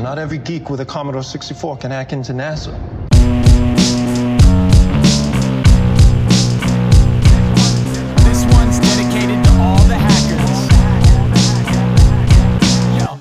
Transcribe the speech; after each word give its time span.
Not 0.00 0.16
every 0.16 0.38
geek 0.38 0.70
with 0.70 0.80
a 0.80 0.84
Commodore 0.84 1.24
64 1.24 1.78
can 1.78 1.90
hack 1.90 2.12
into 2.12 2.32
NASA. 2.32 2.70
This 8.22 8.46
one's 8.54 8.78
dedicated 8.78 9.42
to 9.42 9.50
all 9.58 9.82
the 9.88 9.96
hackers. 9.98 10.68
Yo, 12.96 13.18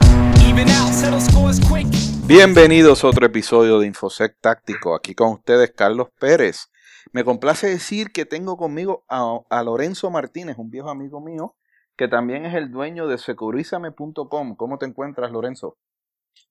even 0.47 0.69
out, 0.69 0.93
settle 0.93 1.19
scores 1.19 1.59
quick. 1.61 1.87
Bienvenidos 2.27 3.03
a 3.03 3.07
otro 3.07 3.25
episodio 3.25 3.79
de 3.79 3.87
Infosec 3.87 4.37
Táctico. 4.39 4.93
Aquí 4.93 5.15
con 5.15 5.31
ustedes 5.31 5.71
Carlos 5.71 6.09
Pérez. 6.19 6.69
Me 7.11 7.23
complace 7.23 7.65
decir 7.65 8.11
que 8.11 8.25
tengo 8.25 8.55
conmigo 8.55 9.03
a, 9.09 9.39
a 9.49 9.63
Lorenzo 9.63 10.11
Martínez, 10.11 10.59
un 10.59 10.69
viejo 10.69 10.91
amigo 10.91 11.21
mío, 11.21 11.55
que 11.95 12.07
también 12.07 12.45
es 12.45 12.53
el 12.53 12.69
dueño 12.69 13.07
de 13.07 13.17
securizame.com. 13.17 14.55
¿Cómo 14.55 14.77
te 14.77 14.85
encuentras, 14.85 15.31
Lorenzo? 15.31 15.75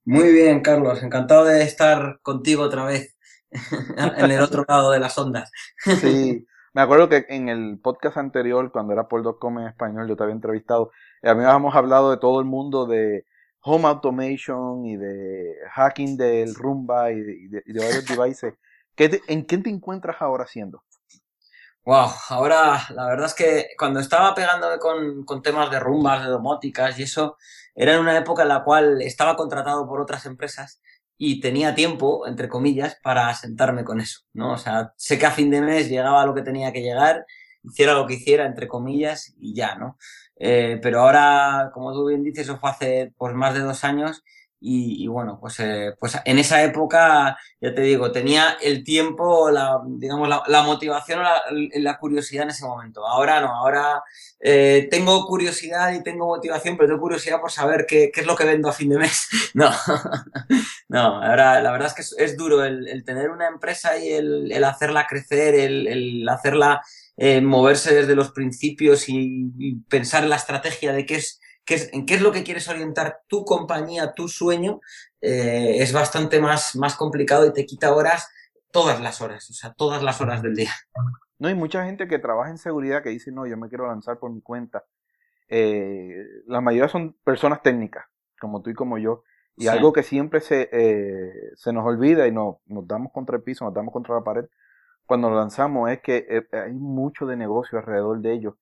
Muy 0.05 0.32
bien, 0.32 0.61
Carlos. 0.61 1.02
Encantado 1.02 1.45
de 1.45 1.62
estar 1.62 2.20
contigo 2.23 2.62
otra 2.65 2.84
vez 2.84 3.16
en 3.97 4.30
el 4.30 4.41
otro 4.41 4.65
lado 4.69 4.91
de 4.91 5.01
las 5.01 5.16
ondas. 5.19 5.51
Sí, 6.01 6.47
me 6.74 6.83
acuerdo 6.83 7.09
que 7.09 7.27
en 7.29 7.48
el 7.48 7.79
podcast 7.83 8.16
anterior, 8.16 8.70
cuando 8.73 8.93
era 8.93 9.09
por.com 9.09 9.59
en 9.60 9.66
español, 9.69 10.09
yo 10.09 10.16
te 10.16 10.23
había 10.23 10.34
entrevistado. 10.34 10.91
Y 11.23 11.29
a 11.29 11.34
mí 11.34 11.43
habíamos 11.45 11.74
hablado 11.74 12.10
de 12.10 12.19
todo 12.19 12.41
el 12.41 12.46
mundo 12.46 12.87
de 12.87 13.24
home 13.60 13.88
automation 13.88 14.84
y 14.87 14.96
de 14.96 15.55
hacking 15.73 16.16
del 16.16 16.55
Roomba 16.55 17.10
y 17.10 17.21
de, 17.21 17.32
y 17.32 17.48
de- 17.48 17.62
y 17.66 17.73
de 17.73 17.84
varios 17.84 18.05
devices. 18.07 18.55
¿Qué 18.95 19.09
te- 19.09 19.23
¿En 19.29 19.45
qué 19.45 19.59
te 19.59 19.71
encuentras 19.71 20.16
ahora 20.21 20.45
haciendo? 20.45 20.82
Wow, 21.86 22.08
ahora 22.30 22.82
la 22.90 23.06
verdad 23.06 23.26
es 23.26 23.34
que 23.34 23.68
cuando 23.78 24.00
estaba 24.00 24.34
pegándome 24.34 24.78
con, 24.80 25.24
con 25.24 25.40
temas 25.40 25.70
de 25.70 25.78
rumbas, 25.78 26.24
de 26.24 26.30
domóticas 26.30 26.98
y 26.98 27.04
eso, 27.04 27.36
era 27.76 27.95
en 27.95 28.00
una 28.00 28.18
época 28.18 28.42
en 28.42 28.48
la 28.48 28.64
cual 28.64 29.00
estaba 29.02 29.36
contratado 29.36 29.86
por 29.86 30.00
otras 30.00 30.26
empresas 30.26 30.82
y 31.16 31.38
tenía 31.40 31.76
tiempo, 31.76 32.26
entre 32.26 32.48
comillas, 32.48 32.96
para 33.04 33.32
sentarme 33.34 33.84
con 33.84 34.01
eso, 34.01 34.23
¿no? 34.32 34.54
O 34.54 34.59
sea, 34.59 34.95
sé 34.96 35.16
que 35.16 35.26
a 35.26 35.30
fin 35.30 35.48
de 35.48 35.60
mes 35.60 35.88
llegaba 35.88 36.26
lo 36.26 36.34
que 36.34 36.43
tenía 36.43 36.73
que 36.73 36.82
llegar, 36.82 37.24
hiciera 37.62 37.95
lo 37.95 38.04
que 38.06 38.15
hiciera, 38.15 38.46
entre 38.46 38.66
comillas, 38.66 39.32
y 39.38 39.54
ya, 39.54 39.76
¿no? 39.76 39.96
Eh, 40.37 40.80
pero 40.82 41.02
ahora, 41.02 41.71
como 41.73 41.93
tú 41.93 42.09
bien 42.09 42.24
dices, 42.24 42.48
eso 42.48 42.59
fue 42.59 42.71
hace 42.71 43.12
pues 43.16 43.32
más 43.34 43.54
de 43.54 43.60
dos 43.60 43.84
años 43.84 44.24
y, 44.60 45.04
y 45.04 45.07
bueno, 45.07 45.38
pues, 45.40 45.60
eh, 45.60 45.93
pues 45.99 46.18
en 46.24 46.38
esa 46.38 46.62
época, 46.62 47.37
ya 47.60 47.74
te 47.74 47.82
digo, 47.82 48.10
tenía 48.10 48.57
el 48.62 48.85
tiempo, 48.85 49.51
la, 49.51 49.80
digamos, 49.87 50.29
la, 50.29 50.62
motivación 50.62 51.21
o 51.21 51.24
la, 51.74 51.99
curiosidad 51.99 52.45
en 52.45 52.51
ese 52.51 52.65
momento. 52.65 53.07
Ahora 53.07 53.40
no, 53.40 53.54
ahora 53.54 54.02
eh, 54.40 54.88
tengo 54.90 55.27
curiosidad 55.27 55.93
y 55.93 56.02
tengo 56.02 56.27
motivación, 56.27 56.77
pero 56.77 56.88
tengo 56.88 57.01
curiosidad 57.01 57.40
por 57.40 57.52
saber 57.52 57.84
qué, 57.87 58.10
qué 58.12 58.23
es 58.23 58.27
lo 58.27 58.34
que 58.34 58.45
vendo 58.45 58.68
a 58.68 58.73
fin 58.73 58.90
de 58.90 58.99
mes. 58.99 59.29
No, 59.54 59.71
no, 60.88 61.23
ahora 61.23 61.62
la 61.62 61.73
verdad 61.73 61.88
es 61.88 61.95
que 61.95 62.24
es, 62.24 62.37
duro 62.37 62.62
el, 62.62 62.88
el 62.88 63.04
tener 63.04 63.30
una 63.30 63.49
empresa 63.49 63.96
y 63.96 64.12
el, 64.12 64.53
el 64.53 64.65
hacerla 64.65 65.06
crecer, 65.06 65.54
el, 65.54 65.87
el 65.87 66.28
hacerla 66.28 66.82
eh, 67.16 67.41
moverse 67.41 67.94
desde 67.94 68.15
los 68.15 68.32
principios 68.32 69.09
y, 69.09 69.50
y 69.59 69.77
pensar 69.88 70.25
en 70.25 70.31
la 70.31 70.37
estrategia 70.37 70.93
de 70.93 71.06
qué 71.06 71.15
es, 71.16 71.41
qué 71.66 71.75
es, 71.75 71.92
en 71.92 72.06
qué 72.06 72.14
es 72.14 72.22
lo 72.22 72.32
que 72.32 72.44
quieres 72.44 72.69
orientar 72.69 73.20
tu 73.28 73.44
compañía, 73.44 74.14
tu 74.14 74.28
sueño, 74.28 74.81
eh, 75.20 75.76
es 75.81 75.92
bastante 75.92 76.41
más, 76.41 76.76
más 76.76 76.97
complicado 76.97 77.44
y 77.47 77.53
te 77.53 77.66
quita 77.66 77.94
horas, 77.94 78.31
todas 78.70 79.00
las 79.00 79.20
horas, 79.20 79.50
o 79.50 79.53
sea, 79.53 79.75
todas 79.75 80.03
las 80.03 80.20
horas 80.20 80.42
del 80.42 80.54
día. 80.54 80.70
No 81.38 81.48
hay 81.48 81.54
mucha 81.54 81.84
gente 81.84 82.09
que 82.09 82.19
trabaja 82.19 82.50
en 82.50 82.59
seguridad 82.59 83.03
que 83.03 83.10
dice, 83.10 83.31
no, 83.31 83.47
yo 83.47 83.59
me 83.59 83.69
quiero 83.69 83.87
lanzar 83.87 84.19
por 84.19 84.31
mi 84.31 84.41
cuenta. 84.41 84.84
Eh, 85.48 86.25
la 86.47 86.60
mayoría 86.62 86.88
son 86.88 87.14
personas 87.25 87.62
técnicas, 87.62 88.06
como 88.41 88.62
tú 88.62 88.70
y 88.70 88.75
como 88.75 88.97
yo. 88.97 89.22
Y 89.56 89.62
Sí. 89.64 89.69
algo 89.69 89.92
que 89.92 90.03
siempre 90.03 90.41
se, 90.41 90.69
eh, 90.72 91.53
se 91.56 91.72
nos 91.72 91.84
olvida 91.84 92.26
y 92.26 92.32
nos, 92.32 92.56
nos 92.66 92.87
damos 92.87 93.12
contra 93.12 93.37
el 93.37 93.42
piso, 93.42 93.64
nos 93.64 93.75
damos 93.75 93.92
contra 93.92 94.14
la 94.14 94.22
pared 94.25 94.47
cuando 95.06 95.31
lo 95.31 95.37
lanzamos 95.37 95.88
es 95.91 96.00
que 96.00 96.26
eh, 96.28 96.47
hay 96.53 96.72
mucho 96.72 97.26
de 97.26 97.37
negocio 97.37 97.78
alrededor 97.78 98.21
de 98.21 98.32
ellos, 98.32 98.55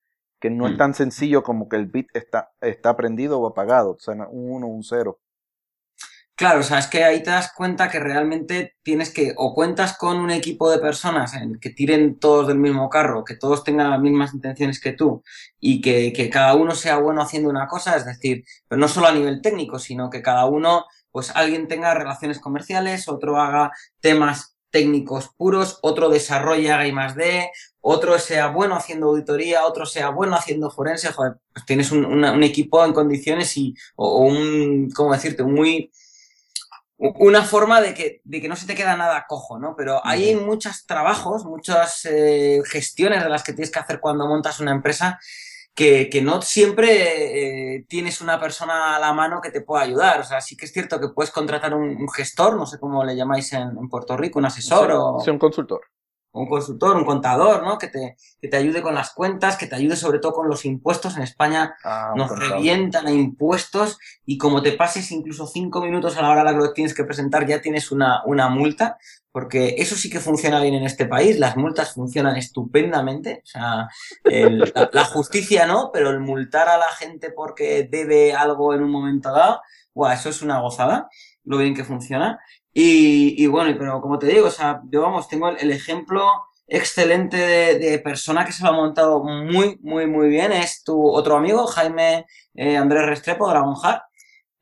que 0.44 0.50
no 0.50 0.66
es 0.66 0.74
Mm. 0.74 0.76
tan 0.76 0.92
sencillo 0.92 1.42
como 1.42 1.70
que 1.70 1.76
el 1.76 1.86
bit 1.86 2.08
está, 2.12 2.52
está 2.60 2.94
prendido 2.98 3.40
o 3.40 3.46
apagado, 3.46 3.92
o 3.92 3.98
sea, 3.98 4.12
un 4.28 4.50
1 4.52 4.66
un 4.66 4.84
0. 4.84 5.18
Claro, 6.36 6.60
o 6.60 6.62
sea, 6.64 6.80
es 6.80 6.88
que 6.88 7.04
ahí 7.04 7.22
te 7.22 7.30
das 7.30 7.52
cuenta 7.56 7.88
que 7.88 8.00
realmente 8.00 8.74
tienes 8.82 9.12
que, 9.14 9.34
o 9.36 9.54
cuentas 9.54 9.96
con 9.96 10.16
un 10.18 10.30
equipo 10.32 10.68
de 10.68 10.80
personas 10.80 11.32
en 11.34 11.60
que 11.60 11.70
tiren 11.70 12.18
todos 12.18 12.48
del 12.48 12.58
mismo 12.58 12.90
carro, 12.90 13.24
que 13.24 13.36
todos 13.36 13.62
tengan 13.62 13.88
las 13.90 14.00
mismas 14.00 14.34
intenciones 14.34 14.80
que 14.80 14.92
tú 14.92 15.22
y 15.60 15.80
que, 15.80 16.12
que 16.12 16.28
cada 16.30 16.56
uno 16.56 16.74
sea 16.74 16.98
bueno 16.98 17.22
haciendo 17.22 17.48
una 17.50 17.68
cosa, 17.68 17.96
es 17.96 18.04
decir, 18.04 18.44
pero 18.68 18.80
no 18.80 18.88
solo 18.88 19.06
a 19.06 19.12
nivel 19.12 19.40
técnico, 19.42 19.78
sino 19.78 20.10
que 20.10 20.22
cada 20.22 20.46
uno, 20.46 20.86
pues 21.12 21.30
alguien 21.36 21.68
tenga 21.68 21.94
relaciones 21.94 22.40
comerciales, 22.40 23.08
otro 23.08 23.40
haga 23.40 23.70
temas 24.00 24.53
técnicos 24.74 25.30
puros, 25.38 25.78
otro 25.82 26.08
desarrolle, 26.10 26.72
haga 26.72 26.92
más 26.92 27.14
D, 27.16 27.48
otro 27.80 28.18
sea 28.18 28.48
bueno 28.48 28.74
haciendo 28.76 29.06
auditoría, 29.08 29.66
otro 29.66 29.86
sea 29.86 30.10
bueno 30.10 30.34
haciendo 30.36 30.70
forense, 30.70 31.12
joder, 31.12 31.34
pues 31.52 31.64
tienes 31.64 31.92
un, 31.92 32.04
una- 32.04 32.32
un 32.32 32.42
equipo 32.42 32.84
en 32.84 32.92
condiciones 32.92 33.56
y, 33.56 33.74
o, 33.96 34.08
o 34.18 34.20
un, 34.22 34.90
¿cómo 34.96 35.12
decirte? 35.14 35.44
Muy, 35.44 35.92
una 36.96 37.42
forma 37.44 37.80
de 37.80 37.92
que, 37.94 38.20
de 38.24 38.40
que 38.40 38.48
no 38.48 38.56
se 38.56 38.66
te 38.66 38.74
queda 38.74 38.96
nada 38.96 39.26
cojo, 39.28 39.58
¿no? 39.58 39.74
Pero 39.76 40.00
hay 40.04 40.36
muchos 40.36 40.86
trabajos, 40.86 41.44
muchas 41.44 42.04
eh, 42.06 42.60
gestiones 42.66 43.22
de 43.22 43.28
las 43.28 43.42
que 43.42 43.52
tienes 43.52 43.70
que 43.70 43.80
hacer 43.80 44.00
cuando 44.00 44.26
montas 44.28 44.60
una 44.60 44.70
empresa 44.72 45.18
que, 45.74 46.08
que 46.08 46.22
no 46.22 46.40
siempre 46.40 47.76
eh, 47.76 47.84
tienes 47.88 48.20
una 48.20 48.38
persona 48.38 48.96
a 48.96 49.00
la 49.00 49.12
mano 49.12 49.40
que 49.40 49.50
te 49.50 49.60
pueda 49.60 49.82
ayudar. 49.82 50.20
O 50.20 50.24
sea, 50.24 50.40
sí 50.40 50.56
que 50.56 50.66
es 50.66 50.72
cierto 50.72 51.00
que 51.00 51.08
puedes 51.08 51.32
contratar 51.32 51.74
un, 51.74 51.96
un 51.96 52.08
gestor, 52.08 52.56
no 52.56 52.66
sé 52.66 52.78
cómo 52.78 53.04
le 53.04 53.16
llamáis 53.16 53.52
en, 53.52 53.62
en 53.62 53.88
Puerto 53.88 54.16
Rico, 54.16 54.38
un 54.38 54.46
asesor 54.46 54.92
o 54.92 55.20
Sí, 55.20 55.30
un 55.30 55.38
consultor. 55.38 55.80
Un 56.34 56.46
consultor, 56.48 56.96
un 56.96 57.04
contador, 57.04 57.62
¿no? 57.62 57.78
Que 57.78 57.88
te, 57.88 58.16
que 58.40 58.48
te 58.48 58.56
ayude 58.56 58.82
con 58.82 58.94
las 58.94 59.12
cuentas, 59.14 59.56
que 59.56 59.66
te 59.66 59.76
ayude 59.76 59.96
sobre 59.96 60.18
todo 60.18 60.32
con 60.32 60.48
los 60.48 60.64
impuestos. 60.64 61.16
En 61.16 61.22
España 61.22 61.74
Ah, 61.84 62.12
nos 62.16 62.28
contador. 62.28 62.54
revientan 62.56 63.06
a 63.06 63.12
impuestos 63.12 63.98
y 64.26 64.36
como 64.36 64.60
te 64.62 64.72
pases 64.72 65.10
incluso 65.12 65.46
cinco 65.46 65.80
minutos 65.80 66.16
a 66.16 66.22
la 66.22 66.30
hora 66.30 66.42
a 66.42 66.44
la 66.44 66.52
que 66.52 66.58
lo 66.58 66.72
tienes 66.72 66.92
que 66.94 67.04
presentar 67.04 67.46
ya 67.46 67.60
tienes 67.60 67.90
una, 67.92 68.22
una 68.26 68.48
multa, 68.48 68.98
porque 69.32 69.76
eso 69.78 69.96
sí 69.96 70.10
que 70.10 70.20
funciona 70.20 70.60
bien 70.60 70.74
en 70.74 70.84
este 70.84 71.06
país, 71.06 71.38
las 71.38 71.56
multas 71.56 71.92
funcionan 71.94 72.36
estupendamente, 72.36 73.40
o 73.42 73.46
sea, 73.46 73.88
el- 74.24 74.72
la, 74.74 74.90
la 74.92 75.04
justicia 75.04 75.66
no, 75.66 75.90
pero 75.92 76.10
el 76.10 76.20
multar 76.20 76.68
a 76.68 76.78
la 76.78 76.88
gente 76.98 77.30
porque 77.30 77.88
debe 77.90 78.32
algo 78.32 78.74
en 78.74 78.82
un 78.82 78.90
momento 78.90 79.32
dado, 79.32 79.60
guau, 79.94 80.12
eso 80.12 80.28
es 80.28 80.42
una 80.42 80.60
gozada, 80.60 81.08
lo 81.44 81.58
bien 81.58 81.74
que 81.74 81.84
funciona. 81.84 82.38
Y, 82.74 83.42
y 83.42 83.46
bueno, 83.46 83.74
pero 83.78 84.00
como 84.00 84.18
te 84.18 84.26
digo, 84.26 84.48
o 84.48 84.50
sea, 84.50 84.82
yo 84.90 85.02
vamos, 85.02 85.28
tengo 85.28 85.48
el, 85.48 85.58
el 85.58 85.70
ejemplo 85.70 86.26
excelente 86.66 87.36
de, 87.36 87.78
de 87.78 87.98
persona 88.00 88.44
que 88.44 88.52
se 88.52 88.64
lo 88.64 88.70
ha 88.70 88.72
montado 88.72 89.22
muy, 89.22 89.78
muy, 89.82 90.06
muy 90.06 90.28
bien. 90.28 90.50
Es 90.52 90.82
tu 90.82 91.08
otro 91.08 91.36
amigo, 91.36 91.66
Jaime 91.66 92.26
eh, 92.54 92.76
Andrés 92.76 93.06
Restrepo, 93.06 93.48
Dragon 93.48 93.76
Heart, 93.76 94.02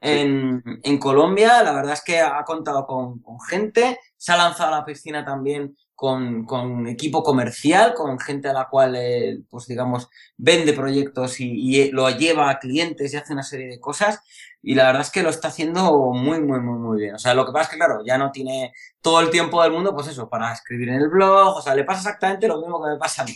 en, 0.01 0.63
en 0.83 0.99
Colombia. 0.99 1.63
La 1.63 1.73
verdad 1.73 1.95
es 1.95 2.03
que 2.03 2.21
ha 2.21 2.45
contado 2.45 2.87
con, 2.87 3.21
con 3.21 3.41
gente, 3.41 3.99
se 4.17 4.33
ha 4.33 4.37
lanzado 4.37 4.75
a 4.75 4.79
la 4.81 4.85
piscina 4.85 5.25
también 5.25 5.77
con, 5.95 6.45
con 6.45 6.89
equipo 6.89 7.23
comercial, 7.23 7.95
con 7.95 8.19
gente 8.19 8.49
a 8.49 8.53
la 8.53 8.69
cual, 8.69 8.97
eh, 8.97 9.39
pues 9.49 9.67
digamos, 9.69 10.09
vende 10.37 10.73
proyectos 10.73 11.39
y, 11.41 11.53
y 11.53 11.91
lo 11.93 12.11
lleva 12.11 12.51
a 12.51 12.59
clientes 12.59 13.15
y 13.15 13.17
hace 13.17 13.33
una 13.33 13.45
serie 13.45 13.69
de 13.69 13.81
cosas. 13.81 14.21
Y 14.63 14.75
la 14.77 14.85
verdad 14.87 15.03
es 15.03 15.11
que 15.11 15.23
lo 15.25 15.31
está 15.31 15.49
haciendo 15.49 16.13
muy, 16.13 16.41
muy, 16.41 16.61
muy, 16.61 16.79
muy 16.79 16.99
bien. 17.01 17.15
O 17.17 17.19
sea, 17.19 17.35
lo 17.35 17.45
que 17.45 17.51
pasa 17.53 17.65
es 17.65 17.69
que, 17.71 17.77
claro, 17.77 18.03
ya 18.05 18.17
no 18.19 18.31
tiene 18.31 18.73
todo 19.01 19.21
el 19.21 19.31
tiempo 19.31 19.63
del 19.63 19.73
mundo, 19.73 19.95
pues 19.95 20.09
eso, 20.09 20.29
para 20.29 20.53
escribir 20.53 20.89
en 20.91 20.97
el 20.97 21.09
blog. 21.09 21.57
O 21.57 21.63
sea, 21.63 21.75
le 21.75 21.85
pasa 21.85 22.01
exactamente 22.01 22.47
lo 22.49 22.59
mismo 22.61 22.83
que 22.83 22.91
me 22.91 22.97
pasa 22.99 23.23
a 23.23 23.25
mí. 23.27 23.35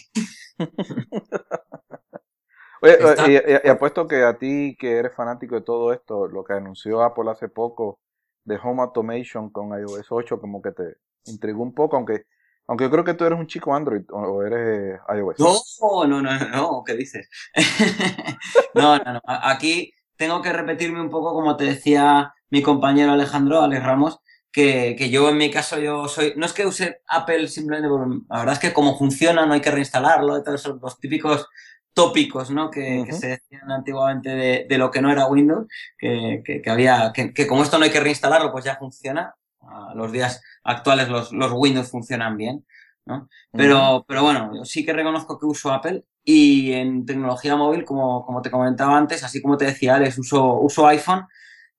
Oye, 2.82 2.92
Está- 3.02 3.30
y, 3.30 3.36
y- 3.36 3.60
y 3.64 3.68
apuesto 3.68 4.06
que 4.06 4.22
a 4.24 4.38
ti, 4.38 4.76
que 4.78 4.98
eres 4.98 5.14
fanático 5.14 5.54
de 5.54 5.62
todo 5.62 5.92
esto, 5.92 6.26
lo 6.28 6.44
que 6.44 6.52
anunció 6.52 7.02
Apple 7.02 7.30
hace 7.30 7.48
poco 7.48 8.00
de 8.44 8.58
Home 8.62 8.82
Automation 8.82 9.50
con 9.50 9.70
iOS 9.78 10.06
8, 10.10 10.40
como 10.40 10.60
que 10.62 10.72
te 10.72 10.96
intrigó 11.24 11.62
un 11.62 11.74
poco, 11.74 11.96
aunque, 11.96 12.26
aunque 12.68 12.84
yo 12.84 12.90
creo 12.90 13.04
que 13.04 13.14
tú 13.14 13.24
eres 13.24 13.38
un 13.38 13.46
chico 13.46 13.74
Android 13.74 14.02
o, 14.10 14.42
eres 14.42 14.98
eh, 15.00 15.16
iOS. 15.16 15.40
No, 15.40 16.06
no, 16.06 16.22
no, 16.22 16.38
no, 16.38 16.48
no, 16.50 16.82
¿qué 16.84 16.94
dices? 16.94 17.28
No, 18.74 18.98
no, 18.98 19.14
no. 19.14 19.20
Aquí 19.24 19.90
tengo 20.16 20.42
que 20.42 20.52
repetirme 20.52 21.00
un 21.00 21.10
poco, 21.10 21.32
como 21.34 21.56
te 21.56 21.64
decía 21.64 22.34
mi 22.50 22.62
compañero 22.62 23.12
Alejandro, 23.12 23.62
Alex 23.62 23.82
Ramos, 23.84 24.20
que, 24.52 24.96
que 24.96 25.10
yo 25.10 25.28
en 25.28 25.36
mi 25.36 25.50
caso 25.50 25.78
yo 25.78 26.08
soy, 26.08 26.32
no 26.36 26.46
es 26.46 26.52
que 26.52 26.66
use 26.66 27.02
Apple 27.08 27.48
simplemente, 27.48 27.88
la 28.28 28.38
verdad 28.38 28.54
es 28.54 28.58
que 28.58 28.72
como 28.72 28.96
funciona 28.96 29.44
no 29.44 29.52
hay 29.52 29.60
que 29.60 29.70
reinstalarlo, 29.70 30.42
todos 30.42 30.60
esos 30.60 30.80
los 30.80 30.98
típicos 30.98 31.46
tópicos, 31.96 32.50
¿no? 32.50 32.70
Que, 32.70 33.06
se 33.10 33.28
decían 33.28 33.70
antiguamente 33.70 34.28
de, 34.28 34.66
de 34.68 34.78
lo 34.78 34.90
que 34.90 35.00
no 35.00 35.10
era 35.10 35.28
Windows, 35.28 35.66
que, 35.98 36.42
que, 36.44 36.70
había, 36.70 37.10
que, 37.14 37.46
como 37.46 37.62
esto 37.62 37.78
no 37.78 37.84
hay 37.84 37.90
que 37.90 38.00
reinstalarlo, 38.00 38.52
pues 38.52 38.66
ya 38.66 38.76
funciona. 38.76 39.34
A 39.62 39.94
los 39.94 40.12
días 40.12 40.42
actuales 40.62 41.08
los, 41.08 41.32
los 41.32 41.52
Windows 41.52 41.90
funcionan 41.90 42.36
bien, 42.36 42.66
¿no? 43.06 43.28
Pero, 43.50 44.04
pero 44.06 44.22
bueno, 44.22 44.52
yo 44.54 44.64
sí 44.64 44.84
que 44.84 44.92
reconozco 44.92 45.38
que 45.38 45.46
uso 45.46 45.72
Apple 45.72 46.04
y 46.28 46.72
en 46.72 47.06
tecnología 47.06 47.56
móvil, 47.56 47.84
como, 47.84 48.26
como 48.26 48.42
te 48.42 48.50
comentaba 48.50 48.98
antes, 48.98 49.22
así 49.24 49.40
como 49.40 49.56
te 49.56 49.66
decía 49.66 49.94
Alex, 49.94 50.18
uso, 50.18 50.54
uso 50.60 50.86
iPhone. 50.88 51.26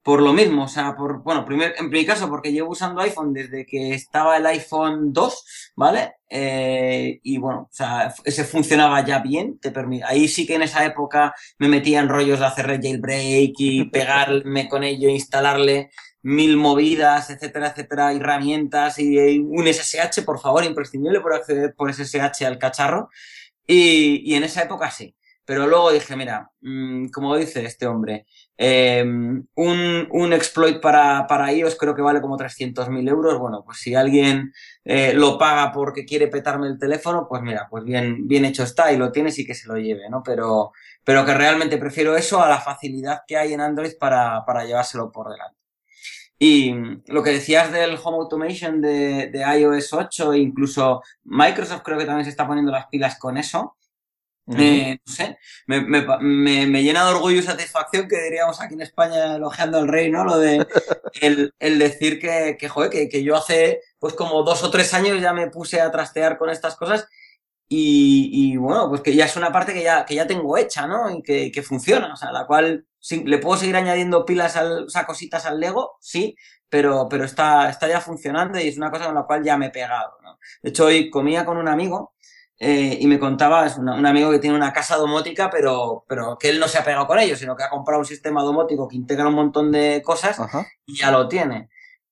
por 0.03 0.21
lo 0.21 0.33
mismo, 0.33 0.63
o 0.65 0.67
sea, 0.69 0.95
por, 0.95 1.21
bueno, 1.23 1.45
primer, 1.45 1.75
en 1.77 1.89
mi 1.89 2.05
caso, 2.05 2.29
porque 2.29 2.53
llevo 2.53 2.71
usando 2.71 3.01
iPhone 3.01 3.33
desde 3.33 3.65
que 3.65 3.93
estaba 3.93 4.37
el 4.37 4.45
iPhone 4.45 5.11
2, 5.13 5.73
¿vale? 5.75 6.13
Eh, 6.29 7.19
y 7.23 7.37
bueno, 7.39 7.63
o 7.63 7.73
sea, 7.73 8.13
ese 8.23 8.45
funcionaba 8.45 9.03
ya 9.05 9.19
bien, 9.19 9.59
te 9.59 9.71
permite, 9.71 10.05
ahí 10.05 10.29
sí 10.29 10.47
que 10.47 10.55
en 10.55 10.61
esa 10.63 10.85
época 10.85 11.33
me 11.59 11.67
metía 11.67 11.99
en 11.99 12.09
rollos 12.09 12.39
de 12.39 12.45
hacer 12.45 12.67
jailbreak 12.67 13.53
y 13.59 13.85
pegarme 13.91 14.69
con 14.69 14.83
ello, 14.85 15.09
instalarle 15.09 15.89
mil 16.21 16.57
movidas, 16.57 17.29
etcétera, 17.29 17.69
etcétera, 17.69 18.13
herramientas 18.13 18.99
y 18.99 19.39
un 19.39 19.67
SSH, 19.67 20.23
por 20.25 20.39
favor, 20.39 20.63
imprescindible 20.63 21.21
por 21.21 21.33
acceder 21.33 21.73
por 21.75 21.93
SSH 21.93 22.45
al 22.45 22.57
cacharro. 22.59 23.09
Y, 23.67 24.23
y 24.25 24.35
en 24.35 24.43
esa 24.43 24.63
época 24.63 24.89
sí. 24.91 25.15
Pero 25.47 25.65
luego 25.65 25.91
dije, 25.93 26.13
mira, 26.17 26.51
mm, 26.59 27.07
como 27.07 27.37
dice 27.37 27.63
este 27.63 27.87
hombre, 27.87 28.25
em, 28.57 29.45
un, 29.55 30.07
un, 30.11 30.33
exploit 30.33 30.81
para, 30.81 31.25
para 31.25 31.53
iOS 31.53 31.77
creo 31.77 31.95
que 31.95 32.01
vale 32.01 32.19
como 32.19 32.37
300.000 32.37 33.07
euros. 33.07 33.39
Bueno, 33.39 33.63
pues 33.65 33.77
si 33.77 33.95
alguien 33.95 34.51
eh, 34.83 35.13
lo 35.13 35.37
paga 35.37 35.71
porque 35.71 36.05
quiere 36.05 36.27
petarme 36.27 36.67
el 36.67 36.77
teléfono, 36.77 37.27
pues 37.29 37.41
mira, 37.43 37.67
pues 37.69 37.85
bien, 37.85 38.27
bien 38.27 38.43
hecho 38.43 38.63
está 38.63 38.91
y 38.91 38.97
lo 38.97 39.09
tienes 39.11 39.39
y 39.39 39.45
que 39.45 39.55
se 39.55 39.69
lo 39.69 39.77
lleve, 39.77 40.09
¿no? 40.09 40.21
Pero, 40.21 40.73
pero 41.05 41.25
que 41.25 41.33
realmente 41.33 41.77
prefiero 41.77 42.17
eso 42.17 42.43
a 42.43 42.49
la 42.49 42.59
facilidad 42.59 43.21
que 43.25 43.37
hay 43.37 43.53
en 43.53 43.61
Android 43.61 43.93
para, 43.97 44.43
para 44.45 44.65
llevárselo 44.65 45.11
por 45.13 45.29
delante. 45.31 45.56
Y 46.39 46.73
lo 47.07 47.23
que 47.23 47.31
decías 47.31 47.71
del 47.71 47.97
Home 48.01 48.17
Automation 48.17 48.81
de, 48.81 49.27
de 49.31 49.59
iOS 49.59 49.93
8, 49.93 50.35
incluso 50.35 51.01
Microsoft 51.23 51.81
creo 51.83 51.97
que 51.97 52.05
también 52.05 52.25
se 52.25 52.31
está 52.31 52.45
poniendo 52.45 52.71
las 52.71 52.87
pilas 52.87 53.17
con 53.17 53.37
eso. 53.37 53.75
Eh, 54.55 54.97
no 55.05 55.13
sé, 55.13 55.37
me, 55.65 55.81
me, 55.81 56.05
me, 56.67 56.81
llena 56.81 57.03
de 57.03 57.11
orgullo 57.11 57.39
y 57.39 57.41
satisfacción 57.41 58.07
que 58.07 58.23
diríamos 58.23 58.61
aquí 58.61 58.75
en 58.75 58.81
España 58.81 59.35
elogiando 59.35 59.77
al 59.77 59.89
rey, 59.89 60.09
¿no? 60.09 60.23
Lo 60.23 60.37
de 60.37 60.65
el, 61.21 61.53
el 61.59 61.79
decir 61.79 62.17
que, 62.17 62.55
que, 62.57 62.69
joder, 62.69 62.89
que, 62.89 63.09
que, 63.09 63.23
yo 63.23 63.35
hace 63.35 63.81
pues 63.99 64.13
como 64.13 64.43
dos 64.43 64.63
o 64.63 64.71
tres 64.71 64.93
años 64.93 65.19
ya 65.19 65.33
me 65.33 65.49
puse 65.49 65.81
a 65.81 65.91
trastear 65.91 66.37
con 66.37 66.49
estas 66.49 66.77
cosas 66.77 67.09
y, 67.69 68.53
y 68.53 68.57
bueno, 68.57 68.89
pues 68.89 69.01
que 69.01 69.15
ya 69.15 69.25
es 69.25 69.35
una 69.35 69.51
parte 69.51 69.73
que 69.73 69.83
ya, 69.83 70.05
que 70.05 70.15
ya 70.15 70.27
tengo 70.27 70.57
hecha, 70.57 70.87
¿no? 70.87 71.09
Y 71.11 71.21
que, 71.21 71.51
que 71.51 71.61
funciona, 71.61 72.13
o 72.13 72.15
sea, 72.15 72.31
la 72.31 72.45
cual 72.47 72.85
sí, 72.99 73.23
le 73.25 73.39
puedo 73.39 73.57
seguir 73.57 73.75
añadiendo 73.75 74.25
pilas, 74.25 74.55
al, 74.55 74.85
o 74.85 74.89
sea, 74.89 75.05
cositas 75.05 75.45
al 75.45 75.59
Lego, 75.59 75.97
sí, 75.99 76.35
pero, 76.69 77.07
pero 77.09 77.25
está, 77.25 77.69
está 77.69 77.87
ya 77.87 78.01
funcionando 78.01 78.59
y 78.59 78.67
es 78.67 78.77
una 78.77 78.91
cosa 78.91 79.05
con 79.05 79.15
la 79.15 79.23
cual 79.23 79.43
ya 79.43 79.57
me 79.57 79.67
he 79.67 79.69
pegado, 79.71 80.17
¿no? 80.23 80.37
De 80.61 80.69
hecho, 80.69 80.85
hoy 80.85 81.09
comía 81.09 81.45
con 81.45 81.57
un 81.57 81.67
amigo 81.67 82.13
eh, 82.59 82.97
y 82.99 83.07
me 83.07 83.19
contaba, 83.19 83.65
es 83.67 83.77
un 83.77 84.05
amigo 84.05 84.31
que 84.31 84.39
tiene 84.39 84.55
una 84.55 84.73
casa 84.73 84.95
domótica, 84.95 85.49
pero, 85.49 86.05
pero 86.07 86.37
que 86.39 86.49
él 86.49 86.59
no 86.59 86.67
se 86.67 86.77
ha 86.77 86.83
pegado 86.83 87.05
con 87.05 87.19
ello, 87.19 87.35
sino 87.35 87.55
que 87.55 87.63
ha 87.63 87.69
comprado 87.69 87.99
un 87.99 88.05
sistema 88.05 88.41
domótico 88.43 88.87
que 88.87 88.95
integra 88.95 89.27
un 89.27 89.35
montón 89.35 89.71
de 89.71 90.01
cosas 90.03 90.39
Ajá. 90.39 90.65
y 90.85 90.97
ya 90.97 91.11
lo 91.11 91.27
tiene. 91.27 91.69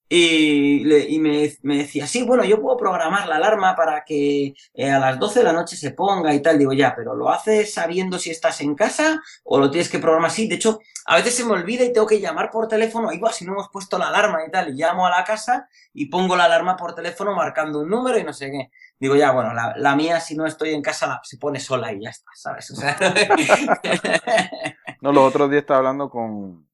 Y, 0.08 1.18
me, 1.20 1.78
decía, 1.78 2.06
sí, 2.06 2.24
bueno, 2.24 2.44
yo 2.44 2.62
puedo 2.62 2.78
programar 2.78 3.28
la 3.28 3.38
alarma 3.38 3.76
para 3.76 4.04
que 4.06 4.54
eh, 4.74 4.92
a 4.92 5.00
las 5.00 5.18
12 5.18 5.40
de 5.40 5.46
la 5.46 5.54
noche 5.54 5.76
se 5.76 5.92
ponga 5.92 6.34
y 6.34 6.42
tal. 6.42 6.60
Digo, 6.60 6.74
ya, 6.74 6.94
pero 6.96 7.16
¿lo 7.16 7.30
haces 7.30 7.74
sabiendo 7.74 8.20
si 8.20 8.30
estás 8.30 8.62
en 8.62 8.76
casa 8.76 9.22
o 9.44 9.60
lo 9.60 9.72
tienes 9.72 9.90
que 9.90 10.00
programar 10.00 10.30
así? 10.30 10.48
De 10.48 10.56
hecho, 10.56 10.80
a 11.08 11.16
veces 11.16 11.36
se 11.36 11.44
me 11.44 11.54
olvida 11.54 11.84
y 11.84 11.92
tengo 11.92 12.06
que 12.06 12.20
llamar 12.20 12.52
por 12.52 12.68
teléfono. 12.68 13.12
Igual, 13.12 13.34
si 13.34 13.46
no 13.46 13.54
hemos 13.54 13.70
puesto 13.70 13.98
la 13.98 14.10
alarma 14.10 14.40
y 14.48 14.52
tal, 14.52 14.70
y 14.70 14.74
llamo 14.74 15.08
a 15.08 15.10
la 15.10 15.24
casa 15.24 15.68
y 15.94 16.06
pongo 16.06 16.36
la 16.36 16.46
alarma 16.46 16.78
por 16.78 16.94
teléfono 16.94 17.34
marcando 17.36 17.80
un 17.80 17.90
número 17.90 18.20
y 18.20 18.24
no 18.24 18.34
sé 18.34 18.52
qué. 18.52 18.70
Digo, 19.00 19.16
ya, 19.16 19.32
bueno, 19.32 19.54
la, 19.54 19.74
la 19.76 19.96
mía, 19.96 20.20
si 20.20 20.36
no 20.36 20.46
estoy 20.46 20.74
en 20.74 20.82
casa, 20.82 21.08
la, 21.08 21.20
se 21.24 21.38
pone 21.38 21.60
sola 21.60 21.92
y 21.92 22.04
ya 22.04 22.10
está, 22.10 22.32
¿sabes? 22.36 22.72
O 22.72 22.76
sea... 22.76 22.96
no, 25.02 25.12
los 25.12 25.28
otros 25.28 25.50
días 25.50 25.62
estaba 25.62 25.80
hablando 25.80 26.10
con. 26.10 26.68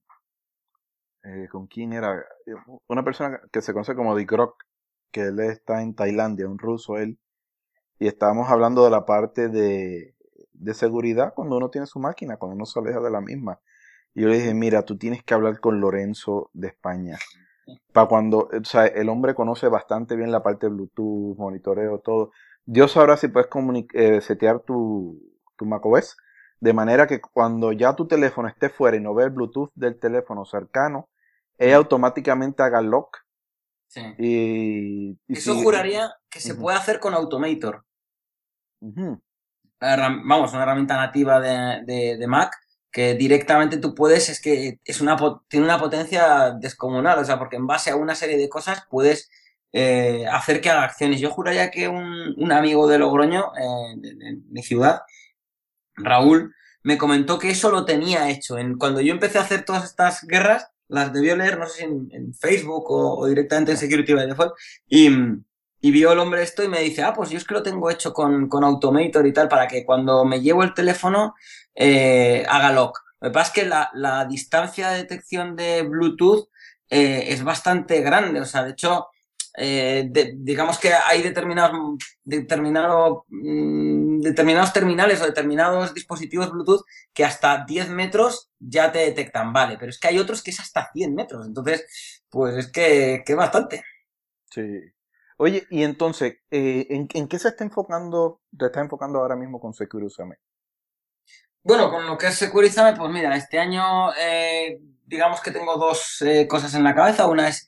Eh, 1.23 1.47
¿Con 1.49 1.67
quién 1.67 1.93
era? 1.93 2.25
Una 2.87 3.03
persona 3.03 3.39
que 3.51 3.61
se 3.61 3.73
conoce 3.73 3.95
como 3.95 4.15
Dikrok, 4.15 4.55
que 5.11 5.21
él 5.21 5.39
está 5.39 5.81
en 5.81 5.93
Tailandia, 5.93 6.47
un 6.47 6.57
ruso 6.57 6.97
él. 6.97 7.19
Y 7.99 8.07
estábamos 8.07 8.49
hablando 8.49 8.83
de 8.83 8.89
la 8.89 9.05
parte 9.05 9.49
de, 9.49 10.15
de 10.53 10.73
seguridad 10.73 11.33
cuando 11.35 11.57
uno 11.57 11.69
tiene 11.69 11.87
su 11.87 11.99
máquina, 11.99 12.37
cuando 12.37 12.55
uno 12.55 12.65
se 12.65 12.79
aleja 12.79 12.99
de 12.99 13.11
la 13.11 13.21
misma. 13.21 13.59
Y 14.13 14.21
yo 14.21 14.29
le 14.29 14.37
dije, 14.37 14.53
mira, 14.53 14.83
tú 14.83 14.97
tienes 14.97 15.23
que 15.23 15.33
hablar 15.33 15.59
con 15.59 15.79
Lorenzo 15.79 16.49
de 16.53 16.69
España. 16.69 17.17
Para 17.93 18.07
cuando, 18.07 18.49
o 18.51 18.63
sea, 18.63 18.85
el 18.87 19.07
hombre 19.09 19.35
conoce 19.35 19.67
bastante 19.67 20.15
bien 20.15 20.31
la 20.31 20.43
parte 20.43 20.67
de 20.67 20.73
Bluetooth, 20.73 21.37
monitoreo, 21.37 21.99
todo. 21.99 22.31
Dios 22.65 22.93
sabrá 22.93 23.17
si 23.17 23.27
puedes 23.27 23.49
eh, 23.93 24.21
setear 24.21 24.61
tu, 24.61 25.21
tu 25.55 25.65
macOS 25.65 26.17
de 26.61 26.73
manera 26.73 27.07
que 27.07 27.19
cuando 27.19 27.71
ya 27.71 27.95
tu 27.95 28.07
teléfono 28.07 28.47
esté 28.47 28.69
fuera 28.69 28.95
y 28.95 29.01
no 29.01 29.15
ve 29.15 29.25
el 29.25 29.29
Bluetooth 29.31 29.71
del 29.73 29.99
teléfono 29.99 30.45
cercano, 30.45 31.09
ella 31.57 31.77
automáticamente 31.77 32.63
haga 32.63 32.81
lock. 32.81 33.17
Sí. 33.87 34.01
Y, 34.17 35.09
y 35.27 35.37
Eso 35.37 35.55
juraría 35.55 36.13
que 36.29 36.39
se 36.39 36.55
puede 36.55 36.77
hacer 36.77 36.99
con 36.99 37.13
Automator. 37.13 37.85
Vamos, 38.79 40.53
una 40.53 40.63
herramienta 40.63 40.95
nativa 40.95 41.39
de, 41.39 41.83
de, 41.85 42.17
de 42.17 42.27
Mac 42.27 42.53
que 42.91 43.15
directamente 43.15 43.77
tú 43.77 43.95
puedes, 43.95 44.29
es 44.29 44.41
que 44.41 44.79
es 44.83 45.01
una, 45.01 45.15
tiene 45.47 45.65
una 45.65 45.79
potencia 45.79 46.51
descomunal, 46.51 47.19
o 47.19 47.25
sea, 47.25 47.39
porque 47.39 47.55
en 47.55 47.65
base 47.65 47.89
a 47.89 47.95
una 47.95 48.15
serie 48.15 48.37
de 48.37 48.49
cosas 48.49 48.85
puedes 48.89 49.29
eh, 49.71 50.25
hacer 50.27 50.59
que 50.59 50.69
haga 50.69 50.83
acciones. 50.83 51.21
Yo 51.21 51.31
juraría 51.31 51.71
que 51.71 51.87
un, 51.87 52.33
un 52.37 52.51
amigo 52.51 52.87
de 52.87 52.97
Logroño, 52.97 53.53
eh, 53.57 53.95
de, 53.97 54.15
de 54.15 54.37
mi 54.49 54.61
ciudad, 54.61 55.01
Raúl, 55.95 56.53
me 56.83 56.97
comentó 56.97 57.39
que 57.39 57.49
eso 57.49 57.71
lo 57.71 57.85
tenía 57.85 58.29
hecho. 58.29 58.57
En, 58.57 58.77
cuando 58.77 58.99
yo 59.01 59.13
empecé 59.13 59.37
a 59.37 59.43
hacer 59.43 59.63
todas 59.63 59.85
estas 59.85 60.25
guerras, 60.27 60.71
las 60.91 61.13
debió 61.13 61.35
leer, 61.35 61.57
no 61.57 61.65
sé 61.65 61.79
si 61.79 61.83
en, 61.85 62.33
Facebook 62.33 62.85
o, 62.89 63.25
directamente 63.25 63.71
en 63.71 63.77
Security 63.77 64.13
by 64.13 64.27
Default, 64.27 64.53
y, 64.87 65.09
y 65.81 65.91
vio 65.91 66.11
el 66.11 66.19
hombre 66.19 66.43
esto 66.43 66.63
y 66.63 66.67
me 66.67 66.81
dice, 66.81 67.01
ah, 67.01 67.13
pues 67.13 67.29
yo 67.29 67.37
es 67.37 67.45
que 67.45 67.53
lo 67.53 67.63
tengo 67.63 67.89
hecho 67.89 68.13
con, 68.13 68.47
con 68.47 68.63
Automator 68.63 69.25
y 69.25 69.33
tal, 69.33 69.47
para 69.47 69.67
que 69.67 69.85
cuando 69.85 70.25
me 70.25 70.41
llevo 70.41 70.63
el 70.63 70.73
teléfono 70.73 71.33
eh, 71.73 72.45
haga 72.47 72.71
lock. 72.71 72.99
Lo 73.21 73.29
que 73.29 73.33
pasa 73.33 73.47
es 73.47 73.53
que 73.53 73.69
la, 73.69 73.89
la 73.93 74.25
distancia 74.25 74.89
de 74.89 74.97
detección 74.97 75.55
de 75.55 75.83
Bluetooth 75.83 76.49
eh, 76.89 77.25
es 77.29 77.43
bastante 77.43 78.01
grande, 78.01 78.41
o 78.41 78.45
sea, 78.45 78.63
de 78.63 78.71
hecho, 78.71 79.07
eh, 79.57 80.09
digamos 80.35 80.77
que 80.77 80.93
hay 80.93 81.21
determinados, 81.21 81.97
determinado, 82.23 83.25
mm, 83.29 84.00
determinados 84.21 84.73
terminales 84.73 85.21
o 85.21 85.25
determinados 85.25 85.93
dispositivos 85.93 86.51
Bluetooth 86.51 86.85
que 87.13 87.25
hasta 87.25 87.65
10 87.65 87.89
metros 87.89 88.51
ya 88.59 88.91
te 88.91 88.99
detectan, 88.99 89.51
vale, 89.51 89.77
pero 89.77 89.89
es 89.89 89.99
que 89.99 90.07
hay 90.07 90.19
otros 90.19 90.41
que 90.41 90.51
es 90.51 90.59
hasta 90.59 90.89
100 90.93 91.15
metros, 91.15 91.45
entonces, 91.45 92.21
pues 92.29 92.55
es 92.55 92.71
que, 92.71 93.23
que 93.25 93.33
es 93.33 93.37
bastante. 93.37 93.83
Sí. 94.49 94.79
Oye, 95.37 95.65
y 95.71 95.83
entonces, 95.83 96.35
eh, 96.51 96.85
¿en, 96.89 97.07
en 97.13 97.27
qué 97.27 97.39
se 97.39 97.47
está 97.47 97.63
enfocando, 97.63 98.41
te 98.55 98.67
está 98.67 98.79
enfocando 98.79 99.19
ahora 99.19 99.35
mismo 99.35 99.59
con 99.59 99.73
Securusame? 99.73 100.35
Bueno, 101.63 101.89
con 101.89 102.05
lo 102.05 102.17
que 102.17 102.27
es 102.27 102.35
Securizame, 102.35 102.95
pues 102.95 103.11
mira, 103.11 103.35
este 103.35 103.57
año 103.57 104.13
eh, 104.13 104.79
digamos 105.05 105.41
que 105.41 105.51
tengo 105.51 105.77
dos 105.77 106.21
eh, 106.21 106.47
cosas 106.47 106.73
en 106.75 106.83
la 106.83 106.93
cabeza. 106.93 107.27
Una 107.27 107.47
es 107.47 107.67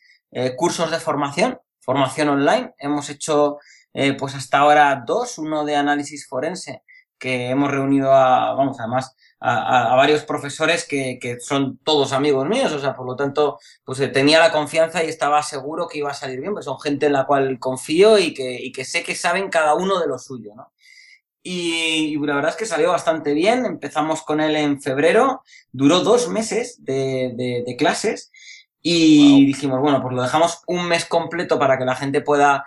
cursos 0.55 0.89
de 0.89 1.00
formación, 1.00 1.60
formación 1.79 2.29
online. 2.29 2.74
Hemos 2.79 3.10
hecho 3.10 3.60
eh, 3.93 4.13
pues 4.17 4.35
hasta 4.35 4.59
ahora 4.59 5.03
dos, 5.05 5.38
uno 5.38 5.65
de 5.65 5.75
análisis 5.75 6.27
forense, 6.27 6.83
que 7.17 7.50
hemos 7.50 7.71
reunido 7.71 8.12
a, 8.13 8.53
vamos, 8.53 8.79
además, 8.79 9.15
a, 9.39 9.55
a- 9.89 9.93
a 9.93 9.95
varios 9.95 10.23
profesores 10.25 10.85
que, 10.88 11.17
que 11.21 11.39
son 11.39 11.77
todos 11.83 12.12
amigos 12.13 12.47
míos, 12.47 12.71
o 12.73 12.79
sea, 12.79 12.95
por 12.95 13.05
lo 13.05 13.15
tanto, 13.15 13.59
pues 13.85 14.00
eh, 14.01 14.07
tenía 14.09 14.39
la 14.39 14.51
confianza 14.51 15.03
y 15.03 15.07
estaba 15.09 15.41
seguro 15.43 15.88
que 15.88 16.00
iba 16.00 16.12
a 16.12 16.13
salir 16.13 16.39
bien, 16.41 16.53
pues 16.53 16.65
son 16.65 16.79
gente 16.79 17.05
en 17.07 17.13
la 17.13 17.25
cual 17.25 17.59
confío 17.59 18.17
y 18.19 18.33
que, 18.33 18.55
y 18.62 18.71
que 18.71 18.85
sé 18.85 19.03
que 19.03 19.15
saben 19.15 19.50
cada 19.50 19.75
uno 19.75 20.00
de 20.00 20.07
lo 20.07 20.17
suyo, 20.19 20.53
¿no? 20.55 20.71
Y, 21.41 22.15
y 22.15 22.17
la 22.25 22.35
verdad 22.35 22.51
es 22.51 22.57
que 22.57 22.65
salió 22.65 22.89
bastante 22.91 23.33
bien. 23.33 23.65
Empezamos 23.65 24.21
con 24.23 24.39
él 24.41 24.55
en 24.55 24.81
febrero. 24.81 25.43
Duró 25.71 26.00
dos 26.00 26.29
meses 26.29 26.83
de, 26.85 27.33
de- 27.35 27.63
de 27.65 27.75
clases. 27.75 28.31
Y 28.81 29.39
Wow. 29.39 29.47
dijimos, 29.47 29.79
bueno, 29.81 30.01
pues 30.01 30.13
lo 30.15 30.21
dejamos 30.23 30.62
un 30.67 30.88
mes 30.88 31.05
completo 31.05 31.57
para 31.59 31.77
que 31.77 31.85
la 31.85 31.95
gente 31.95 32.21
pueda. 32.21 32.65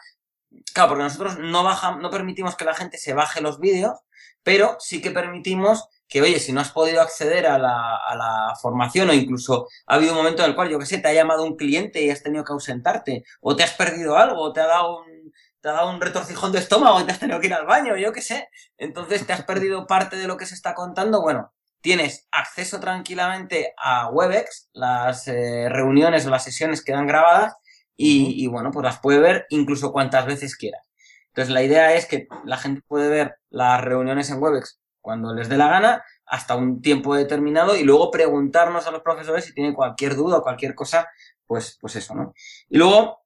Claro, 0.72 0.90
porque 0.90 1.04
nosotros 1.04 1.38
no, 1.38 1.62
baja, 1.62 1.96
no 1.96 2.10
permitimos 2.10 2.56
que 2.56 2.64
la 2.64 2.74
gente 2.74 2.98
se 2.98 3.14
baje 3.14 3.40
los 3.40 3.60
vídeos, 3.60 3.98
pero 4.42 4.76
sí 4.78 5.00
que 5.00 5.10
permitimos 5.10 5.88
que, 6.08 6.22
oye, 6.22 6.38
si 6.38 6.52
no 6.52 6.60
has 6.60 6.70
podido 6.70 7.00
acceder 7.00 7.46
a 7.46 7.58
la, 7.58 8.54
formación 8.62 9.10
o 9.10 9.12
incluso 9.12 9.68
ha 9.86 9.96
habido 9.96 10.12
un 10.12 10.18
momento 10.18 10.42
en 10.42 10.50
el 10.50 10.56
cual, 10.56 10.68
yo 10.68 10.78
que 10.78 10.86
sé, 10.86 10.98
te 10.98 11.08
ha 11.08 11.12
llamado 11.12 11.44
un 11.44 11.56
cliente 11.56 12.02
y 12.02 12.10
has 12.10 12.22
tenido 12.22 12.44
que 12.44 12.52
ausentarte, 12.52 13.24
o 13.40 13.56
te 13.56 13.64
has 13.64 13.72
perdido 13.72 14.16
algo, 14.16 14.40
o 14.40 14.52
te 14.52 14.60
ha 14.60 14.66
dado 14.66 15.00
un, 15.00 15.32
te 15.60 15.68
ha 15.68 15.72
dado 15.72 15.90
un 15.90 16.00
retorcijón 16.00 16.52
de 16.52 16.60
estómago 16.60 17.00
y 17.00 17.04
te 17.04 17.12
has 17.12 17.18
tenido 17.18 17.40
que 17.40 17.48
ir 17.48 17.54
al 17.54 17.66
baño, 17.66 17.96
yo 17.96 18.12
qué 18.12 18.22
sé. 18.22 18.48
Entonces 18.78 19.26
te 19.26 19.32
has 19.32 19.44
perdido 19.44 19.86
parte 19.86 20.16
de 20.16 20.26
lo 20.26 20.36
que 20.36 20.46
se 20.46 20.54
está 20.54 20.74
contando. 20.74 21.22
Bueno, 21.22 21.52
tienes 21.80 22.28
acceso 22.30 22.80
tranquilamente 22.80 23.74
a 23.76 24.08
Webex, 24.10 24.70
las 24.72 25.28
eh, 25.28 25.68
reuniones 25.68 26.26
o 26.26 26.30
las 26.30 26.44
sesiones 26.44 26.84
quedan 26.84 27.06
grabadas 27.06 27.56
y, 27.96 28.46
bueno, 28.48 28.70
pues 28.70 28.84
las 28.84 29.00
puede 29.00 29.18
ver 29.20 29.46
incluso 29.50 29.92
cuantas 29.92 30.26
veces 30.26 30.56
quieras. 30.56 30.82
Entonces 31.28 31.52
la 31.52 31.62
idea 31.62 31.94
es 31.94 32.06
que 32.06 32.28
la 32.44 32.58
gente 32.58 32.82
puede 32.86 33.08
ver 33.08 33.36
las 33.50 33.82
reuniones 33.82 34.30
en 34.30 34.42
Webex 34.42 34.80
cuando 35.00 35.34
les 35.34 35.48
dé 35.48 35.56
la 35.56 35.68
gana, 35.68 36.04
hasta 36.26 36.56
un 36.56 36.82
tiempo 36.82 37.14
determinado 37.14 37.76
y 37.76 37.84
luego 37.84 38.10
preguntarnos 38.10 38.86
a 38.86 38.90
los 38.90 39.02
profesores 39.02 39.44
si 39.44 39.54
tienen 39.54 39.72
cualquier 39.72 40.16
duda 40.16 40.38
o 40.38 40.42
cualquier 40.42 40.74
cosa, 40.74 41.08
pues, 41.46 41.78
pues 41.80 41.94
eso, 41.94 42.14
¿no? 42.14 42.34
Y 42.68 42.78
luego, 42.78 43.20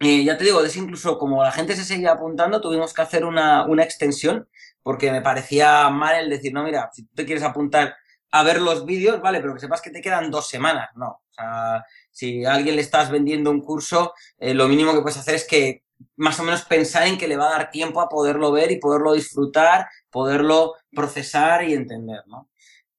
eh, 0.00 0.24
ya 0.24 0.36
te 0.36 0.44
digo, 0.44 0.64
es 0.64 0.76
incluso 0.76 1.18
como 1.18 1.42
la 1.42 1.52
gente 1.52 1.76
se 1.76 1.84
seguía 1.84 2.12
apuntando, 2.12 2.60
tuvimos 2.60 2.92
que 2.92 3.02
hacer 3.02 3.24
una, 3.24 3.64
una 3.66 3.84
extensión 3.84 4.48
porque 4.82 5.12
me 5.12 5.22
parecía 5.22 5.88
mal 5.90 6.16
el 6.16 6.30
decir, 6.30 6.52
no, 6.52 6.64
mira, 6.64 6.90
si 6.92 7.04
tú 7.04 7.14
te 7.14 7.24
quieres 7.24 7.44
apuntar 7.44 7.94
a 8.32 8.42
ver 8.42 8.60
los 8.60 8.84
vídeos, 8.84 9.20
vale, 9.20 9.40
pero 9.40 9.54
que 9.54 9.60
sepas 9.60 9.82
que 9.82 9.90
te 9.90 10.00
quedan 10.00 10.30
dos 10.30 10.48
semanas, 10.48 10.90
no. 10.96 11.08
O 11.08 11.32
sea, 11.34 11.84
si 12.12 12.44
a 12.44 12.54
alguien 12.54 12.76
le 12.76 12.82
estás 12.82 13.10
vendiendo 13.10 13.50
un 13.50 13.60
curso, 13.60 14.12
eh, 14.38 14.54
lo 14.54 14.68
mínimo 14.68 14.92
que 14.92 15.00
puedes 15.00 15.18
hacer 15.18 15.34
es 15.34 15.46
que 15.46 15.82
más 16.16 16.38
o 16.40 16.44
menos 16.44 16.64
pensar 16.64 17.06
en 17.06 17.18
que 17.18 17.28
le 17.28 17.36
va 17.36 17.48
a 17.48 17.58
dar 17.58 17.70
tiempo 17.70 18.00
a 18.00 18.08
poderlo 18.08 18.52
ver 18.52 18.72
y 18.72 18.78
poderlo 18.78 19.14
disfrutar, 19.14 19.86
poderlo 20.10 20.74
procesar 20.92 21.64
y 21.68 21.74
entender, 21.74 22.22
¿no? 22.26 22.48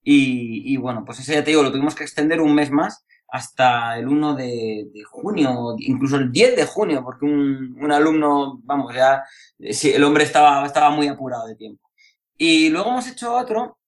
Y, 0.03 0.73
y 0.73 0.77
bueno, 0.77 1.03
pues 1.05 1.19
ese 1.19 1.33
ya 1.33 1.43
te 1.43 1.51
digo, 1.51 1.63
lo 1.63 1.71
tuvimos 1.71 1.95
que 1.95 2.03
extender 2.03 2.41
un 2.41 2.53
mes 2.55 2.71
más 2.71 3.05
hasta 3.33 3.97
el 3.97 4.07
1 4.07 4.35
de, 4.35 4.89
de, 4.93 5.03
junio, 5.03 5.75
incluso 5.79 6.17
el 6.17 6.31
10 6.31 6.55
de 6.55 6.65
junio, 6.65 7.03
porque 7.03 7.25
un, 7.25 7.75
un 7.81 7.91
alumno, 7.91 8.59
vamos, 8.63 8.93
ya, 8.93 9.23
sí, 9.71 9.91
el 9.91 10.03
hombre 10.03 10.23
estaba, 10.23 10.65
estaba 10.65 10.91
muy 10.91 11.07
apurado 11.07 11.47
de 11.47 11.55
tiempo. 11.55 11.89
Y 12.37 12.69
luego 12.69 12.89
hemos 12.89 13.07
hecho 13.07 13.33
otro 13.33 13.79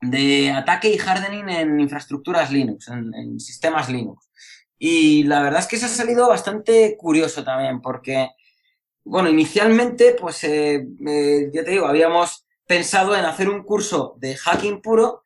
de 0.00 0.50
ataque 0.50 0.92
y 0.92 0.98
hardening 0.98 1.48
en 1.48 1.80
infraestructuras 1.80 2.50
Linux, 2.50 2.88
en, 2.88 3.38
sistemas 3.38 3.88
Linux. 3.88 4.25
Y 4.78 5.24
la 5.24 5.42
verdad 5.42 5.60
es 5.60 5.66
que 5.66 5.78
se 5.78 5.86
ha 5.86 5.88
salido 5.88 6.28
bastante 6.28 6.96
curioso 6.98 7.44
también, 7.44 7.80
porque, 7.80 8.30
bueno, 9.04 9.28
inicialmente, 9.30 10.14
pues, 10.20 10.44
eh, 10.44 10.86
eh, 11.06 11.50
ya 11.52 11.64
te 11.64 11.70
digo, 11.72 11.86
habíamos 11.86 12.46
pensado 12.66 13.16
en 13.16 13.24
hacer 13.24 13.48
un 13.48 13.62
curso 13.62 14.16
de 14.18 14.36
hacking 14.36 14.82
puro 14.82 15.22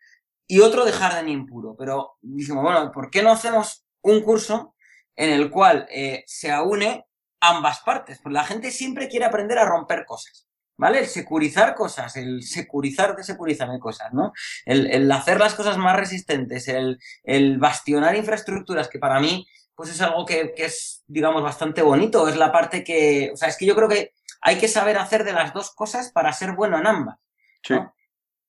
y 0.47 0.61
otro 0.61 0.85
de 0.85 0.92
hardening 0.92 1.47
puro, 1.47 1.76
pero 1.78 2.19
dijimos, 2.21 2.62
bueno, 2.64 2.90
¿por 2.92 3.11
qué 3.11 3.23
no 3.23 3.30
hacemos 3.33 3.87
un 4.02 4.21
curso 4.23 4.75
en 5.16 5.30
el 5.30 5.50
cual 5.50 5.87
eh, 5.90 6.25
se 6.26 6.50
aúne 6.50 7.07
ambas 7.40 7.80
partes? 7.80 8.21
Pues 8.23 8.33
la 8.33 8.45
gente 8.45 8.71
siempre 8.71 9.09
quiere 9.09 9.26
aprender 9.26 9.59
a 9.59 9.66
romper 9.66 10.04
cosas. 10.07 10.50
¿Vale? 10.81 11.01
El 11.01 11.07
securizar 11.07 11.75
cosas, 11.75 12.17
el 12.17 12.43
securizar 12.43 13.15
de 13.15 13.23
securizarme 13.23 13.79
cosas, 13.79 14.15
¿no? 14.15 14.33
El, 14.65 14.87
el, 14.91 15.13
hacer 15.13 15.39
las 15.39 15.55
cosas 15.55 15.77
más 15.77 15.95
resistentes, 15.95 16.69
el, 16.69 16.99
el, 17.23 17.59
bastionar 17.59 18.17
infraestructuras, 18.17 18.89
que 18.89 18.99
para 18.99 19.21
mí, 19.21 19.47
pues 19.75 19.91
es 19.91 20.01
algo 20.01 20.25
que, 20.25 20.55
que, 20.57 20.65
es, 20.65 21.05
digamos, 21.07 21.43
bastante 21.43 21.83
bonito. 21.83 22.27
Es 22.29 22.37
la 22.37 22.51
parte 22.51 22.83
que, 22.83 23.31
o 23.33 23.37
sea, 23.37 23.49
es 23.49 23.59
que 23.59 23.67
yo 23.67 23.77
creo 23.77 23.89
que 23.89 24.15
hay 24.41 24.57
que 24.57 24.69
saber 24.69 24.97
hacer 24.97 25.23
de 25.23 25.35
las 25.35 25.53
dos 25.53 25.71
cosas 25.75 26.11
para 26.13 26.33
ser 26.33 26.53
bueno 26.53 26.79
en 26.79 26.87
ambas. 26.87 27.19
Sí. 27.63 27.75
¿no? 27.75 27.95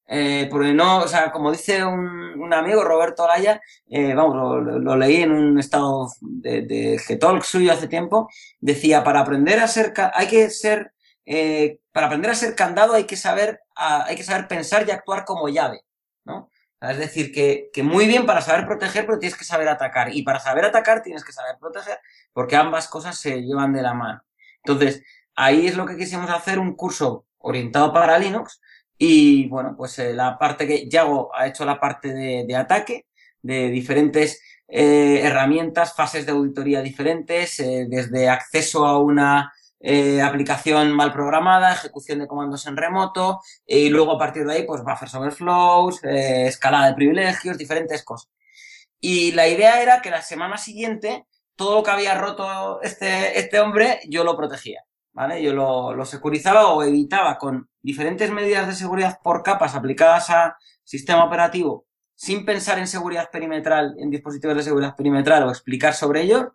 Eh, 0.07 0.47
porque 0.49 0.73
no, 0.73 0.99
o 0.99 1.07
sea, 1.07 1.31
como 1.31 1.51
dice 1.51 1.83
un, 1.83 2.07
un 2.39 2.53
amigo, 2.53 2.83
Roberto 2.83 3.23
Olaya, 3.23 3.61
eh, 3.89 4.13
vamos, 4.13 4.35
lo, 4.35 4.79
lo, 4.79 4.95
leí 4.95 5.17
en 5.17 5.31
un 5.31 5.59
estado 5.59 6.09
de, 6.21 6.61
de 6.61 6.97
G-Talk 6.97 7.43
suyo 7.43 7.71
hace 7.71 7.87
tiempo, 7.87 8.29
decía, 8.59 9.03
para 9.03 9.19
aprender 9.19 9.59
a 9.59 9.67
ser, 9.67 9.93
hay 10.13 10.27
que 10.27 10.49
ser 10.49 10.93
eh, 11.25 11.79
para 11.91 12.07
aprender 12.07 12.31
a 12.31 12.35
ser 12.35 12.55
candado 12.55 12.93
hay 12.93 13.05
que 13.05 13.17
saber, 13.17 13.61
hay 13.75 14.15
que 14.15 14.23
saber 14.23 14.47
pensar 14.47 14.85
y 14.87 14.91
actuar 14.91 15.25
como 15.25 15.49
llave, 15.49 15.81
¿no? 16.25 16.49
Es 16.81 16.97
decir, 16.97 17.31
que, 17.31 17.69
que, 17.71 17.83
muy 17.83 18.07
bien 18.07 18.25
para 18.25 18.41
saber 18.41 18.65
proteger, 18.65 19.05
pero 19.05 19.19
tienes 19.19 19.37
que 19.37 19.45
saber 19.45 19.67
atacar. 19.67 20.15
Y 20.15 20.23
para 20.23 20.39
saber 20.39 20.65
atacar 20.65 21.03
tienes 21.03 21.23
que 21.23 21.31
saber 21.31 21.57
proteger, 21.59 21.99
porque 22.33 22.55
ambas 22.55 22.87
cosas 22.87 23.17
se 23.19 23.43
llevan 23.43 23.71
de 23.71 23.83
la 23.83 23.93
mano. 23.93 24.23
Entonces, 24.63 25.03
ahí 25.35 25.67
es 25.67 25.77
lo 25.77 25.85
que 25.85 25.95
quisimos 25.95 26.29
hacer, 26.31 26.57
un 26.57 26.75
curso 26.75 27.25
orientado 27.37 27.93
para 27.93 28.17
Linux. 28.17 28.59
Y 28.97 29.47
bueno, 29.47 29.75
pues 29.77 29.97
eh, 29.99 30.13
la 30.13 30.39
parte 30.39 30.67
que 30.67 30.89
Yago 30.89 31.29
ha 31.35 31.47
hecho 31.47 31.65
la 31.65 31.79
parte 31.79 32.13
de, 32.13 32.45
de 32.47 32.55
ataque, 32.55 33.05
de 33.41 33.69
diferentes 33.69 34.41
eh, 34.67 35.21
herramientas, 35.23 35.93
fases 35.93 36.25
de 36.25 36.31
auditoría 36.31 36.81
diferentes, 36.81 37.59
eh, 37.59 37.87
desde 37.89 38.29
acceso 38.29 38.85
a 38.85 38.99
una 38.99 39.51
eh, 39.83 40.21
aplicación 40.21 40.91
mal 40.91 41.11
programada, 41.11 41.73
ejecución 41.73 42.19
de 42.19 42.27
comandos 42.27 42.67
en 42.67 42.77
remoto, 42.77 43.41
y 43.65 43.89
luego 43.89 44.13
a 44.13 44.19
partir 44.19 44.45
de 44.45 44.53
ahí, 44.53 44.63
pues 44.65 44.83
buffers 44.83 45.15
overflows, 45.15 46.03
eh, 46.03 46.47
escalada 46.47 46.87
de 46.87 46.93
privilegios, 46.93 47.57
diferentes 47.57 48.03
cosas. 48.03 48.29
Y 48.99 49.31
la 49.31 49.47
idea 49.47 49.81
era 49.81 50.01
que 50.01 50.11
la 50.11 50.21
semana 50.21 50.57
siguiente, 50.57 51.25
todo 51.55 51.77
lo 51.77 51.83
que 51.83 51.91
había 51.91 52.15
roto 52.15 52.79
este, 52.83 53.39
este 53.39 53.59
hombre, 53.59 53.99
yo 54.07 54.23
lo 54.23 54.37
protegía, 54.37 54.83
¿vale? 55.13 55.41
Yo 55.41 55.53
lo, 55.53 56.05
securizaba 56.05 56.67
o 56.67 56.83
evitaba 56.83 57.39
con 57.39 57.67
diferentes 57.81 58.29
medidas 58.31 58.67
de 58.67 58.75
seguridad 58.75 59.19
por 59.23 59.41
capas 59.41 59.73
aplicadas 59.73 60.29
a 60.29 60.57
sistema 60.83 61.25
operativo, 61.25 61.87
sin 62.15 62.45
pensar 62.45 62.77
en 62.77 62.87
seguridad 62.87 63.31
perimetral, 63.31 63.95
en 63.97 64.11
dispositivos 64.11 64.57
de 64.57 64.63
seguridad 64.63 64.95
perimetral 64.95 65.43
o 65.43 65.49
explicar 65.49 65.95
sobre 65.95 66.21
ello, 66.21 66.53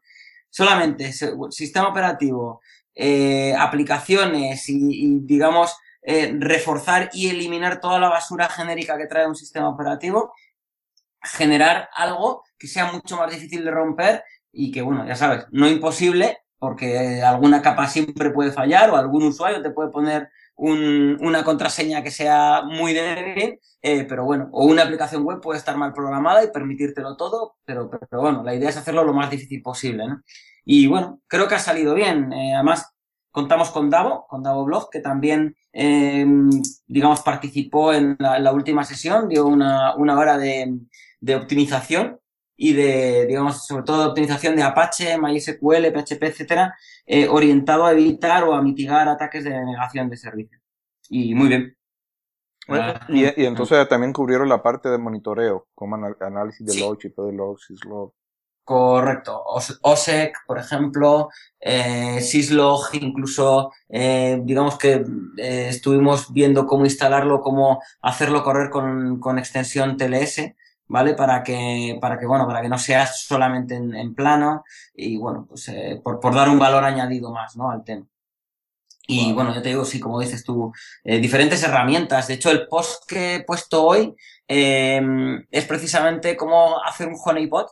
solamente 0.48 1.12
sistema 1.50 1.88
operativo, 1.88 2.60
eh, 2.96 3.54
aplicaciones 3.54 4.68
y, 4.68 5.20
digamos, 5.20 5.76
eh, 6.02 6.34
reforzar 6.38 7.10
y 7.12 7.28
eliminar 7.28 7.78
toda 7.78 7.98
la 7.98 8.08
basura 8.08 8.48
genérica 8.48 8.96
que 8.96 9.06
trae 9.06 9.26
un 9.26 9.36
sistema 9.36 9.68
operativo, 9.68 10.32
generar 11.22 11.90
algo 11.94 12.42
que 12.58 12.66
sea 12.66 12.90
mucho 12.90 13.16
más 13.18 13.30
difícil 13.30 13.64
de 13.64 13.70
romper 13.70 14.24
y 14.50 14.70
que, 14.72 14.80
bueno, 14.80 15.06
ya 15.06 15.14
sabes, 15.14 15.46
no 15.50 15.68
imposible, 15.68 16.38
porque 16.58 17.22
alguna 17.22 17.60
capa 17.60 17.86
siempre 17.86 18.30
puede 18.30 18.50
fallar 18.50 18.90
o 18.90 18.96
algún 18.96 19.24
usuario 19.24 19.62
te 19.62 19.70
puede 19.70 19.90
poner 19.90 20.30
un, 20.54 21.18
una 21.20 21.44
contraseña 21.44 22.02
que 22.02 22.10
sea 22.10 22.62
muy 22.62 22.94
débil, 22.94 23.60
eh, 23.82 24.04
pero 24.08 24.24
bueno, 24.24 24.48
o 24.52 24.64
una 24.64 24.84
aplicación 24.84 25.22
web 25.22 25.40
puede 25.40 25.58
estar 25.58 25.76
mal 25.76 25.92
programada 25.92 26.42
y 26.42 26.50
permitírtelo 26.50 27.16
todo, 27.16 27.56
pero, 27.64 27.90
pero 27.90 28.22
bueno, 28.22 28.42
la 28.42 28.54
idea 28.54 28.70
es 28.70 28.76
hacerlo 28.78 29.04
lo 29.04 29.12
más 29.12 29.30
difícil 29.30 29.60
posible, 29.62 30.08
¿no? 30.08 30.22
Y 30.68 30.88
bueno, 30.88 31.22
creo 31.28 31.46
que 31.46 31.54
ha 31.54 31.60
salido 31.60 31.94
bien. 31.94 32.32
Eh, 32.32 32.52
además, 32.54 32.92
contamos 33.30 33.70
con 33.70 33.88
Davo, 33.88 34.26
con 34.26 34.42
Davo 34.42 34.64
Blog, 34.64 34.90
que 34.90 34.98
también, 34.98 35.56
eh, 35.72 36.26
digamos, 36.88 37.20
participó 37.20 37.94
en 37.94 38.16
la, 38.18 38.36
en 38.36 38.44
la, 38.44 38.52
última 38.52 38.82
sesión, 38.82 39.28
dio 39.28 39.46
una, 39.46 39.94
una 39.94 40.18
hora 40.18 40.36
de, 40.36 40.76
de, 41.20 41.36
optimización 41.36 42.18
y 42.56 42.72
de, 42.72 43.26
digamos, 43.26 43.64
sobre 43.64 43.84
todo 43.84 44.00
de 44.00 44.08
optimización 44.08 44.56
de 44.56 44.64
Apache, 44.64 45.16
MySQL, 45.18 45.92
PHP, 45.92 46.22
etcétera, 46.24 46.74
eh, 47.06 47.28
orientado 47.28 47.86
a 47.86 47.92
evitar 47.92 48.42
o 48.42 48.52
a 48.52 48.60
mitigar 48.60 49.08
ataques 49.08 49.44
de 49.44 49.50
denegación 49.50 50.10
de 50.10 50.16
servicio. 50.16 50.58
Y 51.08 51.32
muy 51.36 51.46
bien. 51.46 51.76
Bueno, 52.66 52.92
y, 53.10 53.22
y, 53.24 53.46
entonces 53.46 53.88
también 53.88 54.12
cubrieron 54.12 54.48
la 54.48 54.60
parte 54.60 54.88
de 54.88 54.98
monitoreo, 54.98 55.68
como 55.76 55.94
análisis 55.94 56.66
de 56.66 56.72
sí. 56.72 56.80
logs, 56.80 56.98
tipo 56.98 57.24
de 57.24 57.34
logs, 57.34 57.66
syslog. 57.66 58.12
Correcto. 58.66 59.44
OSEC, 59.82 60.38
por 60.44 60.58
ejemplo, 60.58 61.28
eh, 61.60 62.20
Syslog, 62.20 62.88
incluso, 62.94 63.70
eh, 63.88 64.40
digamos 64.42 64.76
que 64.76 65.04
eh, 65.38 65.68
estuvimos 65.68 66.32
viendo 66.32 66.66
cómo 66.66 66.84
instalarlo, 66.84 67.42
cómo 67.42 67.80
hacerlo 68.02 68.42
correr 68.42 68.68
con, 68.70 69.20
con 69.20 69.38
extensión 69.38 69.96
TLS, 69.96 70.52
¿vale? 70.88 71.14
Para 71.14 71.44
que, 71.44 71.96
para 72.00 72.18
que, 72.18 72.26
bueno, 72.26 72.44
para 72.48 72.60
que 72.60 72.68
no 72.68 72.76
sea 72.76 73.06
solamente 73.06 73.76
en, 73.76 73.94
en 73.94 74.16
plano 74.16 74.64
y, 74.92 75.16
bueno, 75.16 75.46
pues 75.48 75.68
eh, 75.68 76.00
por, 76.02 76.18
por 76.18 76.34
dar 76.34 76.48
un 76.48 76.58
valor 76.58 76.82
añadido 76.82 77.30
más, 77.30 77.56
¿no? 77.56 77.70
Al 77.70 77.84
tema. 77.84 78.04
Y 79.06 79.32
bueno, 79.32 79.54
yo 79.54 79.62
te 79.62 79.68
digo, 79.68 79.84
sí, 79.84 80.00
como 80.00 80.18
dices 80.18 80.42
tú, 80.42 80.72
eh, 81.04 81.20
diferentes 81.20 81.62
herramientas. 81.62 82.26
De 82.26 82.34
hecho, 82.34 82.50
el 82.50 82.66
post 82.66 83.04
que 83.06 83.36
he 83.36 83.44
puesto 83.44 83.84
hoy 83.84 84.16
eh, 84.48 85.00
es 85.52 85.64
precisamente 85.66 86.36
cómo 86.36 86.82
hacer 86.82 87.06
un 87.06 87.16
honeypot 87.24 87.70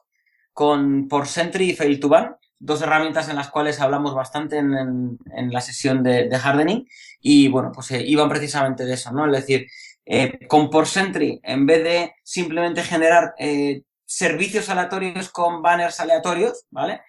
con 0.54 1.08
por 1.08 1.26
Sentry 1.26 1.70
y 1.70 1.74
Fail 1.74 2.00
to 2.00 2.08
Ban, 2.08 2.36
dos 2.58 2.80
herramientas 2.80 3.28
en 3.28 3.36
las 3.36 3.50
cuales 3.50 3.80
hablamos 3.80 4.14
bastante 4.14 4.56
en, 4.56 5.18
la 5.50 5.60
sesión 5.60 6.02
de, 6.02 6.28
de, 6.28 6.36
hardening 6.36 6.88
y 7.20 7.48
bueno, 7.48 7.72
pues 7.74 7.90
eh, 7.90 8.02
iban 8.06 8.28
precisamente 8.28 8.86
de 8.86 8.94
eso, 8.94 9.12
¿no? 9.12 9.26
Es 9.26 9.32
decir, 9.32 9.66
eh, 10.06 10.46
con 10.46 10.70
por 10.70 10.86
Sentry, 10.86 11.40
en 11.42 11.66
vez 11.66 11.84
de 11.84 12.14
simplemente 12.22 12.82
generar 12.82 13.34
eh, 13.38 13.82
servicios 14.06 14.68
aleatorios 14.70 15.28
con 15.30 15.60
banners 15.60 16.00
aleatorios, 16.00 16.64
¿vale? 16.70 17.02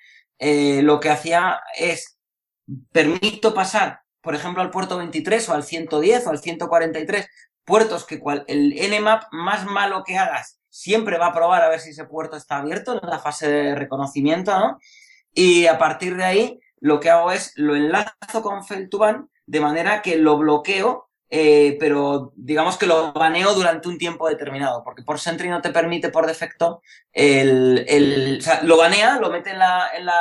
Lo 0.81 0.99
que 0.99 1.09
hacía 1.09 1.61
es, 1.77 2.17
permito 2.91 3.53
pasar, 3.53 4.01
por 4.21 4.35
ejemplo, 4.35 4.61
al 4.61 4.71
puerto 4.71 4.97
23 4.97 5.47
o 5.49 5.53
al 5.53 5.63
110 5.63 6.27
o 6.27 6.29
al 6.31 6.39
143, 6.39 7.27
puertos 7.63 8.05
que 8.05 8.19
cual, 8.19 8.43
el 8.47 8.73
nmap 8.91 9.23
más 9.31 9.65
malo 9.65 10.03
que 10.03 10.17
hagas 10.17 10.54
siempre 10.75 11.17
va 11.17 11.27
a 11.27 11.33
probar 11.33 11.61
a 11.61 11.69
ver 11.69 11.79
si 11.79 11.91
ese 11.91 12.03
puerto 12.03 12.35
está 12.35 12.57
abierto 12.57 12.99
en 13.01 13.09
la 13.09 13.19
fase 13.19 13.47
de 13.49 13.75
reconocimiento, 13.75 14.59
¿no? 14.59 14.77
Y 15.33 15.67
a 15.67 15.77
partir 15.77 16.17
de 16.17 16.25
ahí, 16.25 16.59
lo 16.81 16.99
que 16.99 17.09
hago 17.09 17.31
es 17.31 17.53
lo 17.55 17.77
enlazo 17.77 18.41
con 18.41 18.61
Fail2Ban 18.61 19.29
de 19.45 19.59
manera 19.61 20.01
que 20.01 20.17
lo 20.17 20.37
bloqueo, 20.37 21.09
eh, 21.29 21.77
pero 21.79 22.33
digamos 22.35 22.77
que 22.77 22.87
lo 22.87 23.13
baneo 23.13 23.53
durante 23.53 23.87
un 23.87 23.97
tiempo 23.97 24.27
determinado, 24.27 24.83
porque 24.83 25.03
por 25.03 25.17
Sentry 25.17 25.47
no 25.47 25.61
te 25.61 25.71
permite 25.71 26.09
por 26.09 26.27
defecto 26.27 26.81
el, 27.13 27.85
el 27.87 28.37
o 28.39 28.41
sea, 28.41 28.61
lo 28.63 28.75
banea, 28.75 29.17
lo 29.17 29.29
mete 29.29 29.51
en 29.51 29.59
la, 29.59 29.89
en 29.95 30.05
la, 30.05 30.19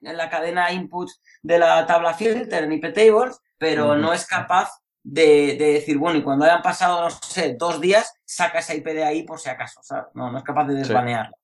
en 0.00 0.16
la 0.16 0.30
cadena 0.30 0.70
input 0.70 1.10
de 1.42 1.58
la 1.58 1.84
tabla 1.86 2.14
filter 2.14 2.62
en 2.64 2.72
IP 2.72 2.94
tables, 2.94 3.40
pero 3.58 3.96
no 3.96 4.12
es 4.12 4.26
capaz 4.26 4.70
de, 5.10 5.56
de 5.58 5.72
decir, 5.74 5.98
bueno, 5.98 6.18
y 6.18 6.22
cuando 6.22 6.44
hayan 6.44 6.62
pasado, 6.62 7.02
no 7.04 7.10
sé, 7.10 7.56
dos 7.58 7.80
días, 7.80 8.14
saca 8.24 8.58
esa 8.60 8.74
IP 8.74 8.94
de 8.94 9.04
ahí 9.04 9.22
por 9.24 9.40
si 9.40 9.48
acaso, 9.50 9.80
¿sabes? 9.82 10.06
No, 10.14 10.30
no 10.30 10.38
es 10.38 10.44
capaz 10.44 10.66
de 10.66 10.74
desbanearla. 10.74 11.36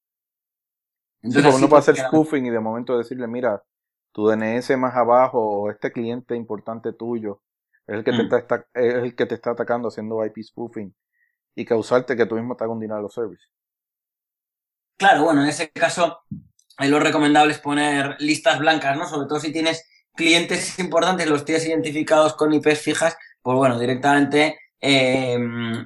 Sí, 1.28 1.40
uno 1.40 1.52
sí, 1.52 1.68
puede 1.68 1.80
hacer 1.80 1.97
spoofing 1.97 2.47
y 2.47 2.50
de 2.50 2.61
momento 2.61 2.97
decirle, 2.99 3.26
mira, 3.26 3.62
tu 4.12 4.26
DNS 4.28 4.76
más 4.76 4.94
abajo 4.94 5.38
o 5.40 5.71
este 5.71 5.90
cliente 5.92 6.37
importante 6.37 6.92
tuyo 6.92 7.42
es 7.87 7.97
el 7.97 8.04
que, 8.04 8.12
te, 8.12 8.23
Mm. 8.23 8.25
está, 8.25 8.38
está- 8.38 8.66
es 8.75 8.94
el 8.94 9.14
que 9.16 9.26
te 9.26 9.35
está 9.35 9.50
atacando 9.50 9.88
haciendo 9.88 10.25
IP 10.25 10.42
spoofing 10.42 10.94
y 11.56 11.64
causarte 11.64 12.16
que 12.16 12.26
tú 12.26 12.37
mismo 12.37 12.56
te 12.56 12.64
hagas 12.64 12.76
un 12.76 12.92
of 12.92 13.12
service. 13.14 13.44
Claro, 14.97 15.25
bueno, 15.25 15.42
en 15.42 15.49
ese 15.49 15.71
caso, 15.71 16.21
ahí 16.76 16.88
lo 16.88 17.00
recomendable 17.00 17.52
es 17.52 17.59
poner 17.61 18.16
listas 18.21 18.59
blancas, 18.59 18.97
¿no? 18.97 19.06
Sobre 19.09 19.28
todo 19.28 19.40
si 19.40 19.52
tienes 19.52 19.85
clientes 20.14 20.78
importantes, 20.78 21.28
los 21.28 21.44
tienes 21.44 21.66
identificados 21.66 22.35
con 22.35 22.52
IPs 22.54 22.80
fijas, 22.80 23.16
pues 23.44 23.56
bueno, 23.58 23.78
directamente 23.78 24.58
eh, 24.80 25.38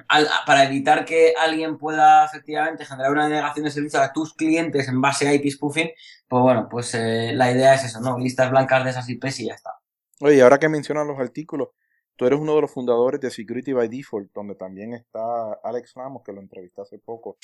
al- 0.07 0.29
para 0.47 0.63
evitar 0.65 1.05
que 1.05 1.33
alguien 1.39 1.77
pueda 1.77 2.25
efectivamente 2.25 2.85
generar 2.85 3.11
una 3.11 3.27
denegación 3.29 3.65
de 3.65 3.71
servicio 3.71 4.01
a 4.01 4.11
tus 4.13 4.33
clientes 4.33 4.87
en 4.89 5.01
base 5.01 5.27
a 5.27 5.33
IP 5.33 5.49
spoofing, 5.51 5.91
pues 6.27 6.43
bueno, 6.43 6.67
pues 6.69 6.95
eh, 6.95 7.31
la 7.35 7.51
idea 7.51 7.75
es 7.75 7.85
eso, 7.85 8.01
¿no? 8.01 8.17
Listas 8.19 8.51
blancas 8.51 8.83
de 8.83 8.91
esas 8.91 9.09
IPs 9.09 9.39
y 9.41 9.47
ya 9.47 9.55
está. 9.55 9.71
Oye, 10.21 10.41
ahora 10.41 10.59
que 10.59 10.69
mencionas 10.69 11.07
los 11.07 11.19
artículos, 11.19 11.69
tú 12.17 12.25
eres 12.25 12.39
uno 12.39 12.55
de 12.55 12.61
los 12.61 12.71
fundadores 12.71 13.21
de 13.21 13.31
Security 13.31 13.73
by 13.73 13.87
Default, 13.87 14.31
donde 14.33 14.55
también 14.55 14.93
está 14.93 15.53
Alex 15.63 15.93
Ramos, 15.95 16.23
que 16.25 16.33
lo 16.33 16.41
entrevisté 16.41 16.81
hace 16.81 16.99
poco, 16.99 17.37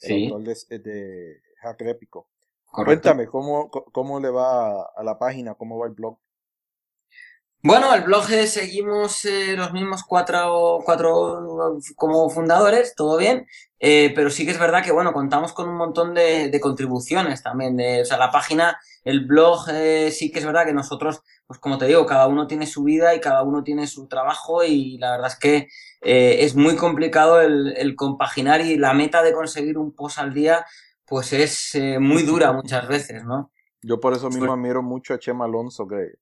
el 0.00 0.12
autor 0.32 0.42
de, 0.44 0.78
de 0.78 1.42
Hacker 1.62 1.88
Épico. 1.88 2.28
Correcto. 2.66 3.10
Cuéntame, 3.10 3.26
¿cómo, 3.26 3.68
¿cómo 3.70 4.20
le 4.20 4.30
va 4.30 4.82
a 4.96 5.02
la 5.02 5.18
página? 5.18 5.54
¿Cómo 5.56 5.78
va 5.78 5.88
el 5.88 5.92
blog? 5.94 6.18
Bueno, 7.62 7.94
el 7.94 8.02
blog 8.02 8.30
eh, 8.30 8.46
seguimos 8.46 9.22
eh, 9.26 9.54
los 9.54 9.70
mismos 9.74 10.02
cuatro, 10.04 10.78
cuatro 10.82 11.76
como 11.94 12.30
fundadores, 12.30 12.94
todo 12.94 13.18
bien, 13.18 13.46
eh, 13.78 14.12
pero 14.14 14.30
sí 14.30 14.46
que 14.46 14.52
es 14.52 14.58
verdad 14.58 14.82
que, 14.82 14.92
bueno, 14.92 15.12
contamos 15.12 15.52
con 15.52 15.68
un 15.68 15.76
montón 15.76 16.14
de, 16.14 16.48
de 16.48 16.60
contribuciones 16.60 17.42
también. 17.42 17.76
De, 17.76 18.00
o 18.00 18.04
sea, 18.06 18.16
la 18.16 18.30
página, 18.30 18.78
el 19.04 19.26
blog, 19.26 19.66
eh, 19.74 20.10
sí 20.10 20.30
que 20.32 20.38
es 20.38 20.46
verdad 20.46 20.64
que 20.64 20.72
nosotros, 20.72 21.20
pues 21.46 21.60
como 21.60 21.76
te 21.76 21.84
digo, 21.84 22.06
cada 22.06 22.28
uno 22.28 22.46
tiene 22.46 22.66
su 22.66 22.82
vida 22.82 23.14
y 23.14 23.20
cada 23.20 23.42
uno 23.42 23.62
tiene 23.62 23.86
su 23.86 24.08
trabajo 24.08 24.64
y 24.64 24.96
la 24.96 25.10
verdad 25.10 25.28
es 25.30 25.38
que 25.38 25.68
es 26.02 26.54
muy 26.56 26.76
complicado 26.76 27.42
el, 27.42 27.74
el 27.76 27.94
compaginar 27.94 28.62
y 28.62 28.78
la 28.78 28.94
meta 28.94 29.22
de 29.22 29.34
conseguir 29.34 29.76
un 29.76 29.94
post 29.94 30.18
al 30.18 30.32
día, 30.32 30.64
pues 31.04 31.34
es 31.34 31.76
muy 32.00 32.22
dura 32.22 32.52
muchas 32.52 32.88
veces, 32.88 33.22
¿no? 33.24 33.52
Yo 33.82 34.00
por 34.00 34.14
eso 34.14 34.28
mismo 34.28 34.46
Pues- 34.46 34.52
admiro 34.58 34.82
mucho 34.82 35.12
a 35.12 35.18
Chema 35.18 35.44
Alonso, 35.44 35.86
que, 35.86 36.14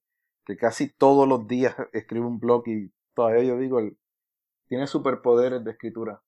que 0.45 0.57
casi 0.57 0.89
todos 0.89 1.27
los 1.27 1.47
días 1.47 1.75
escribe 1.93 2.25
un 2.25 2.39
blog 2.39 2.67
y 2.67 2.91
todavía 3.13 3.43
yo 3.43 3.57
digo, 3.57 3.79
él 3.79 3.97
tiene 4.67 4.87
superpoderes 4.87 5.63
de 5.63 5.71
escritura. 5.71 6.21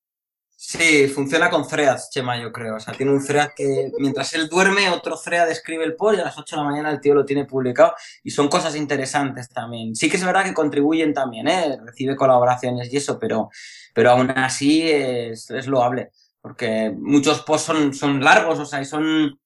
Sí, 0.64 1.08
funciona 1.08 1.50
con 1.50 1.68
threads, 1.68 2.12
Chema, 2.12 2.40
yo 2.40 2.52
creo. 2.52 2.76
O 2.76 2.80
sea, 2.80 2.94
tiene 2.94 3.12
un 3.12 3.26
thread 3.26 3.50
que 3.56 3.92
mientras 3.98 4.32
él 4.36 4.48
duerme, 4.48 4.92
otro 4.92 5.18
thread 5.18 5.50
escribe 5.50 5.84
el 5.84 5.96
post 5.96 6.20
y 6.20 6.22
a 6.22 6.26
las 6.26 6.38
8 6.38 6.56
de 6.56 6.62
la 6.62 6.70
mañana 6.70 6.92
el 6.92 7.02
tío 7.02 7.16
lo 7.16 7.26
tiene 7.26 7.46
publicado. 7.46 7.96
Y 8.24 8.30
son 8.30 8.48
cosas 8.48 8.76
interesantes 8.76 9.50
también. 9.50 9.96
Sí 9.96 10.08
que 10.08 10.18
es 10.18 10.24
verdad 10.24 10.44
que 10.44 10.54
contribuyen 10.54 11.16
también, 11.16 11.48
¿eh? 11.48 11.80
Recibe 11.84 12.16
colaboraciones 12.16 12.94
y 12.94 12.98
eso, 12.98 13.18
pero, 13.18 13.50
pero 13.96 14.12
aún 14.12 14.30
así 14.30 14.84
es, 14.84 15.50
es 15.50 15.66
loable. 15.66 16.12
Porque 16.42 16.94
muchos 16.96 17.42
posts 17.42 17.66
son, 17.66 17.94
son 17.96 18.24
largos, 18.24 18.60
o 18.60 18.66
sea, 18.66 18.82
y 18.82 18.86
son. 18.86 19.40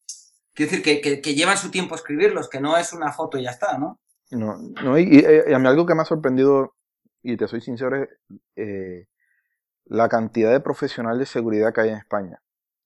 Quiero 0.53 0.69
decir, 0.69 0.83
que, 0.83 0.99
que, 0.99 1.21
que 1.21 1.33
llevan 1.33 1.57
su 1.57 1.71
tiempo 1.71 1.95
escribirlos, 1.95 2.49
que 2.49 2.59
no 2.59 2.75
es 2.75 2.91
una 2.91 3.13
foto 3.13 3.37
y 3.37 3.43
ya 3.43 3.51
está, 3.51 3.77
¿no? 3.77 4.01
No, 4.35 4.57
no, 4.83 4.97
y, 4.97 5.03
y- 5.03 5.53
a 5.53 5.59
mí 5.59 5.67
algo 5.67 5.85
que 5.85 5.95
me 5.95 6.01
ha 6.01 6.05
sorprendido, 6.05 6.75
y 7.23 7.37
te 7.37 7.47
soy 7.47 7.61
sincero, 7.61 7.95
es 8.03 8.09
eh, 8.55 9.07
la 9.85 10.09
cantidad 10.09 10.51
de 10.51 10.61
profesionales 10.61 11.19
de 11.19 11.25
seguridad 11.27 11.73
que 11.73 11.81
hay 11.81 11.89
en 11.89 11.97
España 11.97 12.41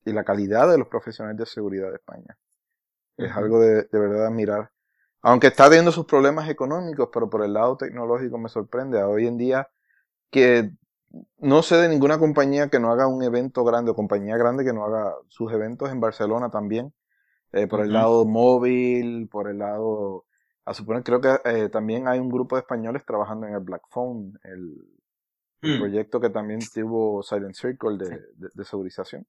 y 0.06 0.14
la 0.14 0.24
calidad 0.26 0.70
de 0.70 0.78
los 0.78 0.88
profesionales 0.88 1.38
de 1.40 1.46
seguridad 1.46 1.90
de 1.90 1.96
España. 1.96 2.38
Es 3.18 3.32
algo 3.34 3.60
de, 3.62 3.84
de 3.84 4.00
verdad 4.00 4.28
admirar. 4.28 4.72
Aunque 5.22 5.48
está 5.48 5.66
teniendo 5.70 5.92
sus 5.92 6.06
problemas 6.06 6.50
económicos, 6.50 7.10
pero 7.14 7.30
por 7.30 7.44
el 7.44 7.54
lado 7.54 7.78
tecnológico 7.78 8.38
me 8.38 8.50
sorprende. 8.50 9.04
Hoy 9.04 9.28
en 9.28 9.38
día 9.38 9.70
que 10.32 10.72
no 11.40 11.64
sé 11.64 11.78
de 11.78 11.90
ninguna 11.90 12.20
compañía 12.20 12.70
que 12.70 12.80
no 12.80 12.92
haga 12.92 13.08
un 13.08 13.24
evento 13.24 13.64
grande 13.66 13.92
o 13.92 13.96
compañía 13.96 14.38
grande 14.38 14.66
que 14.66 14.74
no 14.74 14.86
haga 14.86 15.16
sus 15.30 15.52
eventos 15.54 15.92
en 15.92 16.00
Barcelona 16.02 16.50
también. 16.52 16.94
Eh, 17.54 17.68
por 17.68 17.82
el 17.82 17.94
lado 17.94 18.26
móvil, 18.26 19.30
por 19.30 19.50
el 19.50 19.60
lado... 19.60 20.26
A 20.70 20.74
suponer, 20.74 21.04
creo 21.04 21.20
que 21.22 21.32
eh, 21.46 21.70
también 21.70 22.08
hay 22.08 22.20
un 22.20 22.30
grupo 22.30 22.56
de 22.56 22.62
españoles 22.62 23.04
trabajando 23.06 23.48
en 23.48 23.54
el 23.56 23.60
Black 23.62 23.84
Phone, 23.90 24.40
el, 24.44 24.78
el 25.64 25.72
Mm. 25.72 25.78
proyecto 25.80 26.20
que 26.22 26.30
también 26.30 26.60
tuvo 26.74 27.24
Silent 27.24 27.56
Circle 27.56 27.98
de, 27.98 28.10
de, 28.36 28.50
de 28.54 28.66
segurización. 28.66 29.26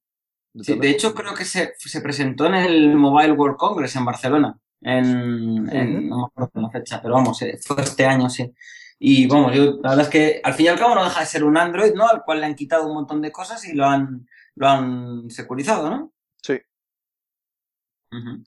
de 0.53 0.63
Sí, 0.63 0.75
de 0.79 0.89
hecho 0.89 1.13
creo 1.15 1.33
que 1.33 1.45
se, 1.45 1.73
se 1.77 2.01
presentó 2.01 2.45
en 2.45 2.55
el 2.55 2.95
Mobile 2.95 3.31
World 3.33 3.57
Congress 3.57 3.95
en 3.95 4.05
Barcelona, 4.05 4.59
en, 4.81 5.69
en- 5.71 6.09
no 6.09 6.17
me 6.17 6.25
acuerdo 6.25 6.51
la 6.61 6.69
fecha, 6.69 7.01
pero 7.01 7.15
vamos, 7.15 7.41
eh, 7.41 7.57
fue 7.65 7.81
este 7.81 8.05
año, 8.05 8.29
sí. 8.29 8.53
Y 8.99 9.25
vamos, 9.27 9.55
yo, 9.55 9.63
la 9.81 9.89
verdad 9.91 10.01
es 10.05 10.09
que 10.09 10.41
al 10.43 10.53
fin 10.53 10.67
y 10.67 10.69
al 10.69 10.77
cabo 10.79 10.93
no 10.95 11.03
deja 11.03 11.21
de 11.21 11.25
ser 11.25 11.43
un 11.43 11.57
Android, 11.57 11.93
¿no? 11.95 12.07
Al 12.07 12.23
cual 12.23 12.39
le 12.41 12.45
han 12.45 12.55
quitado 12.55 12.87
un 12.87 12.93
montón 12.93 13.21
de 13.21 13.31
cosas 13.31 13.65
y 13.65 13.73
lo 13.73 13.85
han, 13.85 14.27
lo 14.55 14.67
han 14.67 15.29
securizado, 15.31 15.89
¿no? 15.89 16.13
Sí, 16.43 16.61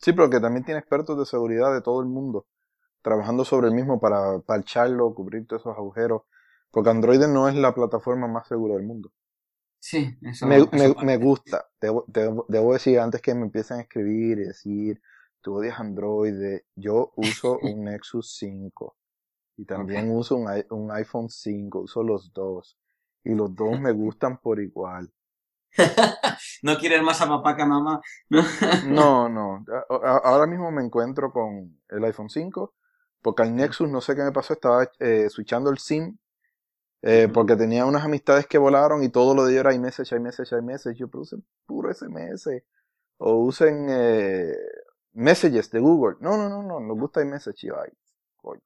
sí, 0.00 0.12
pero 0.12 0.30
que 0.30 0.40
también 0.40 0.64
tiene 0.64 0.80
expertos 0.80 1.18
de 1.18 1.26
seguridad 1.26 1.72
de 1.72 1.82
todo 1.82 2.00
el 2.00 2.06
mundo 2.06 2.46
trabajando 3.04 3.44
sobre 3.44 3.68
el 3.68 3.74
mismo 3.74 4.00
para 4.00 4.40
parcharlo, 4.40 5.14
cubrir 5.14 5.46
todos 5.46 5.62
esos 5.62 5.76
agujeros. 5.76 6.22
Porque 6.70 6.90
Android 6.90 7.20
no 7.26 7.48
es 7.48 7.54
la 7.54 7.74
plataforma 7.74 8.26
más 8.26 8.48
segura 8.48 8.74
del 8.74 8.84
mundo. 8.84 9.12
Sí, 9.78 10.16
eso, 10.22 10.46
Me, 10.46 10.56
eso 10.56 10.94
me, 11.04 11.16
gusta. 11.18 11.68
Debo, 11.78 12.04
debo, 12.08 12.46
debo 12.48 12.72
decir, 12.72 12.98
antes 12.98 13.20
que 13.20 13.34
me 13.34 13.42
empiecen 13.42 13.76
a 13.76 13.82
escribir 13.82 14.38
y 14.38 14.44
decir, 14.46 15.02
tú 15.42 15.58
odias 15.58 15.78
Android, 15.78 16.62
yo 16.74 17.12
uso 17.16 17.58
un 17.62 17.84
Nexus 17.84 18.36
5 18.38 18.96
y 19.58 19.66
también 19.66 20.10
uso 20.10 20.36
un, 20.36 20.90
iPhone 20.90 21.28
5, 21.28 21.80
uso 21.80 22.02
los 22.02 22.32
dos. 22.32 22.78
Y 23.22 23.34
los 23.34 23.54
dos 23.54 23.78
me 23.78 23.92
gustan 23.92 24.38
por 24.38 24.60
igual. 24.60 25.12
No 26.62 26.78
quieres 26.78 27.02
más 27.02 27.20
a 27.20 27.28
papá 27.28 27.56
que 27.56 27.62
a 27.62 27.66
mamá, 27.66 28.00
¿no? 28.86 29.28
No, 29.28 29.64
Ahora 29.98 30.46
mismo 30.46 30.70
me 30.70 30.82
encuentro 30.82 31.30
con 31.30 31.78
el 31.88 32.04
iPhone 32.04 32.30
5 32.30 32.74
porque 33.24 33.42
al 33.42 33.56
Nexus 33.56 33.88
no 33.88 34.02
sé 34.02 34.14
qué 34.14 34.22
me 34.22 34.32
pasó, 34.32 34.52
estaba 34.52 34.86
eh, 34.98 35.30
switchando 35.30 35.70
el 35.70 35.78
SIM 35.78 36.18
eh, 37.00 37.26
porque 37.32 37.56
tenía 37.56 37.86
unas 37.86 38.04
amistades 38.04 38.46
que 38.46 38.58
volaron 38.58 39.02
y 39.02 39.08
todo 39.08 39.34
lo 39.34 39.46
de 39.46 39.52
ellos 39.52 39.60
era 39.60 39.74
iMessage, 39.74 40.14
iMessage, 40.14 40.52
iMessage. 40.52 40.98
Yo 40.98 41.08
pero 41.08 41.22
usen 41.22 41.42
puro 41.64 41.92
SMS 41.92 42.50
o 43.16 43.36
usen 43.36 43.86
eh, 43.88 44.54
Messages 45.14 45.70
de 45.70 45.80
Google. 45.80 46.18
No, 46.20 46.36
no, 46.36 46.50
no, 46.50 46.62
no, 46.62 46.80
nos 46.80 46.98
gusta 46.98 47.22
iMessage. 47.22 47.64
Y 47.64 47.68
yo, 47.68 47.80
ay, 47.80 47.90
coño. 48.36 48.60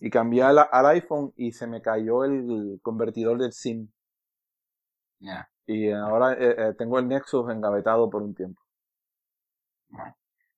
Y 0.00 0.10
cambié 0.10 0.42
al, 0.42 0.58
al 0.58 0.86
iPhone 0.86 1.32
y 1.34 1.52
se 1.52 1.66
me 1.66 1.80
cayó 1.80 2.24
el 2.24 2.78
convertidor 2.82 3.38
del 3.38 3.52
SIM. 3.52 3.88
Ya. 5.20 5.48
Y 5.64 5.90
ahora 5.92 6.34
eh, 6.34 6.56
eh, 6.58 6.74
tengo 6.76 6.98
el 6.98 7.08
Nexus 7.08 7.50
engavetado 7.50 8.10
por 8.10 8.22
un 8.22 8.34
tiempo. 8.34 8.60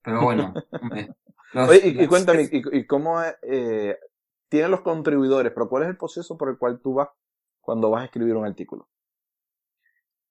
Pero 0.02 0.22
bueno, 0.22 0.52
Oye, 1.64 1.80
y, 1.88 2.06
cuéntame, 2.06 2.48
¿y, 2.52 2.78
y 2.78 2.86
cómo 2.86 3.20
eh, 3.42 3.98
tienen 4.48 4.70
los 4.70 4.80
contribuidores? 4.82 5.52
Pero 5.52 5.68
¿cuál 5.68 5.84
es 5.84 5.88
el 5.90 5.96
proceso 5.96 6.36
por 6.36 6.48
el 6.50 6.58
cual 6.58 6.80
tú 6.80 6.94
vas 6.94 7.08
cuando 7.60 7.90
vas 7.90 8.02
a 8.02 8.04
escribir 8.06 8.36
un 8.36 8.46
artículo? 8.46 8.88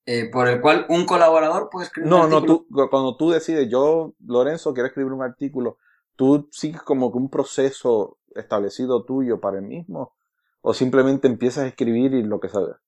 eh, 0.04 0.28
por 0.30 0.46
el 0.48 0.60
cual 0.60 0.84
un 0.90 1.06
colaborador 1.06 1.70
puede 1.70 1.86
escribir 1.86 2.12
No, 2.12 2.18
un 2.18 2.20
no, 2.28 2.44
artículo. 2.44 2.44
tú, 2.44 2.66
cu- 2.72 2.88
cuando 2.90 3.16
tú 3.16 3.30
decides, 3.30 3.68
yo, 3.70 4.14
Lorenzo, 4.26 4.72
quiero 4.74 4.88
escribir 4.88 5.12
un 5.12 5.22
artículo, 5.22 5.78
¿tú 6.16 6.48
sigues 6.50 6.82
como 6.82 7.12
que 7.12 7.18
un 7.18 7.30
proceso 7.30 8.18
establecido 8.34 9.04
tuyo 9.04 9.40
para 9.40 9.58
el 9.58 9.64
mismo? 9.64 10.14
¿O 10.62 10.74
simplemente 10.74 11.28
empiezas 11.28 11.64
a 11.64 11.68
escribir 11.68 12.14
y 12.14 12.22
lo 12.22 12.40
que 12.40 12.48
salga? 12.48 12.80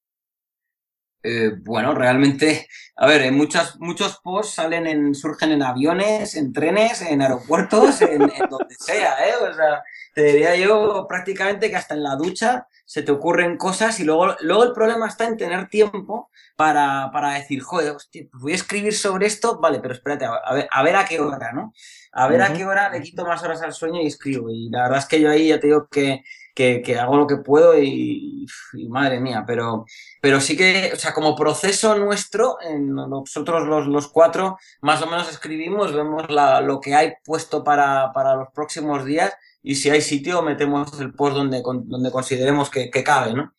Eh, 1.22 1.52
bueno, 1.58 1.94
realmente, 1.94 2.68
a 2.96 3.06
ver, 3.06 3.22
en 3.22 3.36
muchas, 3.36 3.78
muchos 3.78 4.18
posts 4.24 4.54
salen 4.54 4.86
en, 4.86 5.14
surgen 5.14 5.52
en 5.52 5.62
aviones, 5.62 6.34
en 6.34 6.52
trenes, 6.52 7.00
en 7.02 7.22
aeropuertos, 7.22 8.02
en, 8.02 8.22
en 8.22 8.48
donde 8.50 8.74
sea, 8.78 9.28
¿eh? 9.28 9.34
O 9.40 9.54
sea, 9.54 9.82
te 10.14 10.24
diría 10.24 10.56
yo 10.56 11.06
prácticamente 11.08 11.70
que 11.70 11.76
hasta 11.76 11.94
en 11.94 12.02
la 12.02 12.16
ducha 12.16 12.66
se 12.84 13.02
te 13.02 13.12
ocurren 13.12 13.56
cosas 13.56 13.98
y 14.00 14.04
luego, 14.04 14.34
luego 14.40 14.64
el 14.64 14.72
problema 14.72 15.06
está 15.06 15.26
en 15.26 15.36
tener 15.36 15.68
tiempo 15.68 16.30
para, 16.56 17.10
para 17.12 17.34
decir, 17.34 17.62
joder, 17.62 17.92
hostia, 17.92 18.26
pues 18.30 18.42
voy 18.42 18.52
a 18.52 18.56
escribir 18.56 18.94
sobre 18.94 19.26
esto, 19.26 19.58
vale, 19.60 19.78
pero 19.80 19.94
espérate, 19.94 20.26
a 20.26 20.52
ver, 20.52 20.68
a 20.70 20.82
ver 20.82 20.96
a 20.96 21.04
qué 21.04 21.20
hora, 21.20 21.52
¿no? 21.52 21.72
A 22.12 22.28
ver 22.28 22.42
a 22.42 22.52
qué 22.52 22.66
hora 22.66 22.90
le 22.90 23.00
quito 23.00 23.24
más 23.24 23.42
horas 23.42 23.62
al 23.62 23.72
sueño 23.72 24.02
y 24.02 24.06
escribo. 24.06 24.50
Y 24.50 24.68
la 24.68 24.82
verdad 24.82 24.98
es 24.98 25.06
que 25.06 25.20
yo 25.20 25.30
ahí 25.30 25.48
ya 25.48 25.58
te 25.58 25.68
digo 25.68 25.88
que, 25.88 26.22
que, 26.54 26.82
que 26.82 26.98
hago 26.98 27.16
lo 27.16 27.26
que 27.26 27.36
puedo 27.36 27.78
y, 27.78 28.46
y 28.74 28.88
madre 28.88 29.20
mía, 29.20 29.44
pero, 29.46 29.84
pero 30.20 30.40
sí 30.40 30.56
que, 30.56 30.90
o 30.92 30.96
sea, 30.96 31.14
como 31.14 31.34
proceso 31.34 31.96
nuestro, 31.96 32.58
nosotros 32.78 33.66
los, 33.66 33.86
los 33.86 34.08
cuatro 34.08 34.58
más 34.80 35.02
o 35.02 35.06
menos 35.06 35.30
escribimos, 35.30 35.94
vemos 35.94 36.30
la, 36.30 36.60
lo 36.60 36.80
que 36.80 36.94
hay 36.94 37.14
puesto 37.24 37.64
para, 37.64 38.12
para 38.12 38.34
los 38.36 38.48
próximos 38.54 39.04
días 39.04 39.32
y 39.62 39.76
si 39.76 39.90
hay 39.90 40.00
sitio 40.00 40.42
metemos 40.42 41.00
el 41.00 41.14
post 41.14 41.36
donde, 41.36 41.62
donde 41.62 42.10
consideremos 42.10 42.68
que, 42.68 42.90
que 42.90 43.04
cabe, 43.04 43.34
¿no? 43.34 43.52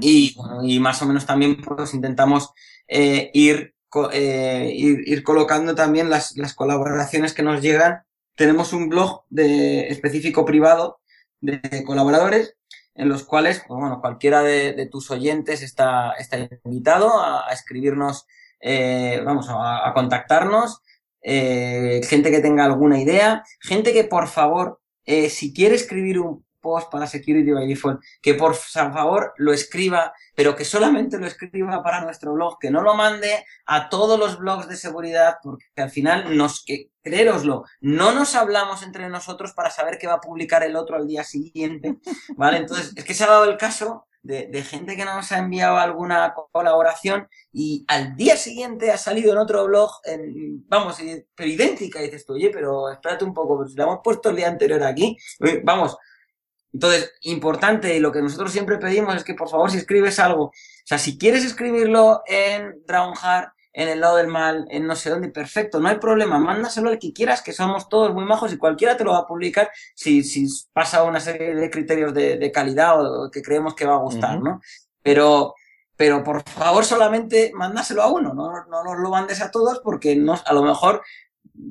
Y, 0.00 0.34
bueno, 0.36 0.64
y 0.64 0.80
más 0.80 1.02
o 1.02 1.06
menos 1.06 1.26
también 1.26 1.60
pues 1.60 1.92
intentamos 1.92 2.50
eh, 2.88 3.30
ir, 3.34 3.74
eh, 4.10 4.72
ir, 4.74 5.06
ir 5.06 5.22
colocando 5.22 5.74
también 5.74 6.08
las, 6.08 6.34
las 6.38 6.54
colaboraciones 6.54 7.34
que 7.34 7.42
nos 7.42 7.60
llegan. 7.60 8.02
Tenemos 8.36 8.72
un 8.72 8.88
blog 8.88 9.24
de, 9.28 9.88
específico 9.88 10.46
privado 10.46 11.00
de 11.46 11.84
colaboradores 11.84 12.56
en 12.94 13.08
los 13.08 13.24
cuales, 13.24 13.62
pues, 13.66 13.78
bueno, 13.78 14.00
cualquiera 14.00 14.42
de, 14.42 14.88
tus 14.90 15.10
oyentes 15.10 15.62
está, 15.62 16.12
está 16.12 16.48
invitado 16.64 17.20
a, 17.20 17.46
escribirnos, 17.52 18.26
eh, 18.60 19.20
vamos, 19.24 19.48
a, 19.50 19.88
a 19.88 19.92
contactarnos, 19.92 20.82
eh, 21.28 22.02
gente 22.08 22.30
que 22.30 22.38
tenga 22.38 22.64
alguna 22.64 23.00
idea, 23.00 23.42
gente 23.60 23.92
que 23.92 24.04
por 24.04 24.28
favor, 24.28 24.80
eh, 25.04 25.28
si 25.28 25.52
quiere 25.52 25.74
escribir 25.74 26.20
un 26.20 26.45
post 26.66 26.90
para 26.90 27.06
Security 27.06 27.52
by 27.52 27.64
Default, 27.64 28.00
que 28.20 28.34
por 28.34 28.56
favor 28.56 29.32
lo 29.36 29.52
escriba, 29.52 30.12
pero 30.34 30.56
que 30.56 30.64
solamente 30.64 31.16
lo 31.16 31.26
escriba 31.28 31.80
para 31.80 32.00
nuestro 32.00 32.32
blog, 32.32 32.58
que 32.58 32.72
no 32.72 32.82
lo 32.82 32.94
mande 32.96 33.46
a 33.66 33.88
todos 33.88 34.18
los 34.18 34.36
blogs 34.36 34.66
de 34.66 34.76
seguridad, 34.76 35.36
porque 35.40 35.64
al 35.76 35.90
final 35.90 36.36
nos, 36.36 36.64
que, 36.64 36.90
creéroslo, 37.04 37.64
no 37.80 38.10
nos 38.10 38.34
hablamos 38.34 38.82
entre 38.82 39.08
nosotros 39.08 39.52
para 39.52 39.70
saber 39.70 39.96
qué 39.98 40.08
va 40.08 40.14
a 40.14 40.20
publicar 40.20 40.64
el 40.64 40.74
otro 40.74 40.96
al 40.96 41.06
día 41.06 41.22
siguiente, 41.22 41.98
¿vale? 42.36 42.56
Entonces, 42.56 42.92
es 42.96 43.04
que 43.04 43.14
se 43.14 43.22
ha 43.22 43.28
dado 43.28 43.44
el 43.44 43.56
caso 43.56 44.06
de, 44.26 44.62
gente 44.62 44.96
que 44.96 45.04
nos 45.04 45.30
ha 45.32 45.38
enviado 45.38 45.76
alguna 45.76 46.34
colaboración 46.52 47.28
y 47.52 47.84
al 47.88 48.16
día 48.16 48.36
siguiente 48.36 48.90
ha 48.90 48.98
salido 48.98 49.32
en 49.32 49.38
otro 49.38 49.64
blog, 49.66 49.90
en, 50.04 50.66
vamos, 50.68 50.98
pero 51.34 51.48
idéntica, 51.48 52.00
dices 52.00 52.26
tú, 52.26 52.34
oye, 52.34 52.50
pero 52.50 52.90
espérate 52.90 53.24
un 53.24 53.32
poco, 53.32 53.58
pero 53.58 53.68
si 53.68 53.76
la 53.76 53.84
hemos 53.84 54.00
puesto 54.02 54.30
el 54.30 54.36
día 54.36 54.48
anterior 54.48 54.82
aquí, 54.82 55.16
vamos. 55.64 55.96
Entonces, 56.76 57.12
importante, 57.22 57.96
y 57.96 58.00
lo 58.00 58.12
que 58.12 58.20
nosotros 58.20 58.52
siempre 58.52 58.76
pedimos 58.76 59.16
es 59.16 59.24
que 59.24 59.32
por 59.34 59.48
favor, 59.48 59.70
si 59.70 59.78
escribes 59.78 60.18
algo, 60.18 60.44
o 60.48 60.52
sea, 60.84 60.98
si 60.98 61.16
quieres 61.16 61.42
escribirlo 61.44 62.22
en 62.26 62.82
Drownhard, 62.86 63.48
en 63.72 63.88
el 63.88 64.00
lado 64.00 64.16
del 64.16 64.26
mal, 64.28 64.66
en 64.70 64.86
no 64.86 64.94
sé 64.94 65.08
dónde, 65.10 65.28
perfecto, 65.30 65.80
no 65.80 65.88
hay 65.88 65.96
problema, 65.98 66.38
mándaselo 66.38 66.90
al 66.90 66.98
que 66.98 67.12
quieras, 67.14 67.40
que 67.42 67.52
somos 67.54 67.88
todos 67.88 68.12
muy 68.12 68.24
majos 68.26 68.52
y 68.52 68.58
cualquiera 68.58 68.96
te 68.96 69.04
lo 69.04 69.12
va 69.12 69.18
a 69.20 69.26
publicar 69.26 69.70
si, 69.94 70.22
si 70.22 70.46
pasa 70.74 71.02
una 71.02 71.20
serie 71.20 71.54
de 71.54 71.70
criterios 71.70 72.12
de, 72.12 72.36
de 72.38 72.52
calidad 72.52 72.94
o 73.00 73.30
que 73.30 73.40
creemos 73.42 73.74
que 73.74 73.86
va 73.86 73.94
a 73.94 73.98
gustar. 73.98 74.40
¿no? 74.40 74.60
Pero, 75.02 75.54
pero 75.96 76.22
por 76.24 76.42
favor 76.42 76.84
solamente 76.84 77.52
mándaselo 77.54 78.02
a 78.02 78.10
uno, 78.12 78.34
no, 78.34 78.50
no 78.66 78.84
nos 78.84 78.98
lo 78.98 79.08
mandes 79.10 79.40
a 79.42 79.50
todos 79.50 79.80
porque 79.80 80.14
no, 80.16 80.34
a 80.44 80.52
lo 80.52 80.62
mejor 80.62 81.02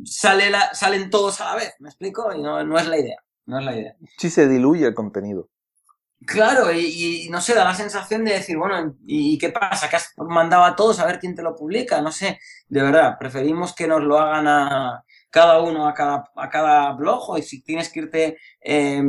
sale 0.03 0.49
la- 0.49 0.73
salen 0.73 1.09
todos 1.09 1.41
a 1.41 1.45
la 1.45 1.55
vez, 1.55 1.73
¿me 1.79 1.89
explico? 1.89 2.31
Y 2.33 2.41
no, 2.41 2.63
no 2.63 2.77
es 2.77 2.87
la 2.87 2.97
idea, 2.99 3.17
no 3.45 3.59
es 3.59 3.65
la 3.65 3.75
idea. 3.75 3.95
Sí 4.17 4.29
se 4.29 4.47
diluye 4.47 4.85
el 4.85 4.93
contenido. 4.93 5.49
Claro, 6.25 6.71
y, 6.71 7.25
y 7.25 7.29
no 7.29 7.41
sé, 7.41 7.53
da 7.53 7.63
la 7.63 7.75
sensación 7.75 8.23
de 8.25 8.33
decir, 8.33 8.57
bueno, 8.57 8.95
¿y 9.05 9.37
qué 9.37 9.49
pasa? 9.49 9.89
¿Que 9.89 9.97
has 9.97 10.13
mandado 10.17 10.63
a 10.63 10.75
todos 10.75 10.99
a 10.99 11.05
ver 11.05 11.19
quién 11.19 11.35
te 11.35 11.43
lo 11.43 11.55
publica? 11.55 12.01
No 12.01 12.11
sé, 12.11 12.39
de 12.67 12.81
verdad, 12.81 13.17
preferimos 13.19 13.75
que 13.75 13.87
nos 13.87 14.01
lo 14.01 14.17
hagan 14.17 14.47
a 14.47 15.03
cada 15.29 15.61
uno, 15.61 15.87
a 15.87 15.93
cada, 15.93 16.31
a 16.35 16.49
cada 16.49 16.93
blog, 16.93 17.29
o 17.29 17.37
si 17.37 17.61
tienes 17.61 17.89
que 17.89 17.99
irte, 17.99 18.37
eh, 18.61 19.03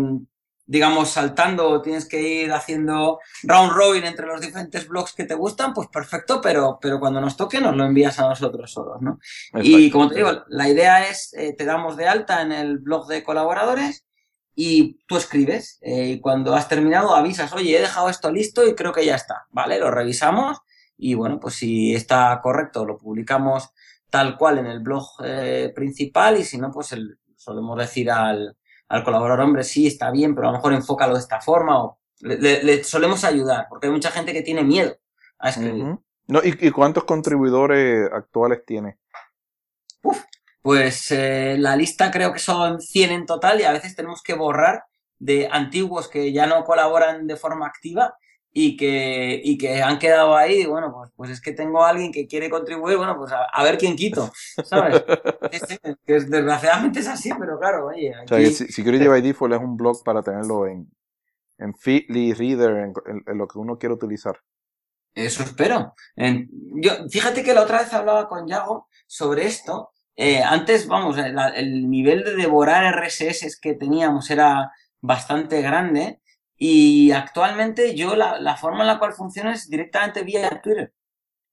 digamos, 0.66 1.08
saltando, 1.08 1.68
o 1.68 1.80
tienes 1.80 2.06
que 2.06 2.20
ir 2.20 2.52
haciendo 2.52 3.20
round 3.44 3.72
robin 3.72 4.04
entre 4.04 4.26
los 4.26 4.40
diferentes 4.40 4.86
blogs 4.88 5.14
que 5.14 5.24
te 5.24 5.34
gustan, 5.34 5.72
pues 5.72 5.88
perfecto, 5.88 6.40
pero, 6.40 6.78
pero 6.82 6.98
cuando 6.98 7.20
nos 7.20 7.36
toque 7.36 7.60
nos 7.60 7.76
lo 7.76 7.84
envías 7.84 8.18
a 8.18 8.28
nosotros 8.28 8.70
solos, 8.70 9.00
¿no? 9.00 9.18
Y 9.62 9.90
como 9.90 10.08
te 10.08 10.16
digo, 10.16 10.32
la 10.48 10.68
idea 10.68 11.08
es, 11.08 11.32
eh, 11.34 11.54
te 11.56 11.64
damos 11.64 11.96
de 11.96 12.08
alta 12.08 12.42
en 12.42 12.50
el 12.50 12.78
blog 12.78 13.06
de 13.06 13.22
colaboradores 13.22 14.05
y 14.56 14.98
tú 15.06 15.16
escribes. 15.16 15.78
eh, 15.82 16.06
y 16.08 16.20
cuando 16.20 16.54
has 16.54 16.68
terminado 16.68 17.14
avisas, 17.14 17.52
oye, 17.52 17.76
he 17.76 17.80
dejado 17.80 18.08
esto 18.08 18.32
listo 18.32 18.66
y 18.66 18.74
creo 18.74 18.92
que 18.92 19.04
ya 19.04 19.14
está, 19.14 19.46
¿vale? 19.50 19.78
Lo 19.78 19.90
revisamos 19.92 20.58
y 20.96 21.14
bueno, 21.14 21.38
pues 21.38 21.54
si 21.54 21.94
está 21.94 22.40
correcto, 22.42 22.84
lo 22.86 22.96
publicamos 22.98 23.70
tal 24.10 24.38
cual 24.38 24.58
en 24.58 24.66
el 24.66 24.80
blog 24.80 25.06
eh, 25.24 25.72
principal 25.74 26.38
y 26.38 26.44
si 26.44 26.58
no, 26.58 26.70
pues 26.72 26.92
el- 26.92 27.18
solemos 27.36 27.78
decir 27.78 28.10
al, 28.10 28.56
al 28.88 29.04
colaborador, 29.04 29.40
hombre, 29.44 29.62
sí, 29.62 29.86
está 29.86 30.10
bien, 30.10 30.34
pero 30.34 30.48
a 30.48 30.52
lo 30.52 30.56
mejor 30.56 30.72
enfócalo 30.72 31.14
de 31.14 31.20
esta 31.20 31.40
forma 31.40 31.84
o 31.84 31.98
le, 32.20 32.38
le- 32.38 32.62
le 32.64 32.82
solemos 32.84 33.24
ayudar 33.24 33.66
porque 33.68 33.88
hay 33.88 33.92
mucha 33.92 34.10
gente 34.10 34.32
que 34.32 34.42
tiene 34.42 34.64
miedo 34.64 34.96
a 35.38 35.50
escribir. 35.50 35.84
No, 36.28 36.40
¿y, 36.42 36.56
y 36.66 36.70
cuántos 36.70 37.04
contribuidores 37.04 38.10
actuales 38.10 38.64
tiene? 38.66 38.98
Pues 40.66 41.12
eh, 41.12 41.54
la 41.60 41.76
lista 41.76 42.10
creo 42.10 42.32
que 42.32 42.40
son 42.40 42.80
100 42.80 43.12
en 43.12 43.24
total 43.24 43.60
y 43.60 43.62
a 43.62 43.70
veces 43.70 43.94
tenemos 43.94 44.20
que 44.20 44.34
borrar 44.34 44.82
de 45.16 45.48
antiguos 45.48 46.08
que 46.08 46.32
ya 46.32 46.46
no 46.48 46.64
colaboran 46.64 47.28
de 47.28 47.36
forma 47.36 47.68
activa 47.68 48.16
y 48.52 48.76
que, 48.76 49.40
y 49.44 49.58
que 49.58 49.80
han 49.80 50.00
quedado 50.00 50.34
ahí. 50.36 50.62
Y 50.62 50.66
bueno, 50.66 50.92
pues, 50.92 51.12
pues 51.14 51.30
es 51.30 51.40
que 51.40 51.52
tengo 51.52 51.84
a 51.84 51.90
alguien 51.90 52.10
que 52.10 52.26
quiere 52.26 52.50
contribuir, 52.50 52.96
bueno, 52.96 53.16
pues 53.16 53.30
a, 53.30 53.44
a 53.44 53.62
ver 53.62 53.78
quién 53.78 53.94
quito, 53.94 54.32
¿sabes? 54.64 55.04
Que 56.04 56.16
es- 56.16 56.28
desgraciadamente 56.28 56.98
es 56.98 57.06
así, 57.06 57.30
pero 57.38 57.60
claro, 57.60 57.86
oye, 57.86 58.10
O 58.10 58.14
sea, 58.14 58.24
que 58.26 58.34
aquí- 58.46 58.52
Se- 58.52 58.72
Security 58.72 59.06
by 59.06 59.22
Default 59.22 59.54
es 59.54 59.60
un 59.60 59.76
blog 59.76 60.02
para 60.02 60.20
tenerlo 60.24 60.66
en, 60.66 60.90
en 61.58 61.76
Feedly, 61.76 62.32
Reader, 62.32 62.70
en, 62.78 62.92
en- 63.06 63.22
en 63.24 63.38
lo 63.38 63.46
que 63.46 63.60
uno 63.60 63.78
quiere 63.78 63.94
utilizar. 63.94 64.40
Eso 65.14 65.44
espero. 65.44 65.94
En- 66.16 66.48
yo, 66.82 66.90
fíjate 67.08 67.44
que 67.44 67.54
la 67.54 67.62
otra 67.62 67.78
vez 67.82 67.92
hablaba 67.94 68.26
con 68.28 68.48
Yago 68.48 68.88
sobre 69.06 69.46
esto. 69.46 69.92
Eh, 70.16 70.42
antes, 70.42 70.88
vamos, 70.88 71.18
el, 71.18 71.36
el 71.56 71.90
nivel 71.90 72.24
de 72.24 72.36
devorar 72.36 72.84
RSS 72.96 73.58
que 73.60 73.74
teníamos 73.74 74.30
era 74.30 74.72
bastante 75.00 75.60
grande 75.62 76.20
y 76.56 77.10
actualmente 77.12 77.94
yo 77.94 78.16
la, 78.16 78.40
la 78.40 78.56
forma 78.56 78.80
en 78.80 78.86
la 78.88 78.98
cual 78.98 79.12
funciona 79.12 79.52
es 79.52 79.68
directamente 79.68 80.22
vía 80.24 80.60
Twitter. 80.62 80.94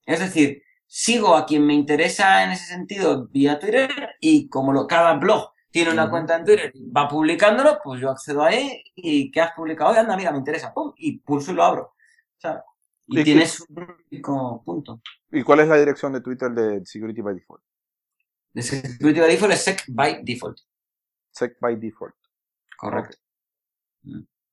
Es 0.05 0.19
decir, 0.19 0.63
sigo 0.87 1.35
a 1.35 1.45
quien 1.45 1.65
me 1.65 1.73
interesa 1.73 2.43
en 2.43 2.51
ese 2.51 2.65
sentido 2.65 3.27
vía 3.27 3.59
Twitter 3.59 3.89
y 4.21 4.47
como 4.49 4.71
lo, 4.73 4.87
cada 4.87 5.13
blog 5.15 5.51
tiene 5.71 5.91
una 5.91 6.09
cuenta 6.09 6.35
en 6.35 6.45
Twitter 6.45 6.71
y 6.73 6.89
va 6.91 7.07
publicándolo, 7.07 7.79
pues 7.83 7.99
yo 7.99 8.11
accedo 8.11 8.43
ahí 8.43 8.83
y 8.95 9.31
¿qué 9.31 9.41
has 9.41 9.53
publicado? 9.53 9.91
Oye, 9.91 9.99
anda, 9.99 10.15
mira, 10.15 10.31
me 10.31 10.37
interesa, 10.37 10.73
pum, 10.73 10.93
y 10.95 11.17
pulso 11.19 11.51
y 11.51 11.55
lo 11.55 11.63
abro. 11.63 11.93
¿sabes? 12.37 12.61
¿Y 13.07 13.19
Y 13.19 13.23
tienes 13.23 13.59
un 13.61 13.87
único 14.11 14.61
punto. 14.63 15.01
¿Y 15.31 15.41
cuál 15.43 15.61
es 15.61 15.67
la 15.67 15.77
dirección 15.77 16.13
de 16.13 16.21
Twitter 16.21 16.51
de 16.51 16.85
Security 16.85 17.21
by 17.21 17.33
Default? 17.33 17.63
De 18.53 18.61
Security 18.61 19.19
by 19.19 19.29
Default 19.31 19.53
es 19.53 19.63
Sec 19.63 19.83
by 19.87 20.21
Default. 20.23 20.59
Sec 21.31 21.57
by 21.59 21.75
Default. 21.75 22.15
Correcto. 22.77 23.17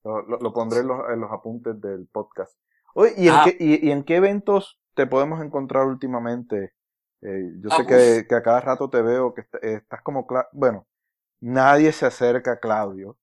Lo, 0.04 0.22
lo- 0.22 0.38
lo 0.38 0.52
pondré 0.52 0.80
en 0.80 0.88
los, 0.88 1.00
en 1.10 1.20
los 1.20 1.30
apuntes 1.30 1.78
del 1.80 2.06
podcast. 2.06 2.56
Oye, 2.94 3.12
¿y 3.16 3.28
en, 3.28 3.34
Ah. 3.34 3.42
qué, 3.44 3.56
y, 3.60 3.86
y 3.88 3.90
en 3.90 4.02
qué 4.04 4.16
eventos 4.16 4.80
te 4.94 5.06
podemos 5.06 5.42
encontrar 5.44 5.86
últimamente? 5.86 6.74
Eh, 7.22 7.52
yo 7.60 7.68
Ah, 7.70 7.76
sé 7.76 7.86
que, 7.86 8.26
que 8.26 8.34
a 8.34 8.42
cada 8.42 8.60
rato 8.60 8.88
te 8.88 9.02
veo 9.02 9.34
que 9.34 9.42
est- 9.42 9.62
estás 9.62 10.00
como... 10.02 10.26
Bueno, 10.52 10.86
nadie 11.40 11.92
se 11.92 12.06
acerca 12.06 12.52
a 12.52 12.58
Claudio 12.60 13.18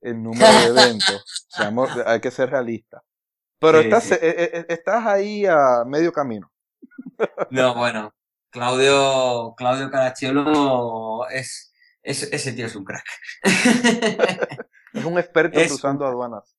el 0.00 0.22
número 0.22 0.46
de 0.46 0.66
eventos. 0.82 1.46
Seamos- 1.48 1.90
hay 2.06 2.20
que 2.20 2.30
ser 2.30 2.50
realista. 2.50 3.02
Pero 3.58 3.78
Sí, 3.80 3.84
estás, 3.88 4.04
sí. 4.04 4.14
eh, 4.14 4.50
eh, 4.54 4.66
estás 4.68 5.04
ahí 5.06 5.44
a 5.46 5.84
medio 5.84 6.12
camino. 6.12 6.50
No, 7.50 7.74
bueno. 7.76 8.14
Claudio, 8.50 9.54
Claudio 9.56 9.90
Caracciolo 9.90 11.28
es, 11.30 11.72
es, 12.02 12.22
ese 12.24 12.52
tío 12.52 12.66
es 12.66 12.76
un 12.76 12.84
crack. 12.84 13.04
Es 14.92 15.04
un 15.04 15.18
experto 15.18 15.60
Es 15.60 15.68
cruzando 15.68 16.04
aduanas. 16.04 16.56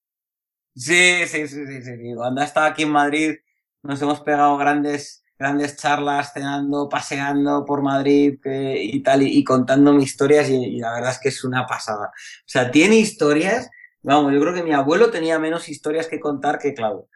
Sí, 0.75 1.27
sí, 1.27 1.47
sí, 1.47 1.67
sí, 1.67 1.81
sí. 1.81 2.13
Cuando 2.15 2.41
ha 2.41 2.45
estado 2.45 2.67
aquí 2.67 2.83
en 2.83 2.91
Madrid, 2.91 3.35
nos 3.83 4.01
hemos 4.01 4.21
pegado 4.21 4.55
grandes, 4.57 5.25
grandes 5.37 5.75
charlas, 5.75 6.31
cenando, 6.33 6.87
paseando 6.87 7.65
por 7.65 7.81
Madrid 7.81 8.39
eh, 8.45 8.77
y 8.81 9.03
tal, 9.03 9.23
y, 9.23 9.37
y 9.37 9.43
contándome 9.43 10.03
historias, 10.03 10.49
y, 10.49 10.55
y 10.55 10.79
la 10.79 10.93
verdad 10.93 11.11
es 11.11 11.19
que 11.19 11.29
es 11.29 11.43
una 11.43 11.65
pasada. 11.67 12.07
O 12.07 12.11
sea, 12.45 12.71
tiene 12.71 12.95
historias, 12.97 13.69
vamos, 14.01 14.33
yo 14.33 14.39
creo 14.39 14.53
que 14.53 14.63
mi 14.63 14.71
abuelo 14.73 15.11
tenía 15.11 15.37
menos 15.39 15.67
historias 15.67 16.07
que 16.07 16.19
contar 16.21 16.57
que 16.57 16.73
Claudio. 16.73 17.09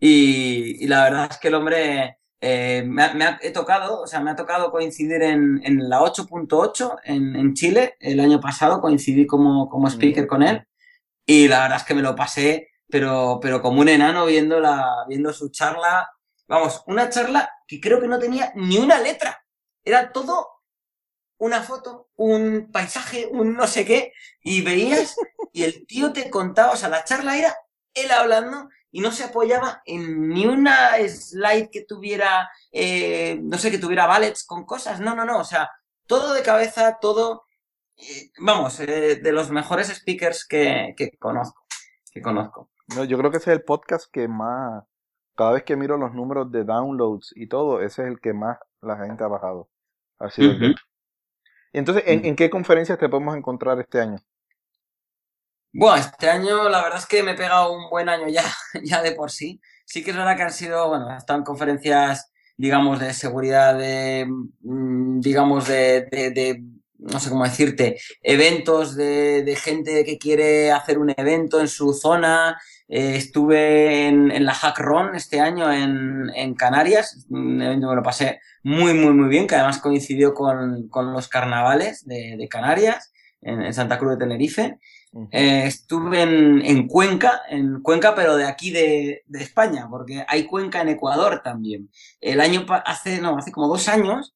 Y, 0.00 0.84
y 0.84 0.88
la 0.88 1.04
verdad 1.04 1.28
es 1.30 1.38
que 1.38 1.48
el 1.48 1.54
hombre 1.54 2.15
eh, 2.40 2.82
me, 2.86 3.02
ha, 3.04 3.14
me 3.14 3.24
ha- 3.24 3.38
he 3.42 3.50
tocado, 3.50 4.02
o 4.02 4.06
sea, 4.06 4.20
me 4.20 4.30
ha 4.30 4.36
tocado 4.36 4.70
coincidir 4.70 5.22
en, 5.22 5.60
en 5.64 5.88
la 5.88 6.02
8.8 6.02 6.96
en, 7.04 7.34
en 7.36 7.54
Chile 7.54 7.96
el 8.00 8.20
año 8.20 8.40
pasado, 8.40 8.80
coincidí 8.80 9.26
como, 9.26 9.68
como 9.68 9.88
speaker 9.88 10.26
con 10.26 10.42
él 10.42 10.66
y 11.26 11.48
la 11.48 11.62
verdad 11.62 11.78
es 11.78 11.84
que 11.84 11.94
me 11.94 12.02
lo 12.02 12.14
pasé, 12.16 12.68
pero, 12.88 13.38
pero 13.42 13.62
como 13.62 13.80
un 13.80 13.88
enano 13.88 14.26
viendo, 14.26 14.60
la, 14.60 15.04
viendo 15.08 15.32
su 15.32 15.50
charla. 15.50 16.10
Vamos, 16.48 16.82
una 16.86 17.10
charla 17.10 17.50
que 17.66 17.80
creo 17.80 18.00
que 18.00 18.08
no 18.08 18.18
tenía 18.18 18.52
ni 18.56 18.78
una 18.78 18.98
letra. 19.00 19.44
Era 19.84 20.12
todo 20.12 20.48
una 21.38 21.62
foto, 21.62 22.08
un 22.16 22.70
paisaje, 22.72 23.26
un 23.30 23.54
no 23.54 23.66
sé 23.66 23.84
qué, 23.84 24.12
y 24.42 24.62
veías 24.62 25.16
y 25.52 25.64
el 25.64 25.86
tío 25.86 26.12
te 26.12 26.30
contaba, 26.30 26.72
o 26.72 26.76
sea, 26.76 26.88
la 26.88 27.04
charla 27.04 27.36
era 27.36 27.54
él 27.94 28.10
hablando 28.10 28.68
y 28.90 29.00
no 29.00 29.10
se 29.10 29.24
apoyaba 29.24 29.82
en 29.84 30.28
ni 30.28 30.46
una 30.46 30.96
slide 31.08 31.68
que 31.70 31.82
tuviera, 31.84 32.48
eh, 32.72 33.38
no 33.42 33.58
sé, 33.58 33.70
que 33.70 33.78
tuviera 33.78 34.06
ballets 34.06 34.44
con 34.44 34.64
cosas, 34.64 35.00
no, 35.00 35.14
no, 35.14 35.24
no, 35.24 35.38
o 35.38 35.44
sea, 35.44 35.70
todo 36.06 36.32
de 36.34 36.42
cabeza, 36.42 36.98
todo, 37.00 37.44
eh, 37.96 38.30
vamos, 38.38 38.78
eh, 38.80 39.16
de 39.16 39.32
los 39.32 39.50
mejores 39.50 39.88
speakers 39.88 40.46
que, 40.46 40.94
que 40.96 41.10
conozco, 41.18 41.64
que 42.12 42.22
conozco. 42.22 42.70
No, 42.94 43.04
yo 43.04 43.18
creo 43.18 43.30
que 43.30 43.38
ese 43.38 43.50
es 43.52 43.56
el 43.58 43.64
podcast 43.64 44.06
que 44.12 44.28
más, 44.28 44.84
cada 45.34 45.52
vez 45.52 45.64
que 45.64 45.76
miro 45.76 45.96
los 45.98 46.14
números 46.14 46.50
de 46.52 46.64
downloads 46.64 47.32
y 47.34 47.48
todo, 47.48 47.80
ese 47.82 48.02
es 48.02 48.08
el 48.08 48.20
que 48.20 48.32
más 48.32 48.58
la 48.80 48.96
gente 48.96 49.24
ha 49.24 49.28
bajado. 49.28 49.68
Ha 50.18 50.30
sido 50.30 50.52
el 50.52 50.60
de- 50.60 50.66
Ujú. 50.68 50.74
Y 51.72 51.78
entonces, 51.78 52.04
¿en, 52.06 52.20
Ujú. 52.20 52.28
en 52.28 52.36
qué 52.36 52.48
conferencias 52.48 52.98
te 52.98 53.08
podemos 53.08 53.36
encontrar 53.36 53.78
este 53.80 54.00
año? 54.00 54.18
Bueno, 55.78 55.96
este 55.96 56.30
año 56.30 56.70
la 56.70 56.82
verdad 56.82 57.00
es 57.00 57.06
que 57.06 57.22
me 57.22 57.32
he 57.32 57.34
pegado 57.34 57.70
un 57.70 57.90
buen 57.90 58.08
año 58.08 58.28
ya, 58.28 58.44
ya 58.82 59.02
de 59.02 59.12
por 59.12 59.30
sí. 59.30 59.60
Sí 59.84 60.02
que 60.02 60.10
es 60.10 60.16
verdad 60.16 60.34
que 60.34 60.42
han 60.44 60.52
sido, 60.52 60.88
bueno, 60.88 61.06
en 61.10 61.42
conferencias, 61.44 62.32
digamos, 62.56 62.98
de 62.98 63.12
seguridad, 63.12 63.76
de, 63.76 64.26
mm, 64.26 65.20
digamos, 65.20 65.68
de, 65.68 66.08
de, 66.10 66.62
no 66.98 67.20
sé 67.20 67.28
cómo 67.28 67.44
decirte, 67.44 67.98
eventos 68.22 68.96
de, 68.96 69.54
gente 69.62 70.02
que 70.06 70.16
quiere 70.16 70.72
hacer 70.72 70.96
un 70.98 71.12
evento 71.14 71.60
en 71.60 71.68
su 71.68 71.92
zona. 71.92 72.58
Eh, 72.88 73.16
estuve 73.16 74.08
en, 74.08 74.46
la 74.46 74.54
Hackron 74.54 75.14
este 75.14 75.40
año 75.40 75.70
en, 75.70 76.54
Canarias, 76.54 77.26
un 77.28 77.60
evento 77.60 77.90
que 77.90 77.96
lo 77.96 78.02
pasé 78.02 78.40
muy, 78.62 78.94
muy, 78.94 79.12
muy 79.12 79.28
bien, 79.28 79.46
que 79.46 79.56
además 79.56 79.78
coincidió 79.80 80.32
con, 80.32 80.88
los 81.12 81.28
carnavales 81.28 82.06
de, 82.06 82.48
Canarias, 82.50 83.12
en 83.42 83.74
Santa 83.74 83.98
Cruz 83.98 84.12
de 84.12 84.24
Tenerife. 84.24 84.78
Eh, 85.30 85.64
estuve 85.66 86.22
en, 86.22 86.62
en 86.64 86.88
Cuenca, 86.88 87.42
en 87.48 87.80
Cuenca, 87.82 88.14
pero 88.14 88.36
de 88.36 88.46
aquí 88.46 88.70
de, 88.70 89.22
de 89.26 89.42
España, 89.42 89.86
porque 89.90 90.24
hay 90.28 90.46
Cuenca 90.46 90.80
en 90.82 90.88
Ecuador 90.90 91.42
también. 91.42 91.90
El 92.20 92.40
año, 92.40 92.66
hace, 92.84 93.20
no, 93.20 93.36
hace 93.38 93.52
como 93.52 93.68
dos 93.68 93.88
años, 93.88 94.34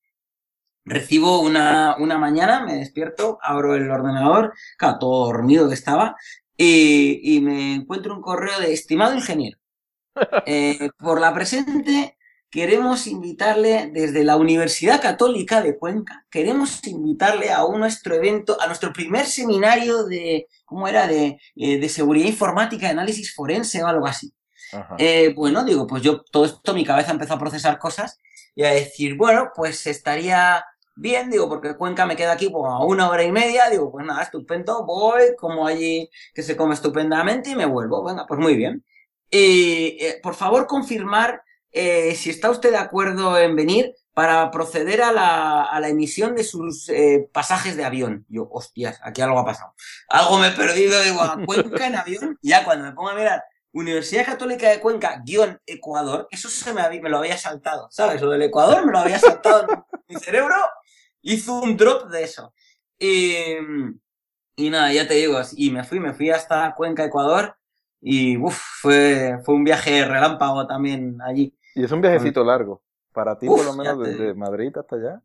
recibo 0.85 1.41
una, 1.41 1.97
una 1.99 2.19
mañana, 2.19 2.65
me 2.65 2.77
despierto, 2.77 3.39
abro 3.43 3.75
el 3.75 3.91
ordenador, 3.91 4.55
claro, 4.79 4.99
todo 4.99 5.27
dormido 5.27 5.69
que 5.69 5.75
estaba, 5.75 6.17
y, 6.57 7.37
y 7.37 7.41
me 7.41 7.75
encuentro 7.75 8.15
un 8.15 8.23
correo 8.23 8.59
de 8.61 8.73
estimado 8.73 9.15
ingeniero. 9.15 9.59
eh, 10.47 10.91
por 10.99 11.21
la 11.21 11.35
presente, 11.35 12.17
queremos 12.51 13.07
invitarle 13.07 13.91
desde 13.93 14.25
la 14.25 14.37
Universidad 14.37 15.01
Católica 15.01 15.63
de 15.63 15.79
Cuenca, 15.79 16.27
queremos 16.31 16.85
invitarle 16.87 17.53
a 17.53 17.65
un 17.65 17.81
nuestro 17.81 18.15
evento, 18.15 18.61
a 18.61 18.67
nuestro 18.67 18.93
primer 18.93 19.27
seminario 19.27 20.05
de, 20.05 20.49
¿cómo 20.65 20.89
era? 20.89 21.07
De, 21.07 21.39
eh, 21.57 21.79
de 21.79 21.89
seguridad 21.89 22.27
informática, 22.29 22.87
de 22.87 22.93
análisis 22.93 23.35
forense 23.35 23.83
o 23.83 23.87
algo 23.87 24.07
así. 24.07 24.33
Eh, 24.99 25.33
bueno, 25.35 25.65
digo, 25.65 25.87
pues 25.87 26.03
yo 26.03 26.23
todo 26.23 26.45
esto, 26.45 26.75
mi 26.75 26.85
cabeza 26.85 27.11
empezó 27.13 27.35
a 27.35 27.39
procesar 27.39 27.79
cosas 27.79 28.19
y 28.55 28.65
a 28.65 28.71
decir, 28.71 29.17
bueno, 29.17 29.51
pues 29.55 29.87
estaría 29.87 30.65
bien, 30.95 31.31
digo, 31.31 31.49
porque 31.49 31.77
Cuenca 31.77 32.07
me 32.07 32.17
queda 32.17 32.33
aquí 32.33 32.51
pues, 32.51 32.65
a 32.67 32.79
una 32.85 33.09
hora 33.09 33.23
y 33.25 33.33
media, 33.33 33.69
digo, 33.71 33.91
pues 33.91 34.05
nada, 34.07 34.23
estupendo, 34.23 34.85
voy, 34.85 35.35
como 35.39 35.67
allí 35.67 36.09
que 36.35 36.43
se 36.43 36.57
come 36.57 36.75
estupendamente 36.75 37.51
y 37.51 37.57
me 37.57 37.67
vuelvo, 37.67 38.05
venga, 38.05 38.27
pues 38.27 38.39
muy 38.39 38.57
bien. 38.57 38.85
Y 39.31 39.97
eh, 40.01 40.21
por 40.23 40.35
favor, 40.35 40.67
confirmar 40.67 41.43
eh, 41.73 42.15
si 42.17 42.31
está 42.31 42.51
usted 42.51 42.71
de 42.71 42.79
acuerdo 42.79 43.39
en 43.39 43.55
venir 43.55 43.95
para 44.13 44.51
proceder 44.51 45.03
a 45.03 45.13
la, 45.13 45.89
emisión 45.89 46.35
de 46.35 46.45
sus 46.45 46.89
eh, 46.89 47.29
pasajes 47.33 47.77
de 47.77 47.85
avión. 47.85 48.27
Yo, 48.29 48.49
hostias, 48.51 49.01
aquí 49.03 49.23
algo 49.23 49.39
ha 49.39 49.45
pasado. 49.45 49.75
Algo 50.09 50.39
me 50.39 50.49
he 50.49 50.53
perdido, 50.53 51.01
digo, 51.03 51.21
Cuenca 51.47 51.87
en 51.87 51.97
avión. 51.97 52.39
Ya 52.43 52.65
cuando 52.65 52.85
me 52.87 52.93
pongo 52.93 53.11
a 53.11 53.15
mirar 53.15 53.43
Universidad 53.73 54.27
Católica 54.27 54.69
de 54.69 54.81
Cuenca, 54.81 55.23
guion 55.25 55.61
Ecuador, 55.65 56.27
eso 56.31 56.49
se 56.49 56.73
me, 56.75 57.09
lo 57.09 57.19
había 57.19 57.39
saltado, 57.39 57.89
¿sabes? 57.91 58.21
Lo 58.21 58.31
del 58.31 58.43
Ecuador 58.43 58.85
me 58.85 58.93
lo 58.93 58.99
había 58.99 59.19
saltado. 59.19 59.87
Mi 60.09 60.17
cerebro 60.17 60.57
hizo 61.23 61.61
un 61.61 61.77
drop 61.77 62.11
de 62.11 62.25
eso. 62.25 62.53
Y, 62.99 63.35
y 64.57 64.71
nada, 64.71 64.93
ya 64.93 65.07
te 65.07 65.15
digo, 65.15 65.41
y 65.57 65.71
me 65.71 65.85
fui, 65.85 66.01
me 66.01 66.13
fui 66.13 66.31
hasta 66.31 66.75
Cuenca, 66.75 67.05
Ecuador. 67.05 67.57
Y 68.01 68.37
uf, 68.39 68.59
fue, 68.81 69.39
fue 69.45 69.55
un 69.55 69.65
viaje 69.65 70.05
relámpago 70.05 70.67
también 70.67 71.19
allí. 71.23 71.55
Y 71.75 71.85
es 71.85 71.93
un 71.93 72.01
viajecito 72.01 72.45
largo. 72.45 72.83
Para 73.13 73.39
ti, 73.39 73.47
por 73.47 73.65
lo 73.65 73.73
menos, 73.75 74.03
te 74.03 74.11
desde. 74.11 74.35
Madrid 74.35 74.77
hasta 74.77 74.97
allá. 74.97 75.23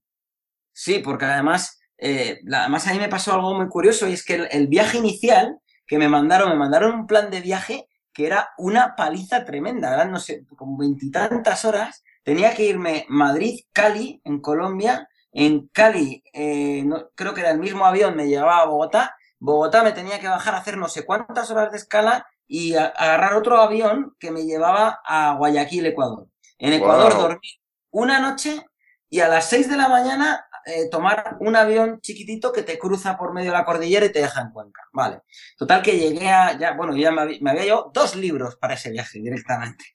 Sí, 0.71 0.99
porque 0.99 1.25
además, 1.25 1.79
eh, 1.97 2.39
la- 2.43 2.61
además 2.61 2.87
a 2.87 2.93
mí 2.93 2.99
me 2.99 3.09
pasó 3.09 3.33
algo 3.33 3.53
muy 3.55 3.67
curioso 3.69 4.07
y 4.07 4.13
es 4.13 4.23
que 4.25 4.35
el, 4.35 4.47
el 4.51 4.67
viaje 4.67 4.97
inicial 4.97 5.59
que 5.87 5.97
me 5.97 6.09
mandaron, 6.09 6.49
me 6.49 6.55
mandaron 6.55 6.93
un 6.95 7.07
plan 7.07 7.29
de 7.29 7.41
viaje 7.41 7.87
que 8.13 8.25
era 8.27 8.49
una 8.57 8.95
paliza 8.95 9.43
tremenda, 9.45 9.93
eran, 9.93 10.11
no 10.11 10.19
sé, 10.19 10.45
como 10.55 10.77
veintitantas 10.77 11.65
horas. 11.65 12.03
Tenía 12.23 12.53
que 12.55 12.63
irme 12.65 13.05
Madrid-Cali, 13.09 14.21
en 14.23 14.39
Colombia. 14.41 15.07
En 15.31 15.67
Cali, 15.67 16.23
eh, 16.33 16.83
no- 16.85 17.09
creo 17.15 17.33
que 17.33 17.41
era 17.41 17.51
el 17.51 17.59
mismo 17.59 17.85
avión, 17.85 18.15
me 18.15 18.27
llevaba 18.27 18.59
a 18.61 18.65
Bogotá. 18.65 19.15
Bogotá 19.39 19.83
me 19.83 19.91
tenía 19.91 20.19
que 20.19 20.27
bajar 20.27 20.55
a 20.55 20.59
hacer 20.59 20.77
no 20.77 20.87
sé 20.87 21.05
cuántas 21.05 21.51
horas 21.51 21.71
de 21.71 21.77
escala 21.77 22.25
y 22.47 22.75
a- 22.75 22.85
agarrar 22.87 23.33
otro 23.35 23.57
avión 23.59 24.15
que 24.19 24.31
me 24.31 24.45
llevaba 24.45 24.99
a 25.05 25.35
Guayaquil, 25.37 25.85
Ecuador. 25.85 26.27
En 26.57 26.73
Ecuador 26.73 27.13
Wow. 27.13 27.21
dormí 27.21 27.59
una 27.91 28.19
noche 28.19 28.65
y 29.09 29.19
a 29.21 29.27
las 29.27 29.49
6 29.49 29.69
de 29.69 29.77
la 29.77 29.87
mañana 29.87 30.45
eh, 30.65 30.89
tomar 30.89 31.37
un 31.39 31.55
avión 31.55 32.01
chiquitito 32.01 32.51
que 32.51 32.63
te 32.63 32.79
cruza 32.79 33.17
por 33.17 33.33
medio 33.33 33.51
de 33.51 33.57
la 33.57 33.65
cordillera 33.65 34.05
y 34.07 34.11
te 34.11 34.19
deja 34.19 34.41
en 34.41 34.49
Cuenca. 34.49 34.81
Vale. 34.91 35.21
Total 35.57 35.81
que 35.81 35.97
llegué 35.97 36.27
a, 36.29 36.57
ya, 36.57 36.73
bueno, 36.73 36.95
ya 36.97 37.11
me 37.11 37.21
había, 37.21 37.37
me 37.39 37.51
había 37.51 37.63
llevado 37.63 37.91
dos 37.93 38.15
libros 38.15 38.55
para 38.57 38.73
ese 38.73 38.91
viaje 38.91 39.19
directamente. 39.19 39.85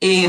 Y 0.00 0.26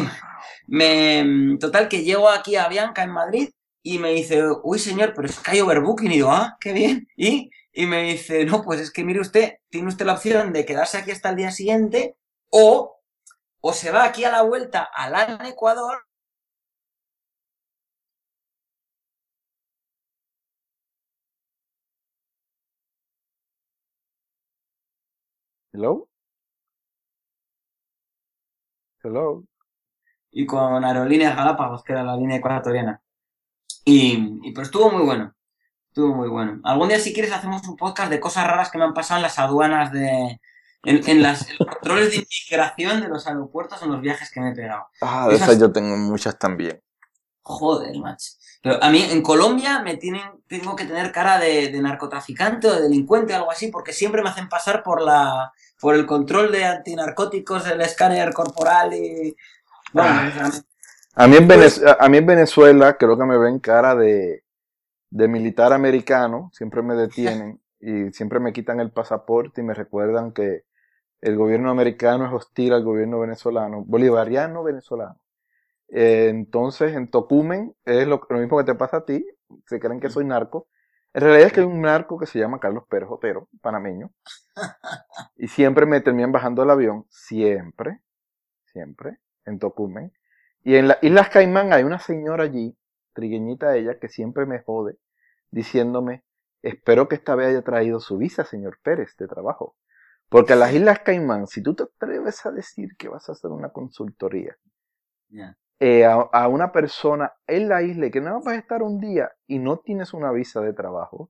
me, 0.68 1.58
total 1.60 1.88
que 1.90 2.04
llego 2.04 2.30
aquí 2.30 2.56
a 2.56 2.68
Bianca 2.68 3.04
en 3.04 3.12
Madrid 3.12 3.50
y 3.82 3.98
me 4.00 4.12
dice, 4.12 4.44
uy 4.64 4.80
señor, 4.80 5.14
pero 5.16 5.28
es 5.28 5.40
que 5.40 5.52
hay 5.52 5.62
overbooking. 5.62 6.12
Y 6.12 6.16
digo, 6.16 6.32
ah, 6.32 6.58
qué 6.60 6.74
bien. 6.74 7.08
Y, 7.18 7.50
y 7.74 7.86
me 7.86 8.04
dice, 8.04 8.46
no, 8.46 8.64
pues 8.64 8.80
es 8.80 8.92
que 8.92 9.04
mire 9.04 9.20
usted, 9.20 9.56
tiene 9.70 9.88
usted 9.88 10.06
la 10.06 10.14
opción 10.14 10.54
de 10.54 10.66
quedarse 10.66 10.98
aquí 10.98 11.12
hasta 11.12 11.30
el 11.30 11.38
día 11.38 11.52
siguiente 11.52 12.16
o, 12.50 13.01
o 13.62 13.74
se 13.74 13.92
va 13.92 14.04
aquí 14.06 14.24
a 14.26 14.32
la 14.32 14.44
vuelta 14.44 14.84
a 14.84 15.10
LAN 15.10 15.46
Ecuador 15.46 16.06
Hello. 25.74 26.08
Hello. 29.04 29.44
y 30.32 30.46
con 30.46 30.84
Aerolíneas 30.86 31.36
Galápagos, 31.36 31.84
que 31.84 31.94
era 31.94 32.04
la 32.04 32.16
línea 32.18 32.38
ecuatoriana. 32.38 33.02
Y, 33.86 34.40
y 34.44 34.52
pero 34.54 34.64
estuvo 34.64 34.92
muy 34.92 35.04
bueno. 35.04 35.34
Estuvo 35.88 36.16
muy 36.16 36.30
bueno. 36.30 36.62
Algún 36.64 36.90
día, 36.90 37.00
si 37.00 37.14
quieres, 37.14 37.34
hacemos 37.34 37.68
un 37.68 37.78
podcast 37.78 38.12
de 38.12 38.20
cosas 38.20 38.48
raras 38.48 38.72
que 38.72 38.78
me 38.78 38.86
han 38.86 38.94
pasado 38.94 39.18
en 39.20 39.24
las 39.24 39.40
aduanas 39.40 39.92
de. 39.92 40.40
En, 40.84 41.08
en 41.08 41.22
las 41.22 41.48
en 41.50 41.58
los 41.60 41.68
controles 41.68 42.10
de 42.12 42.16
inmigración 42.18 43.02
de 43.02 43.08
los 43.08 43.28
aeropuertos 43.28 43.82
en 43.84 43.92
los 43.92 44.02
viajes 44.02 44.32
que 44.32 44.40
me 44.42 44.50
he 44.52 44.56
pegado. 44.56 44.86
Ah, 45.02 45.28
de 45.30 45.36
Esas- 45.36 45.50
esas 45.50 45.60
yo 45.62 45.72
tengo 45.72 45.96
muchas 45.96 46.38
también. 46.40 46.82
Joder, 47.44 47.98
macho. 48.00 48.32
Pero 48.64 48.84
a 48.84 48.90
mí 48.92 49.02
en 49.10 49.22
Colombia 49.24 49.80
me 49.82 49.98
tienen, 49.98 50.22
tengo 50.48 50.76
que 50.76 50.86
tener 50.86 51.12
cara 51.12 51.40
de, 51.40 51.70
de 51.70 51.82
narcotraficante 51.82 52.68
o 52.68 52.76
de 52.76 52.82
delincuente 52.84 53.34
o 53.34 53.38
algo 53.38 53.52
así, 53.52 53.68
porque 53.70 53.94
siempre 53.94 54.22
me 54.22 54.30
hacen 54.30 54.50
pasar 54.50 54.84
por 54.84 55.02
la 55.02 55.52
por 55.80 55.96
el 55.96 56.06
control 56.06 56.52
de 56.52 56.64
antinarcóticos, 56.66 57.66
el 57.68 57.82
escáner 57.82 58.34
corporal 58.34 58.94
y. 58.94 59.36
Bueno, 59.94 60.32
sea, 60.32 60.52
A 61.16 61.28
mí, 61.28 61.36
en 61.38 61.48
Pues- 61.48 61.82
a 62.00 62.08
mí 62.10 62.18
en 62.18 62.26
Venezuela 62.26 62.98
creo 62.98 63.18
que 63.18 63.26
me 63.26 63.38
ven 63.38 63.60
cara 63.60 63.96
de, 63.96 64.44
de 65.10 65.28
militar 65.28 65.74
americano, 65.74 66.52
siempre 66.54 66.82
me 66.84 66.94
detienen 66.96 67.60
y 67.80 68.12
siempre 68.14 68.40
me 68.40 68.54
quitan 68.54 68.80
el 68.80 68.92
pasaporte 68.92 69.62
y 69.62 69.64
me 69.64 69.74
recuerdan 69.74 70.32
que 70.34 70.64
el 71.22 71.38
gobierno 71.38 71.70
americano 71.70 72.26
es 72.26 72.34
hostil 72.34 72.74
al 72.74 72.84
gobierno 72.84 73.20
venezolano, 73.20 73.84
bolivariano 73.86 74.64
venezolano. 74.64 75.20
Eh, 75.88 76.30
entonces 76.30 76.96
en 76.96 77.10
Tocumen 77.10 77.76
es 77.86 78.08
lo, 78.08 78.22
mismo 78.30 78.58
que 78.58 78.64
te 78.64 78.76
pasa 78.76 78.98
a 78.98 79.06
ti, 79.06 79.26
se 79.68 79.80
creen 79.80 80.00
que 80.00 80.10
soy 80.10 80.26
narco. 80.26 80.68
En 81.14 81.22
realidad 81.22 81.48
es 81.48 81.54
que 81.54 81.60
hay 81.60 81.66
un 81.66 81.82
narco 81.82 82.18
que 82.18 82.26
se 82.26 82.40
llama 82.40 82.60
Carlos 82.60 82.86
Pérez 82.90 83.10
Otero, 83.12 83.50
panameño, 83.62 84.12
y 85.36 85.48
siempre 85.50 85.86
me 85.86 86.02
terminan 86.02 86.32
bajando 86.32 86.62
del 86.62 86.72
avión, 86.72 87.06
siempre, 87.10 88.00
siempre, 88.72 89.20
en 89.46 89.60
Tocumen. 89.60 90.14
Y 90.64 90.76
en 90.76 90.88
las 90.88 91.04
Islas 91.04 91.30
Caimán 91.30 91.74
hay 91.74 91.84
una 91.84 92.00
señora 92.00 92.46
allí, 92.46 92.78
trigueñita 93.14 93.76
ella, 93.76 94.00
que 94.00 94.08
siempre 94.08 94.46
me 94.46 94.60
jode, 94.60 94.98
diciéndome, 95.52 96.24
espero 96.62 97.10
que 97.10 97.16
esta 97.16 97.36
vez 97.36 97.50
haya 97.50 97.62
traído 97.62 98.00
su 98.00 98.18
visa, 98.18 98.46
señor 98.46 98.80
Pérez, 98.82 99.18
de 99.18 99.28
trabajo. 99.28 99.76
Porque 100.32 100.54
a 100.54 100.56
las 100.56 100.74
Islas 100.74 101.00
Caimán, 101.00 101.46
si 101.46 101.62
tú 101.62 101.76
te 101.76 101.84
atreves 101.84 102.46
a 102.46 102.52
decir 102.52 102.96
que 102.98 103.10
vas 103.10 103.28
a 103.28 103.34
hacer 103.34 103.52
una 103.52 103.68
consultoría 103.68 104.56
eh, 105.82 106.06
a, 106.06 106.14
a 106.14 106.48
una 106.48 106.72
persona 106.72 107.34
en 107.48 107.68
la 107.68 107.82
isla 107.82 108.06
y 108.06 108.12
que 108.12 108.22
no 108.22 108.36
vas 108.36 108.48
a 108.48 108.56
estar 108.56 108.82
un 108.82 109.02
día 109.02 109.30
y 109.46 109.60
no 109.60 109.80
tienes 109.80 110.14
una 110.14 110.32
visa 110.32 110.62
de 110.62 110.72
trabajo, 110.72 111.30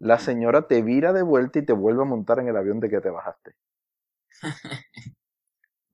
la 0.00 0.18
señora 0.18 0.66
te 0.66 0.82
vira 0.82 1.12
de 1.12 1.22
vuelta 1.22 1.60
y 1.60 1.64
te 1.64 1.72
vuelve 1.72 2.02
a 2.02 2.06
montar 2.06 2.40
en 2.40 2.48
el 2.48 2.56
avión 2.56 2.80
de 2.80 2.90
que 2.90 3.00
te 3.00 3.10
bajaste. 3.10 3.54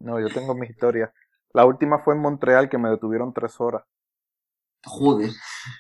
No, 0.01 0.21
yo 0.21 0.29
tengo 0.29 0.55
mi 0.55 0.67
historia. 0.67 1.13
La 1.53 1.67
última 1.67 1.99
fue 1.99 2.15
en 2.15 2.21
Montreal 2.21 2.69
que 2.69 2.79
me 2.79 2.89
detuvieron 2.89 3.35
tres 3.35 3.61
horas. 3.61 3.83
Joder. 4.87 5.31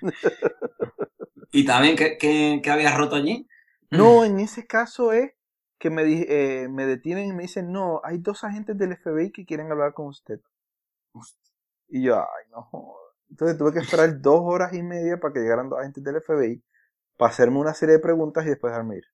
¿Y 1.53 1.65
también 1.65 1.97
qué, 1.97 2.19
qué, 2.19 2.61
qué 2.63 2.71
habías 2.71 2.97
roto 2.99 3.17
allí? 3.17 3.49
No, 3.91 4.23
en 4.25 4.41
ese 4.41 4.67
caso 4.67 5.13
es 5.13 5.33
que 5.79 5.91
me, 5.91 6.03
eh, 6.03 6.69
me 6.69 6.87
detienen 6.87 7.29
y 7.29 7.33
me 7.33 7.43
dicen, 7.43 7.73
no, 7.73 8.01
hay 8.05 8.19
dos 8.19 8.45
agentes 8.45 8.77
del 8.77 8.97
FBI 8.97 9.31
que 9.33 9.47
quieren 9.47 9.71
hablar 9.71 9.95
con 9.95 10.07
usted. 10.07 10.41
Y 11.89 12.03
yo, 12.03 12.19
ay, 12.19 12.51
no. 12.51 12.63
joda". 12.63 13.09
Entonces 13.31 13.59
tuve 13.59 13.73
que 13.73 13.81
esperar 13.81 14.21
dos 14.21 14.41
horas 14.43 14.73
y 14.75 14.83
media 14.83 15.19
para 15.19 15.35
que 15.35 15.41
llegaran 15.41 15.69
dos 15.69 15.79
agentes 15.81 16.03
del 16.03 16.21
FBI 16.23 16.63
para 17.17 17.33
hacerme 17.33 17.59
una 17.59 17.75
serie 17.75 17.97
de 17.97 18.01
preguntas 18.01 18.47
y 18.47 18.51
después 18.51 18.73
dejarme 18.73 18.97
ir. 18.97 19.05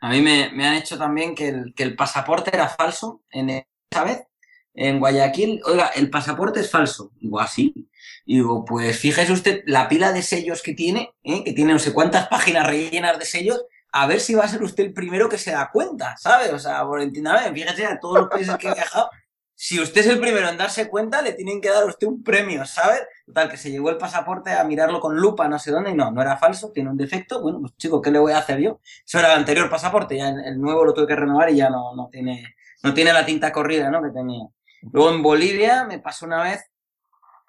A 0.00 0.10
mí 0.10 0.20
me, 0.22 0.44
han 0.44 0.74
hecho 0.74 0.96
también 0.96 1.34
que 1.34 1.48
el, 1.48 1.74
que 1.74 1.82
el 1.82 1.96
pasaporte 1.96 2.50
era 2.54 2.68
falso 2.68 3.22
en 3.30 3.50
esa 3.50 4.04
vez 4.04 4.28
en 4.74 5.00
Guayaquil. 5.00 5.60
Oiga, 5.64 5.88
el 5.88 6.08
pasaporte 6.08 6.60
es 6.60 6.70
falso. 6.70 7.10
Digo, 7.16 7.40
así. 7.40 7.90
Y 8.24 8.36
digo, 8.36 8.64
pues 8.64 8.98
fíjese 8.98 9.32
usted 9.32 9.62
la 9.66 9.88
pila 9.88 10.12
de 10.12 10.22
sellos 10.22 10.62
que 10.62 10.74
tiene, 10.74 11.14
¿eh? 11.24 11.42
que 11.42 11.52
tiene 11.52 11.72
no 11.72 11.78
sé 11.78 11.92
cuántas 11.92 12.28
páginas 12.28 12.66
rellenas 12.66 13.18
de 13.18 13.24
sellos, 13.24 13.64
a 13.92 14.06
ver 14.06 14.20
si 14.20 14.34
va 14.34 14.44
a 14.44 14.48
ser 14.48 14.62
usted 14.62 14.84
el 14.84 14.92
primero 14.92 15.28
que 15.28 15.38
se 15.38 15.52
da 15.52 15.70
cuenta, 15.72 16.16
¿sabe? 16.18 16.50
O 16.52 16.58
sea, 16.58 16.82
Valentina, 16.82 17.38
fíjese 17.52 17.86
a 17.86 17.98
todos 17.98 18.20
los 18.20 18.28
países 18.28 18.56
que 18.56 18.68
he 18.68 18.74
viajado. 18.74 19.10
Si 19.54 19.80
usted 19.80 20.02
es 20.02 20.06
el 20.06 20.20
primero 20.20 20.48
en 20.48 20.56
darse 20.56 20.88
cuenta, 20.88 21.20
le 21.20 21.32
tienen 21.32 21.60
que 21.60 21.68
dar 21.68 21.82
a 21.82 21.86
usted 21.86 22.06
un 22.06 22.22
premio, 22.22 22.64
¿sabes? 22.64 23.02
Total, 23.26 23.50
que 23.50 23.56
se 23.56 23.72
llevó 23.72 23.90
el 23.90 23.96
pasaporte 23.96 24.52
a 24.52 24.62
mirarlo 24.62 25.00
con 25.00 25.16
lupa, 25.16 25.48
no 25.48 25.58
sé 25.58 25.72
dónde, 25.72 25.90
y 25.90 25.94
no, 25.94 26.12
no 26.12 26.22
era 26.22 26.36
falso, 26.36 26.70
tiene 26.70 26.90
un 26.90 26.96
defecto. 26.96 27.42
Bueno, 27.42 27.60
pues 27.60 27.76
chico, 27.76 28.00
¿qué 28.00 28.12
le 28.12 28.20
voy 28.20 28.30
a 28.32 28.38
hacer 28.38 28.60
yo? 28.60 28.78
Eso 29.04 29.18
era 29.18 29.32
el 29.32 29.38
anterior 29.40 29.68
pasaporte, 29.68 30.16
ya 30.16 30.28
el 30.28 30.60
nuevo 30.60 30.84
lo 30.84 30.94
tuve 30.94 31.08
que 31.08 31.16
renovar 31.16 31.50
y 31.50 31.56
ya 31.56 31.70
no, 31.70 31.92
no, 31.96 32.08
tiene, 32.08 32.54
no 32.84 32.94
tiene 32.94 33.12
la 33.12 33.26
tinta 33.26 33.50
corrida, 33.50 33.90
¿no? 33.90 34.00
Que 34.00 34.10
tenía. 34.10 34.46
Luego 34.92 35.10
en 35.10 35.22
Bolivia 35.22 35.84
me 35.84 35.98
pasó 35.98 36.26
una 36.26 36.44
vez. 36.44 36.70